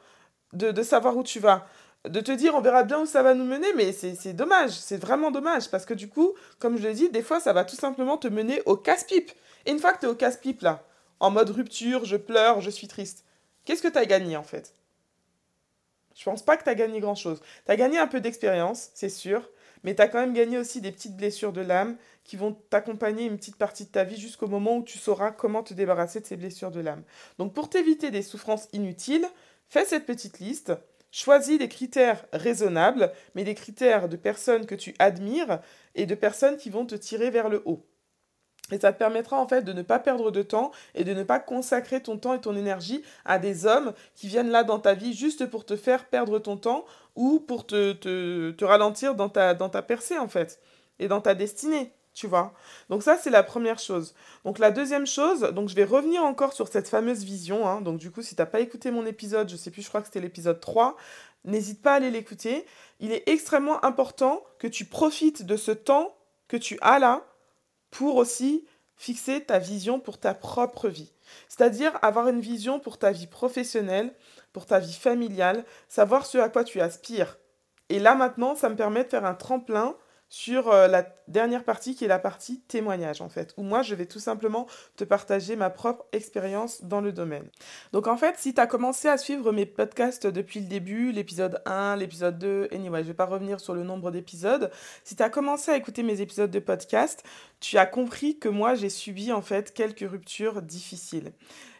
de, 0.53 0.83
savoir 0.83 1.17
où 1.17 1.23
tu 1.23 1.39
vas. 1.39 1.67
De 2.07 2.19
te 2.19 2.31
dire, 2.31 2.53
on 2.53 2.61
verra 2.61 2.83
bien 2.83 2.99
où 2.99 3.07
ça 3.07 3.23
va 3.23 3.33
nous 3.33 3.45
mener, 3.45 3.73
mais 3.75 3.91
c'est 3.93 4.33
dommage, 4.33 4.69
c'est 4.69 4.97
vraiment 4.97 5.31
dommage, 5.31 5.71
parce 5.71 5.85
que 5.85 5.95
du 5.95 6.07
coup, 6.07 6.33
comme 6.59 6.77
je 6.77 6.83
l'ai 6.83 6.93
dit, 6.93 7.09
des 7.09 7.23
fois, 7.23 7.39
ça 7.39 7.51
va 7.51 7.65
tout 7.65 7.75
simplement 7.75 8.17
te 8.17 8.27
mener 8.27 8.61
au 8.67 8.77
casse-pipe. 8.77 9.31
Et 9.65 9.71
une 9.71 9.79
fois 9.79 9.93
que 9.93 10.01
tu 10.01 10.05
es 10.05 10.09
au 10.09 10.13
casse-pipe, 10.13 10.61
là, 10.61 10.83
en 11.19 11.31
mode 11.31 11.49
rupture, 11.49 12.05
je 12.05 12.17
pleure, 12.17 12.61
je 12.61 12.69
suis 12.69 12.87
triste, 12.87 13.25
qu'est-ce 13.65 13.81
que 13.81 13.87
tu 13.87 13.97
as 13.97 14.05
gagné, 14.05 14.37
en 14.37 14.43
fait? 14.43 14.75
Je 16.13 16.23
pense 16.25 16.43
pas 16.43 16.57
que 16.57 16.63
tu 16.63 16.69
as 16.69 16.75
gagné 16.75 16.99
grand-chose. 16.99 17.41
Tu 17.65 17.71
as 17.71 17.75
gagné 17.75 17.97
un 17.97 18.07
peu 18.07 18.21
d'expérience, 18.21 18.91
c'est 18.93 19.09
sûr, 19.09 19.49
mais 19.83 19.95
tu 19.95 20.01
as 20.03 20.07
quand 20.09 20.19
même 20.19 20.33
gagné 20.33 20.59
aussi 20.59 20.79
des 20.79 20.91
petites 20.91 21.17
blessures 21.17 21.53
de 21.53 21.61
l'âme 21.61 21.97
qui 22.23 22.37
vont 22.37 22.53
t'accompagner 22.69 23.25
une 23.25 23.37
petite 23.37 23.57
partie 23.57 23.85
de 23.85 23.91
ta 23.91 24.03
vie 24.03 24.19
jusqu'au 24.19 24.47
moment 24.47 24.77
où 24.77 24.83
tu 24.83 24.97
sauras 24.97 25.31
comment 25.31 25.63
te 25.63 25.73
débarrasser 25.73 26.21
de 26.21 26.25
ces 26.25 26.37
blessures 26.37 26.71
de 26.71 26.79
l'âme. 26.79 27.03
Donc 27.37 27.53
pour 27.53 27.69
t'éviter 27.69 28.11
des 28.11 28.21
souffrances 28.21 28.67
inutiles, 28.73 29.27
fais 29.67 29.85
cette 29.85 30.05
petite 30.05 30.39
liste, 30.39 30.73
choisis 31.11 31.59
des 31.59 31.69
critères 31.69 32.25
raisonnables, 32.33 33.11
mais 33.35 33.43
des 33.43 33.55
critères 33.55 34.09
de 34.09 34.15
personnes 34.15 34.65
que 34.65 34.75
tu 34.75 34.95
admires 34.99 35.59
et 35.95 36.05
de 36.05 36.15
personnes 36.15 36.57
qui 36.57 36.69
vont 36.69 36.85
te 36.85 36.95
tirer 36.95 37.29
vers 37.29 37.49
le 37.49 37.61
haut. 37.65 37.85
Et 38.71 38.79
ça 38.79 38.93
te 38.93 38.97
permettra 38.97 39.37
en 39.39 39.47
fait 39.47 39.61
de 39.61 39.73
ne 39.73 39.81
pas 39.81 39.99
perdre 39.99 40.31
de 40.31 40.41
temps 40.41 40.71
et 40.95 41.03
de 41.03 41.13
ne 41.13 41.23
pas 41.23 41.39
consacrer 41.39 42.01
ton 42.01 42.17
temps 42.17 42.33
et 42.33 42.41
ton 42.41 42.55
énergie 42.55 43.03
à 43.25 43.37
des 43.37 43.65
hommes 43.65 43.93
qui 44.15 44.27
viennent 44.27 44.49
là 44.49 44.63
dans 44.63 44.79
ta 44.79 44.93
vie 44.93 45.13
juste 45.13 45.45
pour 45.45 45.65
te 45.65 45.75
faire 45.75 46.05
perdre 46.05 46.39
ton 46.39 46.55
temps 46.55 46.85
ou 47.15 47.39
pour 47.41 47.67
te, 47.67 47.91
te, 47.91 48.65
ralentir 48.65 49.15
dans 49.15 49.29
ta, 49.29 49.53
dans 49.53 49.69
ta 49.69 49.81
percée 49.81 50.17
en 50.17 50.29
fait 50.29 50.59
et 50.99 51.07
dans 51.07 51.21
ta 51.21 51.35
destinée. 51.35 51.91
Tu 52.13 52.27
vois 52.27 52.53
Donc 52.89 53.01
ça, 53.01 53.17
c'est 53.17 53.31
la 53.31 53.41
première 53.41 53.79
chose. 53.79 54.13
Donc 54.45 54.59
la 54.59 54.69
deuxième 54.69 55.07
chose, 55.07 55.41
donc 55.41 55.69
je 55.69 55.75
vais 55.75 55.83
revenir 55.83 56.23
encore 56.23 56.53
sur 56.53 56.67
cette 56.67 56.87
fameuse 56.87 57.23
vision. 57.23 57.67
Hein. 57.67 57.81
Donc 57.81 57.97
du 57.97 58.11
coup, 58.11 58.21
si 58.21 58.35
tu 58.35 58.41
n'as 58.41 58.45
pas 58.45 58.59
écouté 58.59 58.91
mon 58.91 59.05
épisode, 59.05 59.49
je 59.49 59.55
sais 59.55 59.71
plus, 59.71 59.81
je 59.81 59.89
crois 59.89 60.01
que 60.01 60.07
c'était 60.07 60.21
l'épisode 60.21 60.59
3, 60.59 60.95
n'hésite 61.43 61.81
pas 61.81 61.93
à 61.93 61.95
aller 61.95 62.11
l'écouter. 62.11 62.65
Il 62.99 63.11
est 63.11 63.27
extrêmement 63.27 63.83
important 63.83 64.43
que 64.59 64.67
tu 64.67 64.85
profites 64.85 65.43
de 65.43 65.57
ce 65.57 65.71
temps 65.71 66.15
que 66.47 66.57
tu 66.57 66.77
as 66.81 66.99
là 66.99 67.25
pour 67.89 68.15
aussi 68.17 68.63
fixer 68.95 69.43
ta 69.43 69.59
vision 69.59 69.99
pour 69.99 70.19
ta 70.19 70.33
propre 70.33 70.89
vie. 70.89 71.11
C'est-à-dire 71.49 71.97
avoir 72.01 72.27
une 72.27 72.41
vision 72.41 72.79
pour 72.79 72.97
ta 72.99 73.11
vie 73.11 73.27
professionnelle, 73.27 74.13
pour 74.53 74.65
ta 74.65 74.79
vie 74.79 74.93
familiale, 74.93 75.65
savoir 75.89 76.25
ce 76.25 76.37
à 76.37 76.49
quoi 76.49 76.63
tu 76.63 76.79
aspires. 76.79 77.37
Et 77.89 77.99
là 77.99 78.15
maintenant, 78.15 78.55
ça 78.55 78.69
me 78.69 78.75
permet 78.75 79.03
de 79.03 79.09
faire 79.09 79.25
un 79.25 79.33
tremplin 79.33 79.95
sur 80.33 80.71
euh, 80.71 80.87
la 80.87 81.05
dernière 81.27 81.63
partie 81.63 81.93
qui 81.93 82.05
est 82.05 82.07
la 82.07 82.17
partie 82.17 82.59
témoignage 82.61 83.21
en 83.21 83.29
fait, 83.29 83.53
où 83.55 83.61
moi 83.61 83.83
je 83.83 83.93
vais 83.93 84.07
tout 84.07 84.17
simplement 84.17 84.65
te 84.95 85.03
partager 85.03 85.55
ma 85.55 85.69
propre 85.69 86.07
expérience 86.11 86.83
dans 86.83 87.01
le 87.01 87.11
domaine. 87.11 87.47
Donc 87.91 88.07
en 88.07 88.17
fait, 88.17 88.39
si 88.39 88.55
tu 88.55 88.59
as 88.59 88.65
commencé 88.65 89.07
à 89.07 89.19
suivre 89.19 89.51
mes 89.51 89.67
podcasts 89.67 90.25
depuis 90.25 90.59
le 90.59 90.65
début, 90.65 91.11
l'épisode 91.11 91.61
1, 91.67 91.97
l'épisode 91.97 92.39
2, 92.39 92.69
anyway, 92.71 93.03
je 93.03 93.09
vais 93.09 93.13
pas 93.13 93.27
revenir 93.27 93.59
sur 93.59 93.75
le 93.75 93.83
nombre 93.83 94.09
d'épisodes, 94.09 94.71
si 95.03 95.15
tu 95.15 95.21
as 95.21 95.29
commencé 95.29 95.69
à 95.69 95.77
écouter 95.77 96.01
mes 96.01 96.19
épisodes 96.19 96.49
de 96.49 96.59
podcast, 96.59 97.23
tu 97.59 97.77
as 97.77 97.85
compris 97.85 98.39
que 98.39 98.49
moi 98.49 98.73
j'ai 98.73 98.89
subi 98.89 99.31
en 99.31 99.43
fait 99.43 99.71
quelques 99.71 100.09
ruptures 100.09 100.63
difficiles. 100.63 101.31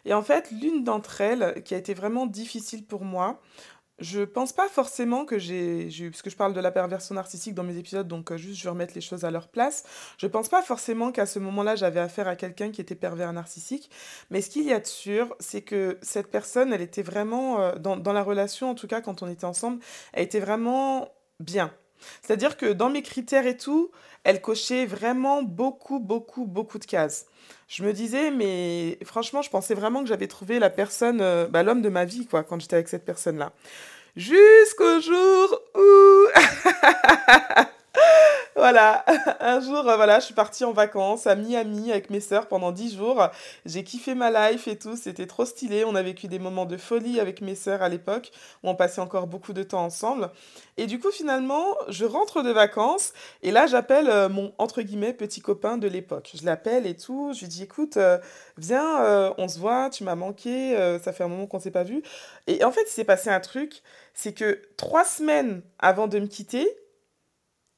Et 0.04 0.14
en 0.14 0.22
fait, 0.22 0.50
l'une 0.50 0.84
d'entre 0.84 1.20
elles 1.20 1.62
qui 1.64 1.74
a 1.74 1.78
été 1.78 1.94
vraiment 1.94 2.26
difficile 2.26 2.84
pour 2.84 3.04
moi, 3.04 3.40
je 4.04 4.20
pense 4.20 4.52
pas 4.52 4.68
forcément 4.68 5.24
que 5.24 5.38
j'ai, 5.38 5.88
parce 6.10 6.22
que 6.22 6.28
je 6.28 6.36
parle 6.36 6.52
de 6.52 6.60
la 6.60 6.70
perversion 6.70 7.14
narcissique 7.14 7.54
dans 7.54 7.62
mes 7.62 7.78
épisodes, 7.78 8.06
donc 8.06 8.30
euh, 8.30 8.36
juste 8.36 8.58
je 8.58 8.64
vais 8.64 8.70
remettre 8.70 8.94
les 8.94 9.00
choses 9.00 9.24
à 9.24 9.30
leur 9.30 9.48
place. 9.48 9.84
Je 10.18 10.26
pense 10.26 10.48
pas 10.48 10.62
forcément 10.62 11.10
qu'à 11.10 11.24
ce 11.26 11.38
moment-là 11.38 11.74
j'avais 11.74 12.00
affaire 12.00 12.28
à 12.28 12.36
quelqu'un 12.36 12.70
qui 12.70 12.82
était 12.82 12.94
pervers 12.94 13.32
narcissique, 13.32 13.90
mais 14.30 14.42
ce 14.42 14.50
qu'il 14.50 14.64
y 14.64 14.72
a 14.72 14.80
de 14.80 14.86
sûr, 14.86 15.34
c'est 15.40 15.62
que 15.62 15.98
cette 16.02 16.30
personne, 16.30 16.72
elle 16.72 16.82
était 16.82 17.02
vraiment, 17.02 17.60
euh, 17.60 17.76
dans, 17.76 17.96
dans 17.96 18.12
la 18.12 18.22
relation 18.22 18.70
en 18.70 18.74
tout 18.74 18.86
cas 18.86 19.00
quand 19.00 19.22
on 19.22 19.28
était 19.28 19.46
ensemble, 19.46 19.80
elle 20.12 20.24
était 20.24 20.40
vraiment 20.40 21.08
bien. 21.40 21.72
C'est-à-dire 22.22 22.56
que 22.56 22.72
dans 22.72 22.90
mes 22.90 23.02
critères 23.02 23.46
et 23.46 23.56
tout, 23.56 23.90
elle 24.24 24.40
cochait 24.40 24.86
vraiment 24.86 25.42
beaucoup, 25.42 26.00
beaucoup, 26.00 26.46
beaucoup 26.46 26.78
de 26.78 26.84
cases. 26.84 27.26
Je 27.68 27.84
me 27.84 27.92
disais, 27.92 28.30
mais 28.30 28.98
franchement, 29.04 29.42
je 29.42 29.50
pensais 29.50 29.74
vraiment 29.74 30.02
que 30.02 30.08
j'avais 30.08 30.28
trouvé 30.28 30.58
la 30.58 30.70
personne, 30.70 31.20
euh, 31.20 31.46
bah, 31.46 31.62
l'homme 31.62 31.82
de 31.82 31.88
ma 31.88 32.04
vie, 32.04 32.26
quoi, 32.26 32.42
quand 32.42 32.60
j'étais 32.60 32.76
avec 32.76 32.88
cette 32.88 33.04
personne-là. 33.04 33.52
Jusqu'au 34.16 35.00
jour 35.00 35.60
où... 35.74 36.28
Voilà, 38.56 39.04
un 39.40 39.60
jour, 39.60 39.86
euh, 39.88 39.96
voilà, 39.96 40.20
je 40.20 40.26
suis 40.26 40.34
partie 40.34 40.64
en 40.64 40.72
vacances 40.72 41.26
à 41.26 41.34
Miami 41.34 41.90
avec 41.90 42.08
mes 42.08 42.20
sœurs 42.20 42.46
pendant 42.46 42.70
10 42.70 42.96
jours. 42.96 43.28
J'ai 43.66 43.82
kiffé 43.82 44.14
ma 44.14 44.30
life 44.30 44.68
et 44.68 44.78
tout, 44.78 44.96
c'était 44.96 45.26
trop 45.26 45.44
stylé. 45.44 45.84
On 45.84 45.96
a 45.96 46.02
vécu 46.02 46.28
des 46.28 46.38
moments 46.38 46.64
de 46.64 46.76
folie 46.76 47.18
avec 47.18 47.40
mes 47.40 47.56
sœurs 47.56 47.82
à 47.82 47.88
l'époque, 47.88 48.30
où 48.62 48.68
on 48.68 48.76
passait 48.76 49.00
encore 49.00 49.26
beaucoup 49.26 49.52
de 49.52 49.64
temps 49.64 49.84
ensemble. 49.84 50.30
Et 50.76 50.86
du 50.86 51.00
coup, 51.00 51.10
finalement, 51.10 51.76
je 51.88 52.04
rentre 52.04 52.42
de 52.42 52.50
vacances 52.50 53.12
et 53.42 53.50
là, 53.50 53.66
j'appelle 53.66 54.08
euh, 54.08 54.28
mon, 54.28 54.52
entre 54.58 54.82
guillemets, 54.82 55.12
petit 55.12 55.40
copain 55.40 55.76
de 55.76 55.88
l'époque. 55.88 56.30
Je 56.34 56.46
l'appelle 56.46 56.86
et 56.86 56.96
tout, 56.96 57.32
je 57.34 57.40
lui 57.40 57.48
dis, 57.48 57.64
écoute, 57.64 57.96
euh, 57.96 58.18
viens, 58.56 59.34
on 59.36 59.48
se 59.48 59.58
voit, 59.58 59.90
tu 59.90 60.04
m'as 60.04 60.14
manqué, 60.14 60.76
ça 61.02 61.12
fait 61.12 61.24
un 61.24 61.28
moment 61.28 61.46
qu'on 61.46 61.58
s'est 61.58 61.72
pas 61.72 61.84
vu. 61.84 62.02
Et 62.46 62.64
en 62.64 62.70
fait, 62.70 62.84
il 62.86 62.92
s'est 62.92 63.04
passé 63.04 63.30
un 63.30 63.40
truc, 63.40 63.82
c'est 64.14 64.32
que 64.32 64.62
trois 64.76 65.04
semaines 65.04 65.62
avant 65.78 66.06
de 66.06 66.18
me 66.18 66.26
quitter, 66.26 66.66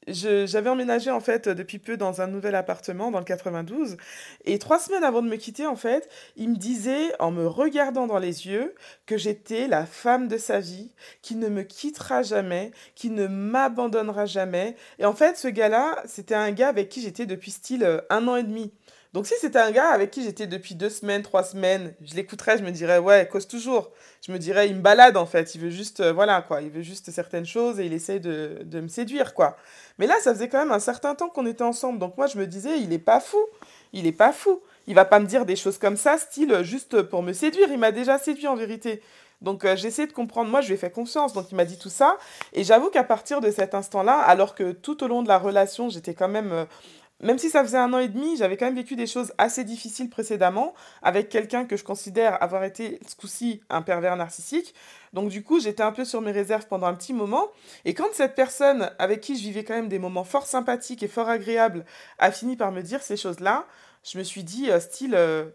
j'avais 0.09 0.71
emménagé 0.71 1.11
en 1.11 1.21
fait 1.21 1.49
depuis 1.49 1.79
peu 1.79 1.97
dans 1.97 2.21
un 2.21 2.29
nouvel 2.29 2.55
appartement 2.55 3.11
dans 3.11 3.19
le 3.19 3.25
92 3.25 3.97
et 4.45 4.59
trois 4.59 4.79
semaines 4.79 5.03
avant 5.03 5.21
de 5.21 5.29
me 5.29 5.35
quitter 5.37 5.67
en 5.67 5.75
fait 5.75 6.09
il 6.37 6.51
me 6.51 6.57
disait 6.57 7.11
en 7.19 7.33
me 7.33 7.47
regardant 7.47 8.07
dans 8.07 8.19
les 8.19 8.47
yeux 8.47 8.75
que 9.07 9.17
j'étais 9.19 9.67
la 9.67 9.85
femme 9.85 10.29
de 10.29 10.39
sa 10.39 10.61
vie 10.61 10.93
qui 11.23 11.35
ne 11.35 11.49
me 11.49 11.63
quittera 11.63 12.23
jamais 12.23 12.71
qui 12.95 13.11
ne 13.11 13.27
m'abandonnera 13.27 14.27
jamais. 14.27 14.77
Et 15.01 15.05
en 15.05 15.15
fait 15.15 15.37
ce 15.37 15.49
gars 15.49 15.69
là 15.69 16.01
c'était 16.05 16.37
un 16.37 16.53
gars 16.53 16.69
avec 16.69 16.89
qui 16.89 17.03
j'étais 17.03 17.27
depuis 17.27 17.51
style 17.51 17.83
euh, 17.83 18.01
un 18.09 18.29
an 18.29 18.37
et 18.37 18.45
demi 18.45 18.73
donc 19.17 19.27
si 19.27 19.33
c'était 19.41 19.59
un 19.59 19.71
gars 19.71 19.89
avec 19.89 20.11
qui 20.11 20.23
j'étais 20.23 20.47
depuis 20.47 20.75
deux 20.75 20.91
semaines, 20.91 21.23
trois 21.23 21.43
semaines, 21.43 21.95
je 22.05 22.15
l'écouterais, 22.15 22.59
je 22.59 22.63
me 22.63 22.71
dirais 22.71 22.99
ouais, 22.99 23.27
cause 23.27 23.49
toujours. 23.49 23.91
Je 24.21 24.31
me 24.31 24.39
dirais 24.39 24.69
il 24.69 24.77
me 24.77 24.83
balade 24.83 25.17
en 25.17 25.25
fait, 25.25 25.55
il 25.55 25.63
veut 25.63 25.71
juste 25.71 26.01
euh, 26.01 26.13
voilà 26.13 26.43
quoi, 26.43 26.61
il 26.61 26.69
veut 26.69 26.83
juste 26.83 27.11
certaines 27.11 27.47
choses 27.47 27.81
et 27.81 27.87
il 27.87 27.95
essaye 27.95 28.21
de, 28.21 28.59
de 28.63 28.81
me 28.83 28.89
séduire 28.89 29.33
quoi. 29.33 29.57
Mais 29.99 30.07
là 30.07 30.17
ça 30.21 30.35
faisait 30.35 30.51
quand 30.51 30.59
même 30.59 30.71
un 30.71 30.81
certain 30.81 31.15
temps 31.15 31.31
qu'on 31.31 31.47
était 31.47 31.65
ensemble, 31.65 31.99
donc 31.99 32.19
moi 32.19 32.27
je 32.27 32.37
me 32.37 32.47
disais 32.47 32.79
il 32.79 32.93
est 32.93 32.99
pas 32.99 33.21
fou, 33.21 33.43
il 33.95 34.07
est 34.07 34.13
pas 34.13 34.35
fou. 34.35 34.61
Il 34.87 34.95
va 34.95 35.07
pas 35.07 35.19
me 35.19 35.27
dire 35.27 35.47
des 35.47 35.57
choses 35.57 35.79
comme 35.79 35.97
ça, 35.97 36.19
style 36.19 36.63
juste 36.63 37.01
pour 37.03 37.23
me 37.23 37.33
séduire. 37.33 37.69
Il 37.71 37.79
m'a 37.79 37.93
déjà 37.93 38.19
séduit 38.19 38.47
en 38.47 38.55
vérité. 38.55 39.03
Donc 39.41 39.65
euh, 39.65 39.77
j'ai 39.77 39.89
essayé 39.89 40.07
de 40.07 40.13
comprendre, 40.13 40.51
moi 40.51 40.61
je 40.61 40.69
lui 40.69 40.75
ai 40.75 40.77
fait 40.77 40.93
confiance, 40.93 41.33
donc 41.33 41.51
il 41.51 41.57
m'a 41.57 41.65
dit 41.65 41.79
tout 41.79 41.89
ça. 41.89 42.19
Et 42.53 42.65
j'avoue 42.65 42.91
qu'à 42.91 43.03
partir 43.03 43.41
de 43.41 43.51
cet 43.51 43.75
instant-là, 43.75 44.19
alors 44.19 44.55
que 44.55 44.73
tout 44.73 45.03
au 45.03 45.09
long 45.09 45.23
de 45.23 45.29
la 45.29 45.39
relation, 45.39 45.89
j'étais 45.89 46.15
quand 46.15 46.29
même... 46.29 46.53
euh, 46.53 46.65
même 47.21 47.39
si 47.39 47.49
ça 47.49 47.63
faisait 47.63 47.79
un 47.79 47.93
an 47.95 47.99
et 47.99 48.09
demi, 48.09 48.37
j'avais 48.37 48.57
quand 48.57 48.67
même 48.67 48.75
vécu 48.75 48.95
des 48.95 49.07
choses 49.07 49.33
assez 49.39 49.65
difficiles 49.65 50.11
précédemment 50.11 50.75
avec 51.03 51.31
quelqu'un 51.31 51.65
que 51.65 51.77
je 51.77 51.85
considère 51.85 52.43
avoir 52.43 52.65
été, 52.65 53.01
ce 53.09 53.17
coup-ci, 53.17 53.63
un 53.71 53.81
pervers 53.81 54.17
narcissique. 54.17 54.75
Donc 55.15 55.31
du 55.31 55.43
coup, 55.43 55.59
j'étais 55.59 55.83
un 55.83 55.93
peu 55.93 56.05
sur 56.05 56.21
mes 56.21 56.33
réserves 56.33 56.67
pendant 56.67 56.87
un 56.87 56.95
petit 56.95 57.15
moment. 57.15 57.49
Et 57.87 57.95
quand 57.95 58.13
cette 58.13 58.35
personne 58.35 58.91
avec 58.99 59.23
qui 59.23 59.37
je 59.37 59.43
vivais 59.43 59.65
quand 59.65 59.75
même 59.75 59.89
des 59.89 59.99
moments 59.99 60.25
fort 60.25 60.47
sympathiques 60.47 61.03
et 61.03 61.09
fort 61.09 61.29
agréables 61.29 61.87
a 62.19 62.31
fini 62.31 62.57
par 62.57 62.71
me 62.71 62.83
dire 62.83 63.03
ces 63.03 63.17
choses-là, 63.17 63.67
je 64.05 64.19
me 64.19 64.23
suis 64.23 64.45
dit, 64.45 64.71
euh, 64.71 64.79
style, 64.79 65.15
euh, 65.15 65.47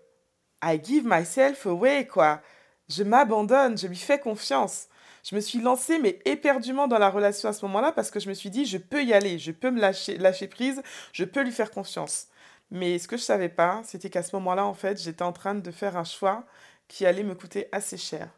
I 0.64 0.80
give 0.84 1.04
myself 1.06 1.66
away, 1.68 2.08
quoi. 2.08 2.42
Je 2.90 3.04
m'abandonne, 3.04 3.78
je 3.78 3.88
lui 3.88 3.96
fais 3.96 4.20
confiance. 4.20 4.88
Je 5.24 5.36
me 5.36 5.42
suis 5.42 5.60
lancée, 5.60 6.00
mais 6.00 6.20
éperdument 6.26 6.88
dans 6.88 6.98
la 6.98 7.10
relation 7.10 7.50
à 7.50 7.54
ce 7.54 7.66
moment-là, 7.66 7.92
parce 7.92 8.12
que 8.12 8.20
je 8.20 8.30
me 8.30 8.34
suis 8.34 8.50
dit, 8.50 8.66
je 8.66 8.78
peux 8.78 9.04
y 9.04 9.14
aller, 9.14 9.40
je 9.40 9.52
peux 9.52 9.72
me 9.72 9.80
lâcher, 9.80 10.18
lâcher 10.18 10.48
prise, 10.48 10.82
je 11.14 11.24
peux 11.24 11.42
lui 11.42 11.52
faire 11.52 11.72
confiance. 11.72 12.28
Mais 12.72 13.00
ce 13.00 13.08
que 13.08 13.18
je 13.18 13.24
savais 13.24 13.50
pas, 13.50 13.82
c'était 13.84 14.10
qu'à 14.10 14.24
ce 14.24 14.36
moment-là, 14.38 14.66
en 14.66 14.74
fait, 14.74 15.02
j'étais 15.02 15.24
en 15.24 15.34
train 15.34 15.56
de 15.56 15.72
faire 15.72 15.98
un 15.98 16.06
choix 16.06 16.46
qui 16.88 17.06
allait 17.06 17.24
me 17.24 17.36
coûter 17.36 17.68
assez 17.72 17.98
cher. 17.98 18.30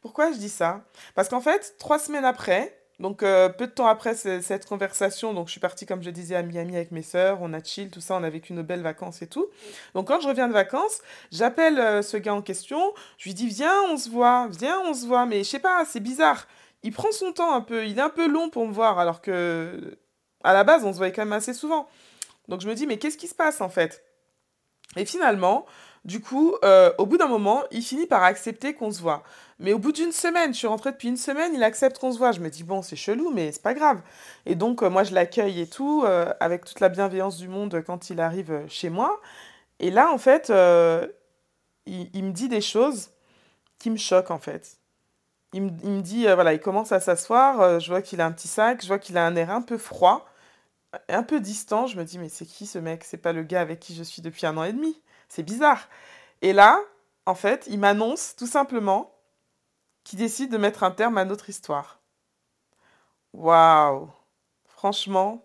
Pourquoi 0.00 0.32
je 0.32 0.38
dis 0.38 0.48
ça? 0.48 0.84
Parce 1.14 1.28
qu'en 1.28 1.40
fait, 1.40 1.76
trois 1.78 1.98
semaines 1.98 2.24
après, 2.24 2.78
donc 2.98 3.22
euh, 3.22 3.48
peu 3.50 3.66
de 3.66 3.72
temps 3.72 3.86
après 3.86 4.14
ce- 4.14 4.40
cette 4.40 4.66
conversation, 4.66 5.34
donc 5.34 5.48
je 5.48 5.52
suis 5.52 5.60
partie, 5.60 5.84
comme 5.84 6.02
je 6.02 6.10
disais, 6.10 6.34
à 6.34 6.42
Miami 6.42 6.76
avec 6.76 6.92
mes 6.92 7.02
sœurs, 7.02 7.38
on 7.42 7.52
a 7.52 7.62
chill, 7.62 7.90
tout 7.90 8.00
ça, 8.00 8.16
on 8.16 8.22
a 8.22 8.30
vécu 8.30 8.52
nos 8.54 8.62
belles 8.62 8.82
vacances 8.82 9.20
et 9.22 9.26
tout. 9.26 9.46
Donc 9.94 10.08
quand 10.08 10.20
je 10.20 10.28
reviens 10.28 10.48
de 10.48 10.52
vacances, 10.54 11.00
j'appelle 11.30 11.78
euh, 11.78 12.02
ce 12.02 12.16
gars 12.16 12.34
en 12.34 12.42
question, 12.42 12.94
je 13.18 13.28
lui 13.28 13.34
dis, 13.34 13.48
viens, 13.48 13.82
on 13.90 13.96
se 13.98 14.08
voit, 14.08 14.48
viens, 14.48 14.80
on 14.86 14.94
se 14.94 15.06
voit, 15.06 15.26
mais 15.26 15.44
je 15.44 15.50
sais 15.50 15.58
pas, 15.58 15.84
c'est 15.84 16.00
bizarre. 16.00 16.46
Il 16.82 16.92
prend 16.92 17.10
son 17.12 17.32
temps 17.32 17.54
un 17.54 17.60
peu, 17.60 17.86
il 17.86 17.98
est 17.98 18.02
un 18.02 18.08
peu 18.10 18.28
long 18.28 18.48
pour 18.48 18.66
me 18.66 18.72
voir, 18.72 18.98
alors 18.98 19.20
que 19.20 19.98
à 20.44 20.52
la 20.52 20.64
base, 20.64 20.84
on 20.84 20.92
se 20.92 20.98
voyait 20.98 21.12
quand 21.12 21.22
même 21.22 21.32
assez 21.32 21.54
souvent. 21.54 21.88
Donc 22.48 22.60
je 22.60 22.68
me 22.68 22.74
dis, 22.74 22.86
mais 22.86 22.98
qu'est-ce 22.98 23.18
qui 23.18 23.26
se 23.28 23.34
passe 23.34 23.60
en 23.60 23.68
fait? 23.68 24.04
Et 24.96 25.04
finalement, 25.04 25.66
du 26.06 26.20
coup, 26.20 26.54
euh, 26.64 26.92
au 26.98 27.04
bout 27.04 27.18
d'un 27.18 27.26
moment, 27.26 27.64
il 27.72 27.82
finit 27.82 28.06
par 28.06 28.22
accepter 28.22 28.74
qu'on 28.74 28.92
se 28.92 29.02
voit. 29.02 29.24
Mais 29.58 29.72
au 29.72 29.78
bout 29.78 29.90
d'une 29.90 30.12
semaine, 30.12 30.54
je 30.54 30.58
suis 30.58 30.66
rentrée 30.68 30.92
depuis 30.92 31.08
une 31.08 31.16
semaine, 31.16 31.52
il 31.52 31.64
accepte 31.64 31.98
qu'on 31.98 32.12
se 32.12 32.18
voit. 32.18 32.30
Je 32.30 32.38
me 32.40 32.48
dis, 32.48 32.62
bon, 32.62 32.80
c'est 32.80 32.94
chelou, 32.94 33.32
mais 33.34 33.50
c'est 33.50 33.62
pas 33.62 33.74
grave. 33.74 34.00
Et 34.46 34.54
donc, 34.54 34.82
euh, 34.82 34.88
moi, 34.88 35.02
je 35.02 35.12
l'accueille 35.12 35.60
et 35.60 35.66
tout, 35.66 36.04
euh, 36.06 36.32
avec 36.38 36.64
toute 36.64 36.78
la 36.78 36.88
bienveillance 36.88 37.38
du 37.38 37.48
monde 37.48 37.82
quand 37.84 38.08
il 38.08 38.20
arrive 38.20 38.64
chez 38.68 38.88
moi. 38.88 39.20
Et 39.80 39.90
là, 39.90 40.12
en 40.12 40.18
fait, 40.18 40.50
il, 41.86 42.10
il 42.14 42.24
me 42.24 42.30
dit 42.32 42.48
des 42.48 42.60
choses 42.60 43.10
qui 43.80 43.90
me 43.90 43.96
choquent, 43.96 44.30
en 44.30 44.38
fait. 44.38 44.78
Il 45.52 45.62
me, 45.62 45.70
il 45.82 45.90
me 45.90 46.02
dit, 46.02 46.24
voilà, 46.26 46.52
il 46.54 46.60
commence 46.60 46.92
à 46.92 47.00
s'asseoir, 47.00 47.80
je 47.80 47.88
vois 47.90 48.00
qu'il 48.00 48.20
a 48.20 48.26
un 48.26 48.32
petit 48.32 48.48
sac, 48.48 48.80
je 48.82 48.86
vois 48.86 49.00
qu'il 49.00 49.18
a 49.18 49.26
un 49.26 49.34
air 49.34 49.50
un 49.50 49.62
peu 49.62 49.76
froid, 49.76 50.28
un 51.08 51.24
peu 51.24 51.40
distant. 51.40 51.88
Je 51.88 51.98
me 51.98 52.04
dis, 52.04 52.18
mais 52.18 52.28
c'est 52.28 52.46
qui 52.46 52.66
ce 52.66 52.78
mec? 52.78 53.02
C'est 53.04 53.16
pas 53.16 53.32
le 53.32 53.42
gars 53.42 53.60
avec 53.60 53.80
qui 53.80 53.94
je 53.94 54.04
suis 54.04 54.22
depuis 54.22 54.46
un 54.46 54.56
an 54.56 54.64
et 54.64 54.72
demi. 54.72 55.00
C'est 55.28 55.42
bizarre. 55.42 55.88
Et 56.42 56.52
là, 56.52 56.80
en 57.26 57.34
fait, 57.34 57.66
il 57.68 57.78
m'annonce 57.78 58.36
tout 58.36 58.46
simplement 58.46 59.12
qu'il 60.04 60.18
décide 60.18 60.50
de 60.52 60.58
mettre 60.58 60.84
un 60.84 60.90
terme 60.92 61.18
à 61.18 61.24
notre 61.24 61.50
histoire. 61.50 62.00
Waouh! 63.32 64.10
Franchement, 64.66 65.44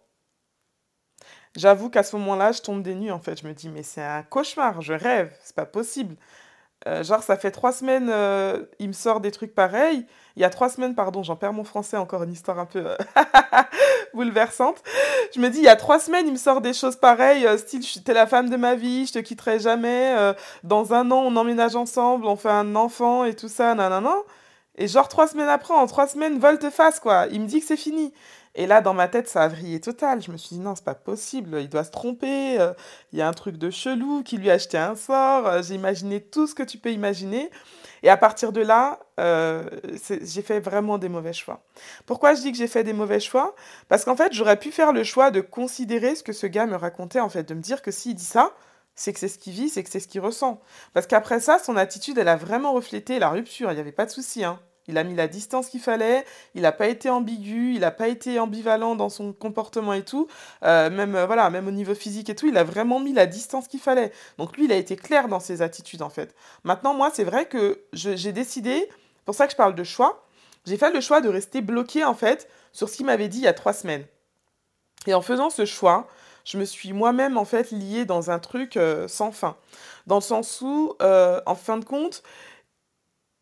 j'avoue 1.55 1.89
qu'à 1.89 2.03
ce 2.03 2.15
moment-là, 2.17 2.51
je 2.51 2.61
tombe 2.61 2.81
des 2.83 2.95
nues, 2.95 3.11
en 3.11 3.19
fait. 3.19 3.39
Je 3.41 3.47
me 3.47 3.53
dis, 3.53 3.69
mais 3.69 3.83
c'est 3.83 4.03
un 4.03 4.23
cauchemar, 4.23 4.81
je 4.81 4.93
rêve, 4.93 5.35
c'est 5.43 5.55
pas 5.55 5.65
possible. 5.65 6.15
Euh, 6.87 7.03
genre, 7.03 7.21
ça 7.21 7.37
fait 7.37 7.51
trois 7.51 7.71
semaines, 7.71 8.09
euh, 8.09 8.65
il 8.79 8.87
me 8.87 8.93
sort 8.93 9.19
des 9.21 9.31
trucs 9.31 9.53
pareils. 9.53 10.05
Il 10.35 10.41
y 10.41 10.45
a 10.45 10.49
trois 10.49 10.69
semaines, 10.69 10.95
pardon, 10.95 11.21
j'en 11.21 11.35
perds 11.35 11.53
mon 11.53 11.63
français, 11.63 11.97
encore 11.97 12.23
une 12.23 12.31
histoire 12.31 12.57
un 12.57 12.65
peu 12.65 12.83
euh, 12.85 12.95
bouleversante. 14.15 14.81
Je 15.35 15.39
me 15.39 15.49
dis, 15.49 15.59
il 15.59 15.65
y 15.65 15.69
a 15.69 15.75
trois 15.75 15.99
semaines, 15.99 16.25
il 16.25 16.33
me 16.33 16.37
sort 16.37 16.59
des 16.59 16.73
choses 16.73 16.95
pareilles, 16.95 17.47
style, 17.59 17.85
t'es 18.03 18.13
la 18.13 18.25
femme 18.25 18.49
de 18.49 18.57
ma 18.57 18.73
vie, 18.73 19.05
je 19.05 19.13
te 19.13 19.19
quitterai 19.19 19.59
jamais. 19.59 20.33
dans 20.63 20.93
un 20.93 21.11
an, 21.11 21.23
on 21.25 21.35
emménage 21.35 21.75
ensemble, 21.75 22.25
on 22.25 22.35
fait 22.35 22.49
un 22.49 22.75
enfant 22.75 23.25
et 23.25 23.35
tout 23.35 23.49
ça, 23.49 23.75
nanana. 23.75 24.15
Et 24.77 24.87
genre, 24.87 25.07
trois 25.07 25.27
semaines 25.27 25.49
après, 25.49 25.73
en 25.73 25.85
trois 25.85 26.07
semaines, 26.07 26.39
volte-face, 26.39 26.99
quoi. 26.99 27.27
Il 27.31 27.41
me 27.41 27.45
dit 27.45 27.59
que 27.59 27.65
c'est 27.65 27.77
fini. 27.77 28.13
Et 28.55 28.67
là, 28.67 28.81
dans 28.81 28.93
ma 28.93 29.07
tête, 29.07 29.27
ça 29.29 29.43
a 29.43 29.47
vrillé 29.47 29.79
total. 29.79 30.21
Je 30.21 30.31
me 30.31 30.37
suis 30.37 30.55
dit, 30.55 30.59
non, 30.59 30.75
c'est 30.75 30.83
pas 30.83 30.95
possible, 30.95 31.57
il 31.61 31.69
doit 31.69 31.83
se 31.83 31.91
tromper. 31.91 32.59
euh, 32.59 32.73
Il 33.13 33.19
y 33.19 33.21
a 33.21 33.27
un 33.27 33.33
truc 33.33 33.57
de 33.57 33.69
chelou 33.69 34.23
qui 34.23 34.37
lui 34.37 34.49
a 34.49 34.53
acheté 34.53 34.77
un 34.77 34.95
sort. 34.95 35.47
euh, 35.47 35.61
J'ai 35.61 35.75
imaginé 35.75 36.21
tout 36.21 36.47
ce 36.47 36.55
que 36.55 36.63
tu 36.63 36.77
peux 36.77 36.91
imaginer. 36.91 37.49
Et 38.03 38.09
à 38.09 38.17
partir 38.17 38.51
de 38.51 38.61
là, 38.61 38.99
euh, 39.19 39.69
j'ai 40.21 40.41
fait 40.41 40.59
vraiment 40.59 40.97
des 40.97 41.07
mauvais 41.09 41.33
choix. 41.33 41.63
Pourquoi 42.05 42.33
je 42.33 42.41
dis 42.41 42.51
que 42.51 42.57
j'ai 42.57 42.67
fait 42.67 42.83
des 42.83 42.93
mauvais 42.93 43.19
choix? 43.19 43.55
Parce 43.89 44.03
qu'en 44.05 44.15
fait, 44.15 44.33
j'aurais 44.33 44.57
pu 44.57 44.71
faire 44.71 44.91
le 44.91 45.03
choix 45.03 45.31
de 45.31 45.39
considérer 45.41 46.15
ce 46.15 46.23
que 46.23 46.33
ce 46.33 46.47
gars 46.47 46.65
me 46.65 46.75
racontait, 46.75 47.19
en 47.19 47.29
fait, 47.29 47.43
de 47.43 47.53
me 47.53 47.61
dire 47.61 47.81
que 47.81 47.91
s'il 47.91 48.15
dit 48.15 48.25
ça, 48.25 48.53
c'est 48.95 49.13
que 49.13 49.19
c'est 49.19 49.27
ce 49.29 49.37
qu'il 49.39 49.53
vit, 49.53 49.69
c'est 49.69 49.83
que 49.83 49.89
c'est 49.89 49.99
ce 49.99 50.07
qu'il 50.07 50.21
ressent. 50.21 50.59
Parce 50.93 51.07
qu'après 51.07 51.39
ça, 51.39 51.59
son 51.59 51.77
attitude, 51.77 52.17
elle 52.17 52.27
a 52.27 52.35
vraiment 52.35 52.73
reflété 52.73 53.19
la 53.19 53.29
rupture. 53.29 53.71
Il 53.71 53.75
n'y 53.75 53.79
avait 53.79 53.91
pas 53.91 54.05
de 54.05 54.11
souci, 54.11 54.43
hein. 54.43 54.59
Il 54.91 54.97
a 54.97 55.05
mis 55.05 55.15
la 55.15 55.27
distance 55.27 55.69
qu'il 55.69 55.79
fallait, 55.79 56.25
il 56.53 56.63
n'a 56.63 56.73
pas 56.73 56.87
été 56.87 57.09
ambigu, 57.09 57.73
il 57.73 57.79
n'a 57.79 57.91
pas 57.91 58.09
été 58.09 58.39
ambivalent 58.39 58.95
dans 58.95 59.07
son 59.07 59.31
comportement 59.31 59.93
et 59.93 60.03
tout. 60.03 60.27
Euh, 60.63 60.89
même, 60.89 61.15
euh, 61.15 61.25
voilà, 61.25 61.49
même 61.49 61.65
au 61.67 61.71
niveau 61.71 61.95
physique 61.95 62.29
et 62.29 62.35
tout, 62.35 62.47
il 62.47 62.57
a 62.57 62.65
vraiment 62.65 62.99
mis 62.99 63.13
la 63.13 63.25
distance 63.25 63.69
qu'il 63.69 63.79
fallait. 63.79 64.11
Donc 64.37 64.57
lui, 64.57 64.65
il 64.65 64.71
a 64.71 64.75
été 64.75 64.97
clair 64.97 65.29
dans 65.29 65.39
ses 65.39 65.61
attitudes, 65.61 66.01
en 66.01 66.09
fait. 66.09 66.35
Maintenant, 66.65 66.93
moi, 66.93 67.09
c'est 67.13 67.23
vrai 67.23 67.45
que 67.45 67.81
j'ai 67.93 68.33
décidé, 68.33 68.89
pour 69.23 69.33
ça 69.33 69.45
que 69.45 69.53
je 69.53 69.57
parle 69.57 69.75
de 69.75 69.83
choix, 69.85 70.27
j'ai 70.65 70.75
fait 70.75 70.91
le 70.91 70.99
choix 70.99 71.21
de 71.21 71.29
rester 71.29 71.61
bloqué, 71.61 72.03
en 72.03 72.13
fait, 72.13 72.49
sur 72.73 72.89
ce 72.89 72.97
qu'il 72.97 73.05
m'avait 73.05 73.29
dit 73.29 73.37
il 73.37 73.43
y 73.43 73.47
a 73.47 73.53
trois 73.53 73.73
semaines. 73.73 74.05
Et 75.07 75.13
en 75.13 75.21
faisant 75.21 75.49
ce 75.49 75.63
choix, 75.63 76.07
je 76.43 76.57
me 76.57 76.65
suis 76.65 76.91
moi-même, 76.91 77.37
en 77.37 77.45
fait, 77.45 77.71
liée 77.71 78.03
dans 78.03 78.29
un 78.29 78.39
truc 78.39 78.75
euh, 78.75 79.07
sans 79.07 79.31
fin. 79.31 79.55
Dans 80.05 80.15
le 80.15 80.21
sens 80.21 80.59
où, 80.61 80.93
en 80.99 81.55
fin 81.55 81.77
de 81.77 81.85
compte, 81.85 82.23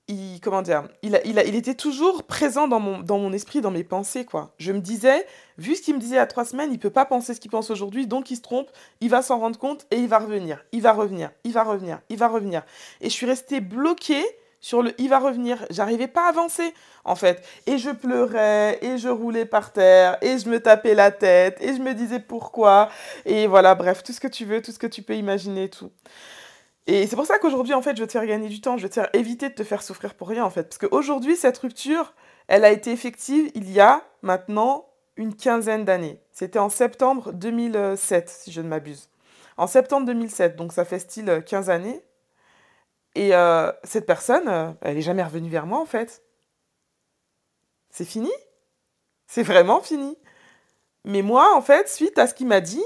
il, 0.09 0.41
comment 0.41 0.61
dire, 0.61 0.83
il, 1.03 1.15
a- 1.15 1.25
il, 1.25 1.39
a- 1.39 1.43
il 1.45 1.55
était 1.55 1.75
toujours 1.75 2.23
présent 2.23 2.67
dans 2.67 2.79
mon, 2.79 2.99
dans 2.99 3.19
mon 3.19 3.31
esprit, 3.31 3.61
dans 3.61 3.71
mes 3.71 3.83
pensées, 3.85 4.25
quoi. 4.25 4.53
Je 4.57 4.71
me 4.73 4.79
disais, 4.79 5.25
vu 5.57 5.75
ce 5.75 5.81
qu'il 5.81 5.95
me 5.95 5.99
disait 5.99 6.15
il 6.15 6.17
y 6.17 6.19
a 6.19 6.27
trois 6.27 6.45
semaines, 6.45 6.73
il 6.73 6.79
peut 6.79 6.89
pas 6.89 7.05
penser 7.05 7.33
ce 7.33 7.39
qu'il 7.39 7.51
pense 7.51 7.69
aujourd'hui, 7.69 8.07
donc 8.07 8.31
il 8.31 8.35
se 8.35 8.41
trompe, 8.41 8.69
il 9.01 9.09
va 9.09 9.21
s'en 9.21 9.39
rendre 9.39 9.57
compte 9.59 9.85
et 9.91 9.97
il 9.97 10.07
va 10.09 10.19
revenir, 10.19 10.65
il 10.73 10.81
va 10.81 10.91
revenir, 10.91 11.31
il 11.45 11.53
va 11.53 11.63
revenir, 11.63 11.99
il 12.09 12.17
va 12.17 12.27
revenir. 12.27 12.63
Et 13.01 13.05
je 13.09 13.13
suis 13.13 13.25
restée 13.27 13.61
bloquée 13.61 14.25
sur 14.61 14.81
le 14.81 14.93
il 14.99 15.07
va 15.09 15.19
revenir. 15.19 15.65
J'arrivais 15.69 16.07
pas 16.07 16.25
à 16.25 16.29
avancer, 16.29 16.73
en 17.05 17.15
fait. 17.15 17.45
Et 17.65 17.77
je 17.77 17.91
pleurais, 17.91 18.77
et 18.81 18.97
je 18.97 19.07
roulais 19.07 19.45
par 19.45 19.71
terre, 19.71 20.17
et 20.21 20.37
je 20.37 20.49
me 20.49 20.59
tapais 20.59 20.95
la 20.95 21.11
tête, 21.11 21.57
et 21.61 21.73
je 21.75 21.81
me 21.81 21.93
disais 21.93 22.19
pourquoi. 22.19 22.89
Et 23.25 23.47
voilà, 23.47 23.75
bref, 23.75 24.03
tout 24.03 24.11
ce 24.11 24.19
que 24.19 24.27
tu 24.27 24.45
veux, 24.45 24.61
tout 24.61 24.71
ce 24.71 24.79
que 24.79 24.87
tu 24.87 25.01
peux 25.01 25.15
imaginer, 25.15 25.69
tout. 25.69 25.91
Et 26.91 27.05
c'est 27.05 27.15
pour 27.15 27.27
ça 27.27 27.37
qu'aujourd'hui, 27.37 27.75
en 27.75 27.83
fait, 27.83 27.95
je 27.95 28.01
veux 28.01 28.07
te 28.07 28.13
faire 28.13 28.25
gagner 28.25 28.49
du 28.49 28.61
temps, 28.61 28.75
je 28.75 28.81
veux 28.81 28.89
te 28.89 28.95
faire 28.95 29.11
éviter 29.13 29.49
de 29.49 29.53
te 29.53 29.63
faire 29.63 29.83
souffrir 29.83 30.15
pour 30.15 30.27
rien, 30.27 30.43
en 30.43 30.49
fait. 30.49 30.63
Parce 30.63 30.79
qu'aujourd'hui, 30.79 31.35
cette 31.35 31.59
rupture, 31.59 32.15
elle 32.47 32.65
a 32.65 32.71
été 32.71 32.91
effective 32.91 33.51
il 33.53 33.71
y 33.71 33.79
a 33.79 34.03
maintenant 34.23 34.89
une 35.15 35.35
quinzaine 35.35 35.85
d'années. 35.85 36.19
C'était 36.31 36.57
en 36.57 36.69
septembre 36.69 37.31
2007, 37.31 38.29
si 38.29 38.51
je 38.51 38.61
ne 38.61 38.67
m'abuse. 38.67 39.11
En 39.55 39.67
septembre 39.67 40.07
2007, 40.07 40.55
donc 40.55 40.73
ça 40.73 40.83
fait 40.83 40.97
style 40.97 41.29
euh, 41.29 41.41
15 41.41 41.69
années. 41.69 42.01
Et 43.13 43.35
euh, 43.35 43.71
cette 43.83 44.07
personne, 44.07 44.47
euh, 44.47 44.71
elle 44.81 44.97
est 44.97 45.03
jamais 45.03 45.21
revenue 45.21 45.49
vers 45.51 45.67
moi, 45.67 45.79
en 45.79 45.85
fait. 45.85 46.23
C'est 47.91 48.05
fini? 48.05 48.31
C'est 49.27 49.43
vraiment 49.43 49.79
fini. 49.79 50.17
Mais 51.05 51.21
moi, 51.21 51.55
en 51.55 51.61
fait, 51.61 51.87
suite 51.87 52.17
à 52.17 52.25
ce 52.25 52.33
qu'il 52.33 52.47
m'a 52.47 52.61
dit, 52.61 52.83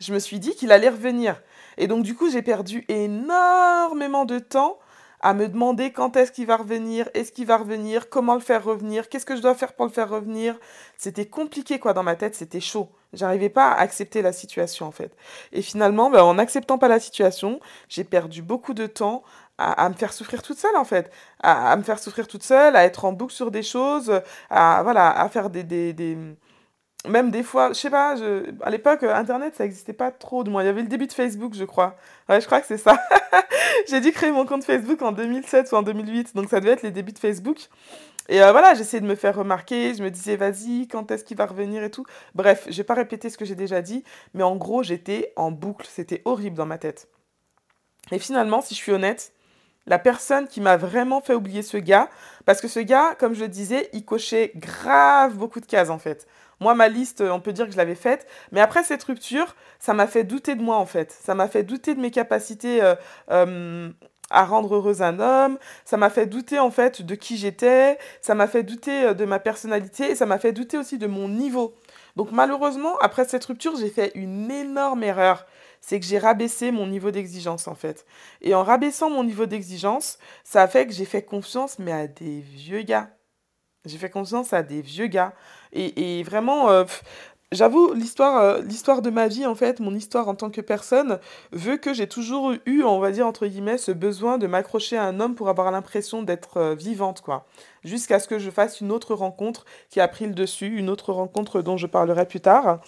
je 0.00 0.12
me 0.12 0.18
suis 0.18 0.38
dit 0.38 0.54
qu'il 0.54 0.70
allait 0.70 0.90
revenir. 0.90 1.40
Et 1.78 1.86
donc, 1.86 2.02
du 2.02 2.14
coup, 2.14 2.30
j'ai 2.30 2.42
perdu 2.42 2.84
énormément 2.88 4.24
de 4.24 4.38
temps 4.38 4.78
à 5.22 5.34
me 5.34 5.48
demander 5.48 5.92
quand 5.92 6.16
est-ce 6.16 6.32
qu'il 6.32 6.46
va 6.46 6.56
revenir, 6.56 7.08
est-ce 7.14 7.30
qu'il 7.30 7.46
va 7.46 7.56
revenir, 7.56 8.10
comment 8.10 8.34
le 8.34 8.40
faire 8.40 8.64
revenir, 8.64 9.08
qu'est-ce 9.08 9.24
que 9.24 9.36
je 9.36 9.40
dois 9.40 9.54
faire 9.54 9.72
pour 9.74 9.86
le 9.86 9.92
faire 9.92 10.08
revenir. 10.08 10.58
C'était 10.98 11.26
compliqué, 11.26 11.78
quoi, 11.78 11.92
dans 11.92 12.02
ma 12.02 12.16
tête, 12.16 12.34
c'était 12.34 12.60
chaud. 12.60 12.88
J'arrivais 13.12 13.48
pas 13.48 13.70
à 13.70 13.80
accepter 13.80 14.20
la 14.20 14.32
situation, 14.32 14.86
en 14.86 14.90
fait. 14.90 15.16
Et 15.52 15.62
finalement, 15.62 16.10
ben, 16.10 16.22
en 16.22 16.34
n'acceptant 16.34 16.76
pas 16.76 16.88
la 16.88 16.98
situation, 16.98 17.60
j'ai 17.88 18.04
perdu 18.04 18.42
beaucoup 18.42 18.74
de 18.74 18.86
temps 18.86 19.22
à, 19.58 19.88
me 19.88 19.94
faire 19.94 20.12
souffrir 20.12 20.42
toute 20.42 20.58
seule, 20.58 20.76
en 20.76 20.84
fait. 20.84 21.12
À, 21.40 21.76
me 21.76 21.82
faire 21.84 22.00
souffrir 22.00 22.26
toute 22.26 22.42
seule, 22.42 22.74
à 22.74 22.84
être 22.84 23.04
en 23.04 23.12
boucle 23.12 23.34
sur 23.34 23.52
des 23.52 23.62
choses, 23.62 24.20
à, 24.50 24.82
voilà, 24.82 25.08
à 25.10 25.28
faire 25.28 25.50
des, 25.50 25.62
des 25.62 26.16
même 27.08 27.30
des 27.30 27.42
fois, 27.42 27.68
je 27.68 27.74
sais 27.74 27.90
pas, 27.90 28.14
à 28.62 28.70
l'époque, 28.70 29.02
euh, 29.02 29.14
Internet, 29.14 29.56
ça 29.56 29.64
n'existait 29.64 29.92
pas 29.92 30.10
trop, 30.12 30.44
du 30.44 30.50
moins. 30.50 30.62
Il 30.62 30.66
y 30.66 30.68
avait 30.68 30.82
le 30.82 30.88
début 30.88 31.06
de 31.06 31.12
Facebook, 31.12 31.54
je 31.54 31.64
crois. 31.64 31.96
Ouais, 32.28 32.40
je 32.40 32.46
crois 32.46 32.60
que 32.60 32.66
c'est 32.66 32.78
ça. 32.78 32.96
J'ai 33.88 34.00
dû 34.00 34.12
créer 34.12 34.30
mon 34.30 34.46
compte 34.46 34.64
Facebook 34.64 35.02
en 35.02 35.12
2007 35.12 35.72
ou 35.72 35.76
en 35.76 35.82
2008, 35.82 36.36
donc 36.36 36.48
ça 36.48 36.60
devait 36.60 36.72
être 36.72 36.82
les 36.82 36.92
débuts 36.92 37.12
de 37.12 37.18
Facebook. 37.18 37.58
Et 38.28 38.40
euh, 38.40 38.52
voilà, 38.52 38.74
j'essayais 38.74 39.00
de 39.00 39.06
me 39.06 39.16
faire 39.16 39.34
remarquer, 39.34 39.94
je 39.94 40.02
me 40.02 40.10
disais, 40.10 40.36
vas-y, 40.36 40.86
quand 40.86 41.10
est-ce 41.10 41.24
qu'il 41.24 41.36
va 41.36 41.46
revenir 41.46 41.82
et 41.82 41.90
tout. 41.90 42.04
Bref, 42.36 42.66
je 42.70 42.76
vais 42.76 42.84
pas 42.84 42.94
répéter 42.94 43.30
ce 43.30 43.36
que 43.36 43.44
j'ai 43.44 43.56
déjà 43.56 43.82
dit, 43.82 44.04
mais 44.34 44.44
en 44.44 44.54
gros, 44.54 44.84
j'étais 44.84 45.32
en 45.34 45.50
boucle, 45.50 45.88
c'était 45.90 46.22
horrible 46.24 46.56
dans 46.56 46.66
ma 46.66 46.78
tête. 46.78 47.08
Et 48.12 48.20
finalement, 48.20 48.60
si 48.60 48.74
je 48.74 48.80
suis 48.80 48.92
honnête, 48.92 49.32
la 49.86 49.98
personne 49.98 50.46
qui 50.46 50.60
m'a 50.60 50.76
vraiment 50.76 51.20
fait 51.20 51.34
oublier 51.34 51.62
ce 51.62 51.76
gars, 51.76 52.08
parce 52.44 52.60
que 52.60 52.68
ce 52.68 52.80
gars, 52.80 53.16
comme 53.18 53.34
je 53.34 53.40
le 53.40 53.48
disais, 53.48 53.88
il 53.92 54.04
cochait 54.04 54.52
grave 54.54 55.34
beaucoup 55.36 55.60
de 55.60 55.66
cases 55.66 55.90
en 55.90 55.98
fait. 55.98 56.26
Moi, 56.60 56.74
ma 56.74 56.88
liste, 56.88 57.20
on 57.20 57.40
peut 57.40 57.52
dire 57.52 57.66
que 57.66 57.72
je 57.72 57.76
l'avais 57.76 57.94
faite, 57.94 58.26
mais 58.52 58.60
après 58.60 58.84
cette 58.84 59.02
rupture, 59.04 59.56
ça 59.78 59.94
m'a 59.94 60.06
fait 60.06 60.24
douter 60.24 60.54
de 60.54 60.62
moi 60.62 60.76
en 60.76 60.86
fait. 60.86 61.10
Ça 61.10 61.34
m'a 61.34 61.48
fait 61.48 61.64
douter 61.64 61.94
de 61.94 62.00
mes 62.00 62.10
capacités 62.10 62.82
euh, 62.82 62.94
euh, 63.30 63.90
à 64.32 64.44
rendre 64.44 64.74
heureux 64.74 65.02
un 65.02 65.20
homme, 65.20 65.58
ça 65.84 65.96
m'a 65.96 66.10
fait 66.10 66.26
douter 66.26 66.58
en 66.58 66.70
fait 66.70 67.02
de 67.02 67.14
qui 67.14 67.36
j'étais, 67.36 67.98
ça 68.20 68.34
m'a 68.34 68.46
fait 68.46 68.62
douter 68.62 69.04
euh, 69.04 69.14
de 69.14 69.24
ma 69.24 69.38
personnalité 69.38 70.10
et 70.10 70.14
ça 70.14 70.26
m'a 70.26 70.38
fait 70.38 70.52
douter 70.52 70.78
aussi 70.78 70.98
de 70.98 71.06
mon 71.06 71.28
niveau. 71.28 71.74
Donc 72.16 72.32
malheureusement, 72.32 72.96
après 73.00 73.24
cette 73.26 73.44
rupture, 73.44 73.76
j'ai 73.76 73.90
fait 73.90 74.12
une 74.14 74.50
énorme 74.50 75.02
erreur. 75.04 75.46
C'est 75.80 75.98
que 75.98 76.06
j'ai 76.06 76.18
rabaissé 76.18 76.70
mon 76.70 76.86
niveau 76.86 77.10
d'exigence 77.10 77.68
en 77.68 77.74
fait. 77.74 78.06
Et 78.40 78.54
en 78.54 78.62
rabaissant 78.62 79.10
mon 79.10 79.24
niveau 79.24 79.46
d'exigence, 79.46 80.18
ça 80.44 80.62
a 80.62 80.68
fait 80.68 80.86
que 80.86 80.92
j'ai 80.92 81.04
fait 81.04 81.22
confiance 81.22 81.78
mais 81.78 81.92
à 81.92 82.06
des 82.06 82.40
vieux 82.40 82.82
gars. 82.82 83.10
J'ai 83.84 83.98
fait 83.98 84.10
confiance 84.10 84.52
à 84.52 84.62
des 84.62 84.80
vieux 84.80 85.08
gars. 85.08 85.34
Et, 85.72 86.22
vraiment, 86.22 86.70
euh, 86.70 86.84
J'avoue, 87.52 87.92
l'histoire, 87.92 88.42
euh, 88.42 88.62
l'histoire 88.62 89.02
de 89.02 89.10
ma 89.10 89.28
vie, 89.28 89.44
en 89.44 89.54
fait, 89.54 89.78
mon 89.78 89.94
histoire 89.94 90.26
en 90.26 90.34
tant 90.34 90.48
que 90.48 90.62
personne, 90.62 91.18
veut 91.52 91.76
que 91.76 91.92
j'ai 91.92 92.08
toujours 92.08 92.54
eu, 92.64 92.82
on 92.82 92.98
va 92.98 93.10
dire, 93.10 93.26
entre 93.26 93.46
guillemets, 93.46 93.76
ce 93.76 93.92
besoin 93.92 94.38
de 94.38 94.46
m'accrocher 94.46 94.96
à 94.96 95.04
un 95.04 95.20
homme 95.20 95.34
pour 95.34 95.50
avoir 95.50 95.70
l'impression 95.70 96.22
d'être 96.22 96.56
euh, 96.56 96.74
vivante, 96.74 97.20
quoi. 97.20 97.46
Jusqu'à 97.84 98.20
ce 98.20 98.26
que 98.26 98.38
je 98.38 98.50
fasse 98.50 98.80
une 98.80 98.90
autre 98.90 99.14
rencontre 99.14 99.66
qui 99.90 100.00
a 100.00 100.08
pris 100.08 100.26
le 100.26 100.32
dessus, 100.32 100.78
une 100.78 100.88
autre 100.88 101.12
rencontre 101.12 101.60
dont 101.60 101.76
je 101.76 101.86
parlerai 101.86 102.26
plus 102.26 102.40
tard. 102.40 102.80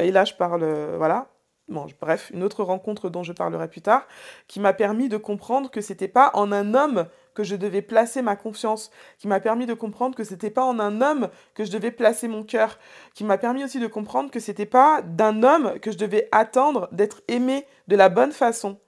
Et 0.00 0.10
là, 0.10 0.24
je 0.24 0.34
parle, 0.34 0.64
voilà, 0.96 1.28
Bon, 1.68 1.86
bref, 2.00 2.30
une 2.32 2.44
autre 2.44 2.62
rencontre 2.62 3.08
dont 3.08 3.24
je 3.24 3.32
parlerai 3.32 3.66
plus 3.66 3.82
tard, 3.82 4.06
qui 4.46 4.60
m'a 4.60 4.72
permis 4.72 5.08
de 5.08 5.16
comprendre 5.16 5.68
que 5.68 5.80
c'était 5.80 6.06
pas 6.06 6.30
en 6.34 6.52
un 6.52 6.74
homme 6.74 7.06
que 7.36 7.44
je 7.44 7.54
devais 7.54 7.82
placer 7.82 8.22
ma 8.22 8.34
confiance, 8.34 8.90
qui 9.18 9.28
m'a 9.28 9.38
permis 9.38 9.66
de 9.66 9.74
comprendre 9.74 10.16
que 10.16 10.24
c'était 10.24 10.50
pas 10.50 10.64
en 10.64 10.80
un 10.80 11.00
homme 11.00 11.28
que 11.54 11.64
je 11.64 11.70
devais 11.70 11.92
placer 11.92 12.26
mon 12.26 12.42
cœur, 12.42 12.80
qui 13.14 13.22
m'a 13.22 13.38
permis 13.38 13.62
aussi 13.62 13.78
de 13.78 13.86
comprendre 13.86 14.32
que 14.32 14.40
c'était 14.40 14.66
pas 14.66 15.02
d'un 15.02 15.44
homme 15.44 15.78
que 15.78 15.92
je 15.92 15.98
devais 15.98 16.28
attendre 16.32 16.88
d'être 16.90 17.22
aimé 17.28 17.64
de 17.86 17.94
la 17.94 18.08
bonne 18.08 18.32
façon. 18.32 18.80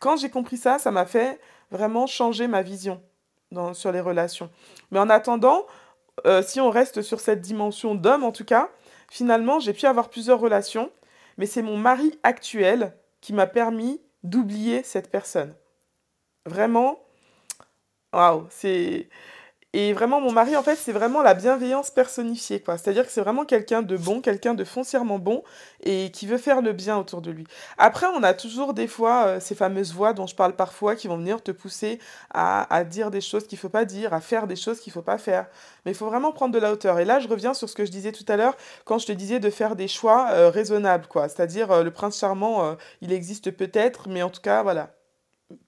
Quand 0.00 0.16
j'ai 0.16 0.28
compris 0.28 0.58
ça, 0.58 0.78
ça 0.78 0.90
m'a 0.90 1.06
fait 1.06 1.40
vraiment 1.70 2.06
changer 2.06 2.48
ma 2.48 2.60
vision 2.60 3.00
sur 3.72 3.92
les 3.92 4.00
relations. 4.00 4.50
Mais 4.90 4.98
en 4.98 5.08
attendant, 5.08 5.66
euh, 6.26 6.42
si 6.42 6.60
on 6.60 6.68
reste 6.68 7.00
sur 7.00 7.20
cette 7.20 7.40
dimension 7.40 7.94
d'homme 7.94 8.24
en 8.24 8.32
tout 8.32 8.44
cas, 8.44 8.68
finalement, 9.08 9.60
j'ai 9.60 9.72
pu 9.72 9.86
avoir 9.86 10.10
plusieurs 10.10 10.40
relations 10.40 10.90
mais 11.36 11.46
c'est 11.46 11.62
mon 11.62 11.76
mari 11.76 12.18
actuel 12.22 12.94
qui 13.20 13.32
m'a 13.32 13.46
permis 13.46 14.00
d'oublier 14.22 14.82
cette 14.82 15.10
personne. 15.10 15.54
Vraiment, 16.46 17.00
waouh, 18.12 18.46
c'est 18.50 19.08
et 19.74 19.94
vraiment, 19.94 20.20
mon 20.20 20.32
mari, 20.32 20.54
en 20.54 20.62
fait, 20.62 20.76
c'est 20.76 20.92
vraiment 20.92 21.22
la 21.22 21.32
bienveillance 21.32 21.90
personnifiée, 21.90 22.60
quoi. 22.60 22.76
C'est-à-dire 22.76 23.06
que 23.06 23.10
c'est 23.10 23.22
vraiment 23.22 23.46
quelqu'un 23.46 23.80
de 23.80 23.96
bon, 23.96 24.20
quelqu'un 24.20 24.52
de 24.52 24.64
foncièrement 24.64 25.18
bon 25.18 25.42
et 25.82 26.10
qui 26.10 26.26
veut 26.26 26.36
faire 26.36 26.60
le 26.60 26.74
bien 26.74 26.98
autour 26.98 27.22
de 27.22 27.30
lui. 27.30 27.46
Après, 27.78 28.06
on 28.14 28.22
a 28.22 28.34
toujours 28.34 28.74
des 28.74 28.86
fois 28.86 29.24
euh, 29.26 29.40
ces 29.40 29.54
fameuses 29.54 29.94
voix 29.94 30.12
dont 30.12 30.26
je 30.26 30.34
parle 30.34 30.56
parfois 30.56 30.94
qui 30.94 31.08
vont 31.08 31.16
venir 31.16 31.42
te 31.42 31.52
pousser 31.52 32.00
à, 32.34 32.84
dire 32.84 33.10
des 33.10 33.22
choses 33.22 33.46
qu'il 33.46 33.56
ne 33.56 33.60
faut 33.60 33.70
pas 33.70 33.86
dire, 33.86 34.12
à 34.12 34.20
faire 34.20 34.46
des 34.46 34.56
choses 34.56 34.78
qu'il 34.78 34.90
ne 34.90 34.94
faut 34.94 35.02
pas 35.02 35.16
faire. 35.16 35.46
Mais 35.86 35.92
il 35.92 35.94
faut 35.94 36.06
vraiment 36.06 36.32
prendre 36.32 36.52
de 36.52 36.58
la 36.58 36.70
hauteur. 36.72 36.98
Et 36.98 37.06
là, 37.06 37.18
je 37.18 37.28
reviens 37.28 37.54
sur 37.54 37.68
ce 37.70 37.74
que 37.74 37.86
je 37.86 37.90
disais 37.90 38.12
tout 38.12 38.26
à 38.28 38.36
l'heure 38.36 38.56
quand 38.84 38.98
je 38.98 39.06
te 39.06 39.12
disais 39.12 39.40
de 39.40 39.48
faire 39.48 39.74
des 39.74 39.88
choix 39.88 40.28
euh, 40.32 40.50
raisonnables, 40.50 41.06
quoi. 41.06 41.30
C'est-à-dire, 41.30 41.70
euh, 41.70 41.82
le 41.82 41.90
prince 41.90 42.18
charmant, 42.18 42.76
il 43.00 43.10
existe 43.12 43.50
peut-être, 43.50 44.08
mais 44.08 44.22
en 44.22 44.30
tout 44.30 44.42
cas, 44.42 44.62
voilà. 44.62 44.90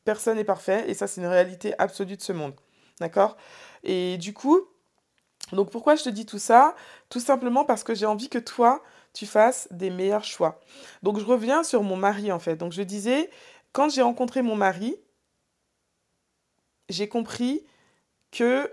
Personne 0.04 0.36
n'est 0.36 0.44
parfait 0.44 0.88
et 0.88 0.94
ça, 0.94 1.06
c'est 1.06 1.20
une 1.20 1.26
réalité 1.26 1.74
absolue 1.78 2.16
de 2.16 2.22
ce 2.22 2.32
monde. 2.32 2.54
D'accord? 3.00 3.36
Et 3.82 4.18
du 4.18 4.32
coup, 4.32 4.60
donc 5.52 5.70
pourquoi 5.70 5.96
je 5.96 6.04
te 6.04 6.08
dis 6.08 6.26
tout 6.26 6.38
ça? 6.38 6.74
Tout 7.08 7.20
simplement 7.20 7.64
parce 7.64 7.84
que 7.84 7.94
j'ai 7.94 8.06
envie 8.06 8.28
que 8.28 8.38
toi, 8.38 8.82
tu 9.12 9.26
fasses 9.26 9.68
des 9.70 9.90
meilleurs 9.90 10.24
choix. 10.24 10.60
Donc 11.02 11.18
je 11.18 11.24
reviens 11.24 11.62
sur 11.62 11.82
mon 11.82 11.96
mari 11.96 12.32
en 12.32 12.38
fait. 12.38 12.56
Donc 12.56 12.72
je 12.72 12.82
disais, 12.82 13.30
quand 13.72 13.88
j'ai 13.90 14.02
rencontré 14.02 14.42
mon 14.42 14.56
mari, 14.56 14.96
j'ai 16.88 17.08
compris 17.08 17.66
que 18.30 18.70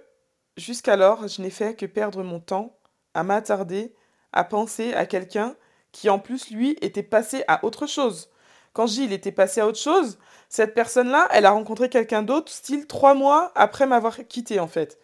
jusqu'alors, 0.58 1.28
je 1.28 1.42
n'ai 1.42 1.50
fait 1.50 1.76
que 1.76 1.86
perdre 1.86 2.24
mon 2.24 2.40
temps 2.40 2.78
à 3.14 3.24
m'attarder, 3.24 3.96
à 4.34 4.44
penser 4.44 4.94
à 4.94 5.06
quelqu'un 5.06 5.56
qui 5.92 6.10
en 6.10 6.20
plus, 6.20 6.52
lui, 6.52 6.78
était 6.82 7.04
passé 7.04 7.44
à 7.48 7.66
autre 7.66 7.86
chose. 7.86 8.30
Quand 8.74 8.88
il 8.98 9.12
était 9.14 9.32
passé 9.32 9.62
à 9.62 9.68
autre 9.68 9.80
chose, 9.80 10.18
cette 10.50 10.74
personne-là, 10.74 11.28
elle 11.32 11.46
a 11.46 11.52
rencontré 11.52 11.90
quelqu'un 11.90 12.24
d'autre, 12.24 12.52
style 12.52 12.88
trois 12.88 13.14
mois 13.14 13.52
après 13.56 13.86
m'avoir 13.86 14.18
quitté 14.28 14.60
en 14.60 14.68
fait. 14.68 14.98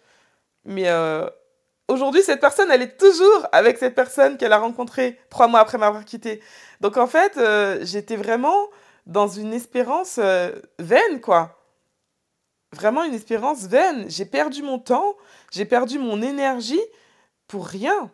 Mais 0.66 0.90
euh, 0.90 1.30
aujourd'hui, 1.88 2.22
cette 2.22 2.40
personne, 2.40 2.72
elle 2.72 2.82
est 2.82 2.98
toujours 2.98 3.48
avec 3.52 3.78
cette 3.78 3.96
personne 3.96 4.38
qu'elle 4.38 4.54
a 4.54 4.58
rencontrée 4.58 5.20
trois 5.30 5.48
mois 5.48 5.60
après 5.62 5.78
m'avoir 5.78 6.06
quitté. 6.06 6.42
Donc 6.82 6.98
en 6.98 7.08
fait, 7.08 7.38
euh, 7.38 7.80
j'étais 7.84 8.16
vraiment 8.16 8.68
dans 9.06 9.28
une 9.28 9.54
espérance 9.54 10.18
euh, 10.20 10.52
vaine, 10.80 11.22
quoi. 11.22 11.54
Vraiment 12.74 13.04
une 13.04 13.14
espérance 13.14 13.64
vaine. 13.64 14.06
J'ai 14.10 14.26
perdu 14.26 14.62
mon 14.62 14.80
temps, 14.80 15.16
j'ai 15.52 15.66
perdu 15.66 16.00
mon 16.00 16.22
énergie 16.22 16.82
pour 17.48 17.66
rien. 17.66 18.12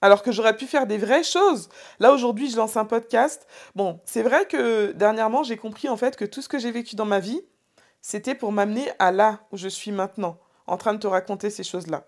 Alors 0.00 0.22
que 0.22 0.30
j'aurais 0.30 0.56
pu 0.56 0.66
faire 0.66 0.86
des 0.86 0.98
vraies 0.98 1.24
choses. 1.24 1.68
Là, 1.98 2.12
aujourd'hui, 2.12 2.50
je 2.50 2.56
lance 2.56 2.76
un 2.76 2.84
podcast. 2.84 3.46
Bon, 3.74 4.00
c'est 4.04 4.22
vrai 4.22 4.46
que 4.46 4.92
dernièrement, 4.92 5.42
j'ai 5.42 5.56
compris 5.56 5.88
en 5.88 5.96
fait 5.96 6.16
que 6.16 6.24
tout 6.24 6.42
ce 6.42 6.48
que 6.48 6.58
j'ai 6.58 6.70
vécu 6.70 6.94
dans 6.94 7.04
ma 7.04 7.18
vie, 7.18 7.40
c'était 8.00 8.34
pour 8.34 8.52
m'amener 8.52 8.88
à 8.98 9.10
là 9.10 9.40
où 9.52 9.56
je 9.56 9.68
suis 9.68 9.92
maintenant 9.92 10.38
en 10.66 10.76
train 10.76 10.94
de 10.94 10.98
te 10.98 11.06
raconter 11.06 11.50
ces 11.50 11.64
choses-là. 11.64 12.04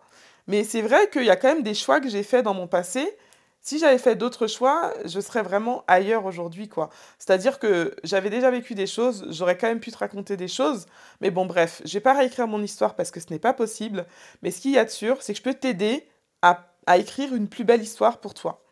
Mais 0.46 0.64
c'est 0.64 0.82
vrai 0.82 1.08
qu'il 1.10 1.24
y 1.24 1.30
a 1.30 1.36
quand 1.36 1.48
même 1.48 1.62
des 1.62 1.74
choix 1.74 2.00
que 2.00 2.08
j'ai 2.08 2.22
faits 2.22 2.44
dans 2.44 2.54
mon 2.54 2.66
passé. 2.66 3.16
Si 3.62 3.78
j'avais 3.78 3.98
fait 3.98 4.16
d'autres 4.16 4.46
choix, 4.46 4.94
je 5.04 5.20
serais 5.20 5.42
vraiment 5.42 5.84
ailleurs 5.86 6.24
aujourd'hui, 6.24 6.68
quoi. 6.68 6.88
C'est-à-dire 7.18 7.58
que 7.58 7.94
j'avais 8.04 8.30
déjà 8.30 8.50
vécu 8.50 8.74
des 8.74 8.86
choses, 8.86 9.26
j'aurais 9.28 9.58
quand 9.58 9.66
même 9.66 9.80
pu 9.80 9.92
te 9.92 9.98
raconter 9.98 10.36
des 10.36 10.48
choses. 10.48 10.86
Mais 11.20 11.30
bon, 11.30 11.44
bref, 11.44 11.82
je 11.84 11.92
vais 11.92 12.00
pas 12.00 12.14
réécrire 12.14 12.48
mon 12.48 12.62
histoire 12.62 12.96
parce 12.96 13.10
que 13.10 13.20
ce 13.20 13.26
n'est 13.30 13.38
pas 13.38 13.52
possible. 13.52 14.06
Mais 14.42 14.50
ce 14.50 14.62
qu'il 14.62 14.70
y 14.70 14.78
a 14.78 14.84
de 14.84 14.90
sûr, 14.90 15.22
c'est 15.22 15.34
que 15.34 15.38
je 15.38 15.42
peux 15.42 15.54
t'aider 15.54 16.08
à, 16.40 16.69
écrire 16.88 17.34
une 17.34 17.48
plus 17.48 17.64
belle 17.64 17.82
histoire 17.82 18.18
pour 18.18 18.34
toi. 18.34 18.62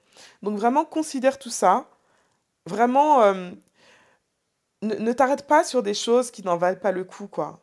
Donc 0.42 0.58
vraiment, 0.58 0.84
considère 0.84 1.38
tout 1.38 1.50
ça. 1.50 1.88
Vraiment, 2.66 3.22
euh, 3.22 3.50
ne, 4.82 5.12
t'arrête 5.12 5.46
pas 5.46 5.64
sur 5.64 5.82
des 5.82 5.94
choses 5.94 6.30
qui 6.30 6.42
n'en 6.42 6.56
valent 6.56 6.78
pas 6.78 6.92
le 6.92 7.04
coup, 7.04 7.26
quoi. 7.26 7.60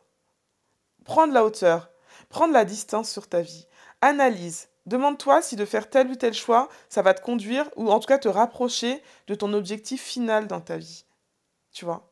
Prends 1.04 1.26
de 1.26 1.34
la 1.34 1.44
hauteur. 1.44 1.90
Prendre 2.28 2.52
la 2.52 2.64
distance 2.64 3.10
sur 3.10 3.28
ta 3.28 3.40
vie. 3.40 3.66
Analyse. 4.00 4.68
Demande-toi 4.86 5.42
si 5.42 5.56
de 5.56 5.64
faire 5.64 5.90
tel 5.90 6.08
ou 6.08 6.14
tel 6.14 6.32
choix, 6.32 6.68
ça 6.88 7.02
va 7.02 7.12
te 7.14 7.20
conduire 7.20 7.68
ou 7.76 7.90
en 7.90 7.98
tout 7.98 8.06
cas 8.06 8.18
te 8.18 8.28
rapprocher 8.28 9.02
de 9.26 9.34
ton 9.34 9.52
objectif 9.52 10.02
final 10.02 10.46
dans 10.46 10.60
ta 10.60 10.76
vie. 10.76 11.04
Tu 11.72 11.84
vois? 11.84 12.08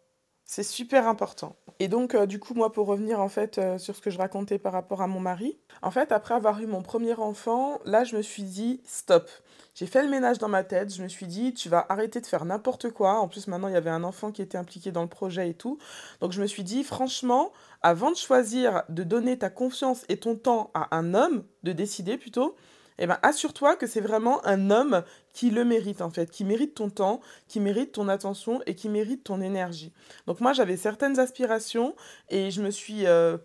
C'est 0.47 0.63
super 0.63 1.09
important. 1.09 1.57
Et 1.81 1.89
donc, 1.89 2.15
euh, 2.15 2.27
du 2.27 2.39
coup, 2.39 2.55
moi, 2.55 2.71
pour 2.71 2.87
revenir 2.87 3.19
en 3.19 3.29
fait 3.29 3.59
euh, 3.59 3.79
sur 3.79 3.97
ce 3.97 4.01
que 4.01 4.11
je 4.11 4.19
racontais 4.19 4.59
par 4.59 4.73
rapport 4.73 5.01
à 5.01 5.07
mon 5.07 5.19
mari, 5.19 5.59
en 5.83 5.91
fait, 5.91 6.13
après 6.13 6.35
avoir 6.35 6.61
eu 6.61 6.67
mon 6.67 6.83
premier 6.83 7.15
enfant, 7.15 7.81
là, 7.85 8.05
je 8.05 8.17
me 8.17 8.23
suis 8.23 8.43
dit 8.43 8.81
stop. 8.85 9.29
J'ai 9.75 9.87
fait 9.87 10.05
le 10.05 10.09
ménage 10.09 10.39
dans 10.39 10.49
ma 10.49 10.63
tête. 10.63 10.95
Je 10.95 11.03
me 11.03 11.09
suis 11.09 11.27
dit, 11.27 11.53
tu 11.53 11.69
vas 11.69 11.85
arrêter 11.89 12.21
de 12.21 12.27
faire 12.27 12.45
n'importe 12.45 12.91
quoi. 12.91 13.19
En 13.19 13.27
plus, 13.27 13.49
maintenant, 13.49 13.69
il 13.69 13.75
y 13.75 13.77
avait 13.77 13.91
un 13.91 14.05
enfant 14.05 14.31
qui 14.31 14.41
était 14.43 14.59
impliqué 14.59 14.93
dans 14.93 15.03
le 15.03 15.09
projet 15.09 15.51
et 15.51 15.55
tout. 15.55 15.79
Donc, 16.21 16.31
je 16.31 16.41
me 16.41 16.47
suis 16.47 16.63
dit, 16.63 16.85
franchement, 16.85 17.51
avant 17.83 18.11
de 18.11 18.17
choisir 18.17 18.85
de 18.89 19.03
donner 19.03 19.37
ta 19.39 19.51
confiance 19.51 20.05
et 20.09 20.19
ton 20.19 20.37
temps 20.37 20.71
à 20.75 20.97
un 20.97 21.15
homme, 21.15 21.45
de 21.65 21.73
décider 21.73 22.17
plutôt, 22.19 22.55
eh 22.99 23.07
ben, 23.07 23.19
assure-toi 23.23 23.77
que 23.77 23.87
c'est 23.87 24.01
vraiment 24.01 24.45
un 24.47 24.71
homme 24.71 25.03
qui 25.33 25.51
le 25.51 25.65
mérite 25.65 26.01
en 26.01 26.11
fait, 26.11 26.31
qui 26.31 26.45
mérite 26.45 26.75
ton 26.75 26.91
temps, 26.91 27.21
qui 27.49 27.61
mérite 27.61 27.93
ton 27.93 28.09
attention 28.09 28.61
et 28.67 28.75
qui 28.75 28.89
mérite 28.89 29.25
ton 29.25 29.41
énergie. 29.41 29.93
Donc 30.27 30.41
moi 30.41 30.53
j'avais 30.53 30.77
certaines 30.77 31.19
aspirations 31.19 31.95
et 32.29 32.51
je 32.51 32.63
me 32.63 32.71
suis 32.71 33.07
euh, 33.07 33.37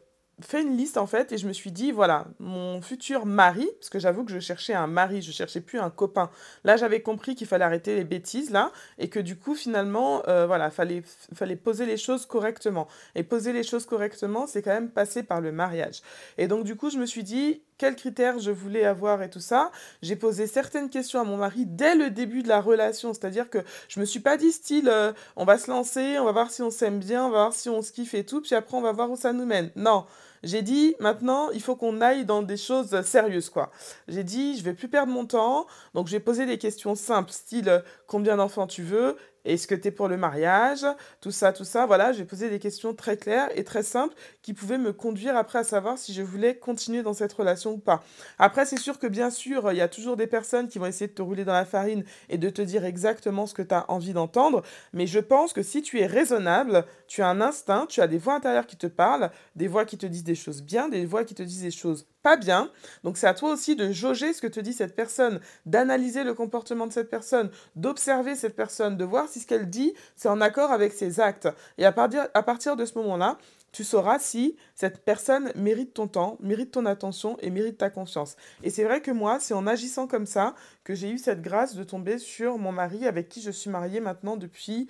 fait 0.41 0.62
une 0.62 0.78
liste 0.78 0.97
en 0.97 1.08
fait 1.08 1.32
et 1.32 1.38
je 1.38 1.47
me 1.47 1.54
suis 1.54 1.72
dit 1.72 1.91
voilà 1.91 2.28
mon 2.39 2.82
futur 2.82 3.26
mari 3.26 3.68
parce 3.80 3.89
que 3.89 4.00
j'avoue 4.00 4.24
que 4.24 4.32
je 4.32 4.39
cherchais 4.39 4.74
un 4.74 4.88
mari 4.88 5.22
je 5.22 5.32
cherchais 5.32 5.62
plus 5.62 5.80
un 5.80 5.89
copain. 5.89 6.30
Là 6.64 6.78
j'avais 6.78 7.02
compris 7.02 7.36
qu'il 7.36 7.47
fallait 7.47 7.66
arrêter 7.66 7.95
les 7.95 8.04
bêtises 8.04 8.52
là 8.52 8.72
et 8.97 9.10
que 9.10 9.20
du 9.20 9.36
coup 9.36 9.56
finalement 9.56 10.22
euh, 10.28 10.45
voilà 10.45 10.70
fallait 10.70 11.04
fallait 11.34 11.56
poser 11.56 11.86
les 11.86 11.97
choses 11.97 12.26
correctement. 12.26 12.88
Et 13.16 13.24
poser 13.24 13.54
les 13.54 13.64
choses 13.64 13.86
correctement 13.86 14.47
c'est 14.47 14.62
quand 14.62 14.74
même 14.74 14.91
passer 14.91 15.24
par 15.24 15.41
le 15.41 15.52
mariage. 15.52 16.02
Et 16.38 16.47
donc 16.47 16.64
du 16.64 16.76
coup 16.76 16.89
je 16.89 16.97
me 16.97 17.06
suis 17.06 17.24
dit 17.24 17.64
quels 17.80 17.95
critères 17.95 18.38
je 18.38 18.51
voulais 18.51 18.86
avoir 18.86 19.23
et 19.23 19.30
tout 19.32 19.39
ça. 19.39 19.71
J'ai 20.03 20.15
posé 20.15 20.45
certaines 20.45 20.91
questions 20.91 21.19
à 21.19 21.23
mon 21.23 21.38
mari 21.38 21.65
dès 21.65 21.95
le 21.95 22.11
début 22.11 22.43
de 22.43 22.47
la 22.47 22.61
relation, 22.61 23.13
c'est-à-dire 23.13 23.49
que 23.49 23.59
je 23.88 23.99
me 23.99 24.05
suis 24.05 24.19
pas 24.19 24.38
dit 24.38 24.51
style 24.51 24.89
euh, 24.89 25.13
on 25.36 25.45
va 25.45 25.57
se 25.57 25.71
lancer, 25.71 26.19
on 26.19 26.25
va 26.25 26.32
voir 26.32 26.51
si 26.51 26.61
on 26.61 26.69
s'aime 26.69 26.99
bien, 26.99 27.25
on 27.25 27.30
va 27.32 27.38
voir 27.38 27.53
si 27.53 27.69
on 27.69 27.82
se 27.82 27.91
kiffe 27.91 28.13
et 28.13 28.25
tout, 28.25 28.41
puis 28.41 28.53
après 28.53 28.77
on 28.77 28.82
va 28.82 28.91
voir 28.91 29.09
où 29.09 29.15
ça 29.15 29.34
nous 29.34 29.45
mène. 29.45 29.71
Non, 29.75 30.05
j'ai 30.43 30.61
dit, 30.61 30.95
maintenant, 30.99 31.49
il 31.51 31.61
faut 31.61 31.75
qu'on 31.75 32.01
aille 32.01 32.25
dans 32.25 32.41
des 32.41 32.57
choses 32.57 33.01
sérieuses, 33.01 33.49
quoi. 33.49 33.71
J'ai 34.07 34.23
dit, 34.23 34.57
je 34.57 34.63
vais 34.63 34.73
plus 34.73 34.88
perdre 34.88 35.11
mon 35.11 35.25
temps, 35.25 35.67
donc 35.93 36.07
j'ai 36.07 36.19
posé 36.19 36.45
des 36.45 36.57
questions 36.57 36.95
simples, 36.95 37.32
style, 37.32 37.84
combien 38.07 38.38
d'enfants 38.38 38.67
tu 38.67 38.84
veux? 38.84 39.17
Est-ce 39.45 39.67
que 39.67 39.75
tu 39.75 39.87
es 39.87 39.91
pour 39.91 40.07
le 40.07 40.17
mariage? 40.17 40.85
Tout 41.21 41.31
ça, 41.31 41.53
tout 41.53 41.63
ça. 41.63 41.85
Voilà, 41.85 42.11
j'ai 42.11 42.25
posé 42.25 42.49
des 42.49 42.59
questions 42.59 42.93
très 42.93 43.17
claires 43.17 43.49
et 43.55 43.63
très 43.63 43.83
simples 43.83 44.15
qui 44.41 44.53
pouvaient 44.53 44.77
me 44.77 44.93
conduire 44.93 45.35
après 45.35 45.59
à 45.59 45.63
savoir 45.63 45.97
si 45.97 46.13
je 46.13 46.21
voulais 46.21 46.57
continuer 46.57 47.03
dans 47.03 47.13
cette 47.13 47.33
relation 47.33 47.71
ou 47.71 47.77
pas. 47.77 48.03
Après, 48.37 48.65
c'est 48.65 48.79
sûr 48.79 48.99
que 48.99 49.07
bien 49.07 49.29
sûr, 49.29 49.71
il 49.71 49.77
y 49.77 49.81
a 49.81 49.87
toujours 49.87 50.17
des 50.17 50.27
personnes 50.27 50.67
qui 50.67 50.79
vont 50.79 50.85
essayer 50.85 51.07
de 51.07 51.13
te 51.13 51.21
rouler 51.21 51.45
dans 51.45 51.53
la 51.53 51.65
farine 51.65 52.03
et 52.29 52.37
de 52.37 52.49
te 52.49 52.61
dire 52.61 52.85
exactement 52.85 53.45
ce 53.47 53.53
que 53.53 53.61
tu 53.61 53.73
as 53.73 53.89
envie 53.89 54.13
d'entendre. 54.13 54.63
Mais 54.93 55.07
je 55.07 55.19
pense 55.19 55.53
que 55.53 55.63
si 55.63 55.81
tu 55.81 55.99
es 55.99 56.05
raisonnable, 56.05 56.85
tu 57.07 57.21
as 57.21 57.27
un 57.27 57.41
instinct, 57.41 57.85
tu 57.87 58.01
as 58.01 58.07
des 58.07 58.17
voix 58.17 58.35
intérieures 58.35 58.67
qui 58.67 58.77
te 58.77 58.87
parlent, 58.87 59.31
des 59.55 59.67
voix 59.67 59.85
qui 59.85 59.97
te 59.97 60.05
disent 60.05 60.23
des 60.23 60.35
choses 60.35 60.61
bien, 60.61 60.89
des 60.89 61.05
voix 61.05 61.23
qui 61.23 61.35
te 61.35 61.43
disent 61.43 61.63
des 61.63 61.71
choses 61.71 62.07
pas 62.22 62.38
bien. 62.38 62.72
Donc 63.03 63.17
c'est 63.17 63.28
à 63.28 63.34
toi 63.34 63.51
aussi 63.53 63.76
de 63.76 63.91
jauger 63.91 64.34
ce 64.34 64.41
que 64.41 64.47
te 64.47 64.59
dit 64.59 64.74
cette 64.74 64.95
personne, 64.95 65.39
d'analyser 65.65 66.24
le 66.24 66.34
comportement 66.34 66.88
de 66.88 66.93
cette 66.93 67.09
personne, 67.09 67.49
d'observer 67.76 68.36
cette 68.36 68.55
personne, 68.55 68.97
de 68.97 69.05
voir 69.05 69.28
si 69.28 69.39
ce 69.39 69.47
qu'elle 69.47 69.70
dit, 69.70 69.93
c'est 70.15 70.30
en 70.30 70.41
accord 70.41 70.72
avec 70.72 70.93
ses 70.93 71.20
actes. 71.20 71.47
Et 71.78 71.86
à 71.86 71.91
partir, 71.91 72.76
de 72.76 72.86
ce 72.86 72.97
moment-là, 72.97 73.38
tu 73.72 73.84
sauras 73.84 74.20
si 74.20 74.57
cette 74.76 75.03
personne 75.05 75.51
mérite 75.55 75.93
ton 75.93 76.07
temps, 76.07 76.38
mérite 76.41 76.72
ton 76.72 76.86
attention 76.86 77.38
et 77.39 77.49
mérite 77.49 77.78
ta 77.78 77.89
confiance. 77.89 78.36
Et 78.63 78.70
c'est 78.70 78.84
vrai 78.84 79.01
que 79.01 79.11
moi, 79.11 79.39
c'est 79.39 79.53
en 79.53 79.67
agissant 79.67 80.07
comme 80.07 80.26
ça 80.26 80.55
que 80.84 80.95
j'ai 80.95 81.09
eu 81.09 81.17
cette 81.17 81.41
grâce 81.41 81.76
de 81.76 81.84
tomber 81.84 82.17
sur 82.17 82.57
mon 82.57 82.72
mari 82.72 83.07
avec 83.07 83.30
qui 83.30 83.41
je 83.41 83.51
suis 83.51 83.70
mariée 83.70 83.99
maintenant 83.99 84.38
depuis 84.38 84.88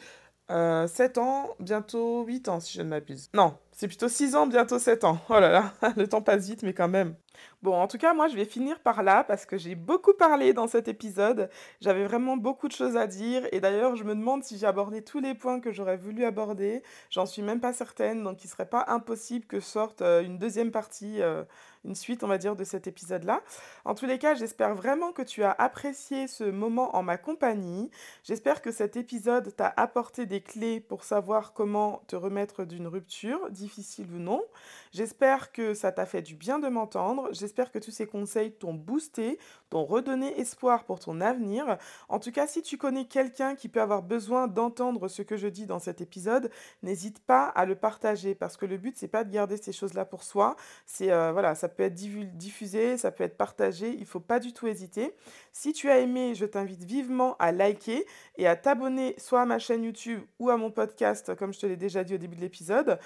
7 0.49 0.51
euh, 0.51 1.21
ans, 1.21 1.49
bientôt 1.59 2.23
8 2.23 2.49
ans 2.49 2.59
si 2.59 2.77
je 2.77 2.81
ne 2.81 2.89
m'abuse. 2.89 3.29
Non, 3.33 3.55
c'est 3.79 3.87
plutôt 3.87 4.09
6 4.09 4.35
ans, 4.35 4.45
bientôt 4.45 4.77
7 4.77 5.05
ans. 5.05 5.19
Oh 5.29 5.39
là 5.39 5.49
là, 5.49 5.73
le 5.95 6.05
temps 6.05 6.21
passe 6.21 6.45
vite, 6.49 6.63
mais 6.63 6.73
quand 6.73 6.89
même. 6.89 7.15
Bon, 7.61 7.75
en 7.75 7.87
tout 7.87 7.97
cas, 7.97 8.13
moi, 8.13 8.27
je 8.27 8.35
vais 8.35 8.45
finir 8.45 8.79
par 8.79 9.03
là 9.03 9.23
parce 9.23 9.45
que 9.45 9.57
j'ai 9.57 9.75
beaucoup 9.75 10.13
parlé 10.13 10.53
dans 10.53 10.67
cet 10.67 10.87
épisode. 10.87 11.49
J'avais 11.81 12.05
vraiment 12.05 12.37
beaucoup 12.37 12.67
de 12.67 12.73
choses 12.73 12.95
à 12.95 13.07
dire. 13.07 13.47
Et 13.51 13.59
d'ailleurs, 13.59 13.95
je 13.95 14.03
me 14.03 14.15
demande 14.15 14.43
si 14.43 14.57
j'ai 14.57 14.65
abordé 14.65 15.03
tous 15.03 15.19
les 15.19 15.35
points 15.35 15.59
que 15.59 15.71
j'aurais 15.71 15.97
voulu 15.97 16.23
aborder. 16.25 16.83
J'en 17.09 17.25
suis 17.25 17.41
même 17.41 17.59
pas 17.59 17.73
certaine. 17.73 18.23
Donc, 18.23 18.43
il 18.43 18.47
serait 18.47 18.69
pas 18.69 18.85
impossible 18.87 19.45
que 19.45 19.59
sorte 19.59 20.01
euh, 20.01 20.21
une 20.21 20.37
deuxième 20.37 20.71
partie, 20.71 21.21
euh, 21.21 21.43
une 21.83 21.95
suite, 21.95 22.23
on 22.23 22.27
va 22.27 22.37
dire, 22.37 22.55
de 22.55 22.63
cet 22.63 22.87
épisode-là. 22.87 23.41
En 23.83 23.93
tous 23.93 24.05
les 24.05 24.19
cas, 24.19 24.35
j'espère 24.35 24.73
vraiment 24.73 25.11
que 25.11 25.21
tu 25.21 25.43
as 25.43 25.51
apprécié 25.51 26.27
ce 26.27 26.45
moment 26.45 26.95
en 26.95 27.03
ma 27.03 27.17
compagnie. 27.17 27.91
J'espère 28.23 28.61
que 28.61 28.71
cet 28.71 28.95
épisode 28.95 29.53
t'a 29.55 29.73
apporté 29.75 30.25
des 30.25 30.41
clés 30.41 30.79
pour 30.79 31.03
savoir 31.03 31.53
comment 31.53 32.03
te 32.07 32.15
remettre 32.15 32.63
d'une 32.63 32.87
rupture, 32.87 33.49
ou 33.77 34.19
non. 34.19 34.43
J'espère 34.91 35.51
que 35.51 35.73
ça 35.73 35.91
t'a 35.91 36.05
fait 36.05 36.21
du 36.21 36.35
bien 36.35 36.59
de 36.59 36.67
m'entendre. 36.67 37.29
J'espère 37.31 37.71
que 37.71 37.79
tous 37.79 37.91
ces 37.91 38.07
conseils 38.07 38.51
t'ont 38.51 38.73
boosté, 38.73 39.39
t'ont 39.69 39.85
redonné 39.85 40.39
espoir 40.39 40.85
pour 40.85 40.99
ton 40.99 41.21
avenir. 41.21 41.77
En 42.07 42.19
tout 42.19 42.31
cas, 42.31 42.47
si 42.47 42.61
tu 42.61 42.77
connais 42.77 43.05
quelqu'un 43.05 43.55
qui 43.55 43.69
peut 43.69 43.81
avoir 43.81 44.01
besoin 44.01 44.47
d'entendre 44.47 45.07
ce 45.07 45.21
que 45.21 45.37
je 45.37 45.47
dis 45.47 45.65
dans 45.65 45.79
cet 45.79 46.01
épisode, 46.01 46.49
n'hésite 46.83 47.19
pas 47.19 47.45
à 47.45 47.65
le 47.65 47.75
partager 47.75 48.35
parce 48.35 48.57
que 48.57 48.65
le 48.65 48.77
but 48.77 48.97
c'est 48.97 49.07
pas 49.07 49.23
de 49.23 49.31
garder 49.31 49.57
ces 49.57 49.71
choses-là 49.71 50.05
pour 50.05 50.23
soi. 50.23 50.55
C'est 50.85 51.11
euh, 51.11 51.31
voilà, 51.31 51.55
ça 51.55 51.69
peut 51.69 51.83
être 51.83 51.93
diffusé, 51.93 52.97
ça 52.97 53.11
peut 53.11 53.23
être 53.23 53.37
partagé. 53.37 53.95
Il 53.97 54.05
faut 54.05 54.19
pas 54.19 54.39
du 54.39 54.53
tout 54.53 54.67
hésiter. 54.67 55.13
Si 55.51 55.73
tu 55.73 55.89
as 55.89 55.99
aimé, 55.99 56.35
je 56.35 56.45
t'invite 56.45 56.83
vivement 56.83 57.35
à 57.37 57.51
liker 57.51 58.05
et 58.37 58.47
à 58.47 58.55
t'abonner 58.55 59.15
soit 59.17 59.41
à 59.41 59.45
ma 59.45 59.59
chaîne 59.59 59.83
YouTube 59.83 60.21
ou 60.39 60.49
à 60.49 60.57
mon 60.57 60.71
podcast, 60.71 61.35
comme 61.35 61.53
je 61.53 61.59
te 61.59 61.65
l'ai 61.65 61.77
déjà 61.77 62.03
dit 62.03 62.15
au 62.15 62.17
début 62.17 62.35
de 62.35 62.41
l'épisode. 62.41 62.99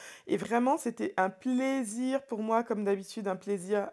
Vraiment, 0.54 0.78
c'était 0.78 1.16
un 1.18 1.32
plaisir 1.32 2.22
pour 2.28 2.43
moi, 2.43 2.64
comme 2.64 2.84
d'habitude, 2.84 3.28
un 3.28 3.36
plaisir 3.36 3.89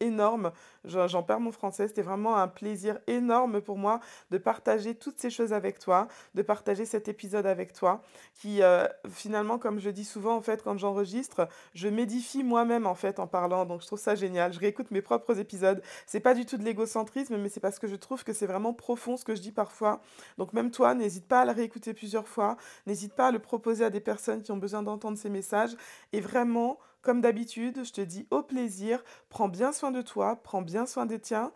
énorme. 0.00 0.52
J'en 0.84 1.22
perds 1.22 1.40
mon 1.40 1.52
français. 1.52 1.88
C'était 1.88 2.02
vraiment 2.02 2.36
un 2.36 2.48
plaisir 2.48 2.98
énorme 3.06 3.60
pour 3.60 3.78
moi 3.78 4.00
de 4.30 4.38
partager 4.38 4.94
toutes 4.94 5.18
ces 5.18 5.30
choses 5.30 5.52
avec 5.52 5.78
toi, 5.78 6.08
de 6.34 6.42
partager 6.42 6.84
cet 6.84 7.08
épisode 7.08 7.46
avec 7.46 7.72
toi, 7.72 8.02
qui 8.34 8.62
euh, 8.62 8.86
finalement, 9.08 9.58
comme 9.58 9.80
je 9.80 9.90
dis 9.90 10.04
souvent 10.04 10.36
en 10.36 10.40
fait 10.42 10.62
quand 10.62 10.76
j'enregistre, 10.78 11.48
je 11.74 11.88
m'édifie 11.88 12.44
moi-même 12.44 12.86
en 12.86 12.94
fait 12.94 13.18
en 13.18 13.26
parlant. 13.26 13.64
Donc 13.64 13.80
je 13.82 13.86
trouve 13.86 13.98
ça 13.98 14.14
génial. 14.14 14.52
Je 14.52 14.60
réécoute 14.60 14.90
mes 14.90 15.02
propres 15.02 15.38
épisodes. 15.38 15.82
C'est 16.06 16.20
pas 16.20 16.34
du 16.34 16.44
tout 16.46 16.56
de 16.56 16.64
l'égocentrisme, 16.64 17.36
mais 17.36 17.48
c'est 17.48 17.60
parce 17.60 17.78
que 17.78 17.88
je 17.88 17.96
trouve 17.96 18.24
que 18.24 18.32
c'est 18.32 18.46
vraiment 18.46 18.74
profond 18.74 19.16
ce 19.16 19.24
que 19.24 19.34
je 19.34 19.40
dis 19.40 19.52
parfois. 19.52 20.00
Donc 20.38 20.52
même 20.52 20.70
toi, 20.70 20.94
n'hésite 20.94 21.26
pas 21.26 21.42
à 21.42 21.44
le 21.44 21.52
réécouter 21.52 21.94
plusieurs 21.94 22.28
fois. 22.28 22.56
N'hésite 22.86 23.14
pas 23.14 23.28
à 23.28 23.30
le 23.30 23.38
proposer 23.38 23.84
à 23.84 23.90
des 23.90 24.00
personnes 24.00 24.42
qui 24.42 24.52
ont 24.52 24.56
besoin 24.56 24.82
d'entendre 24.82 25.18
ces 25.18 25.30
messages. 25.30 25.76
Et 26.12 26.20
vraiment, 26.20 26.78
comme 27.04 27.20
d'habitude, 27.20 27.84
je 27.84 27.92
te 27.92 28.00
dis 28.00 28.26
au 28.30 28.42
plaisir, 28.42 29.04
prends 29.28 29.48
bien 29.48 29.72
soin 29.72 29.90
de 29.90 30.02
toi, 30.02 30.40
prends 30.42 30.62
bien 30.62 30.86
soin 30.86 31.06
des 31.06 31.20
tiens 31.20 31.52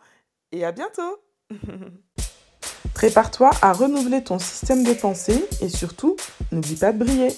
et 0.51 0.63
à 0.63 0.71
bientôt. 0.71 1.17
Prépare-toi 2.93 3.49
à 3.61 3.73
renouveler 3.73 4.23
ton 4.23 4.39
système 4.39 4.83
de 4.83 4.93
pensée 4.93 5.45
et 5.61 5.69
surtout, 5.69 6.15
n'oublie 6.51 6.75
pas 6.75 6.93
de 6.93 7.03
briller 7.03 7.33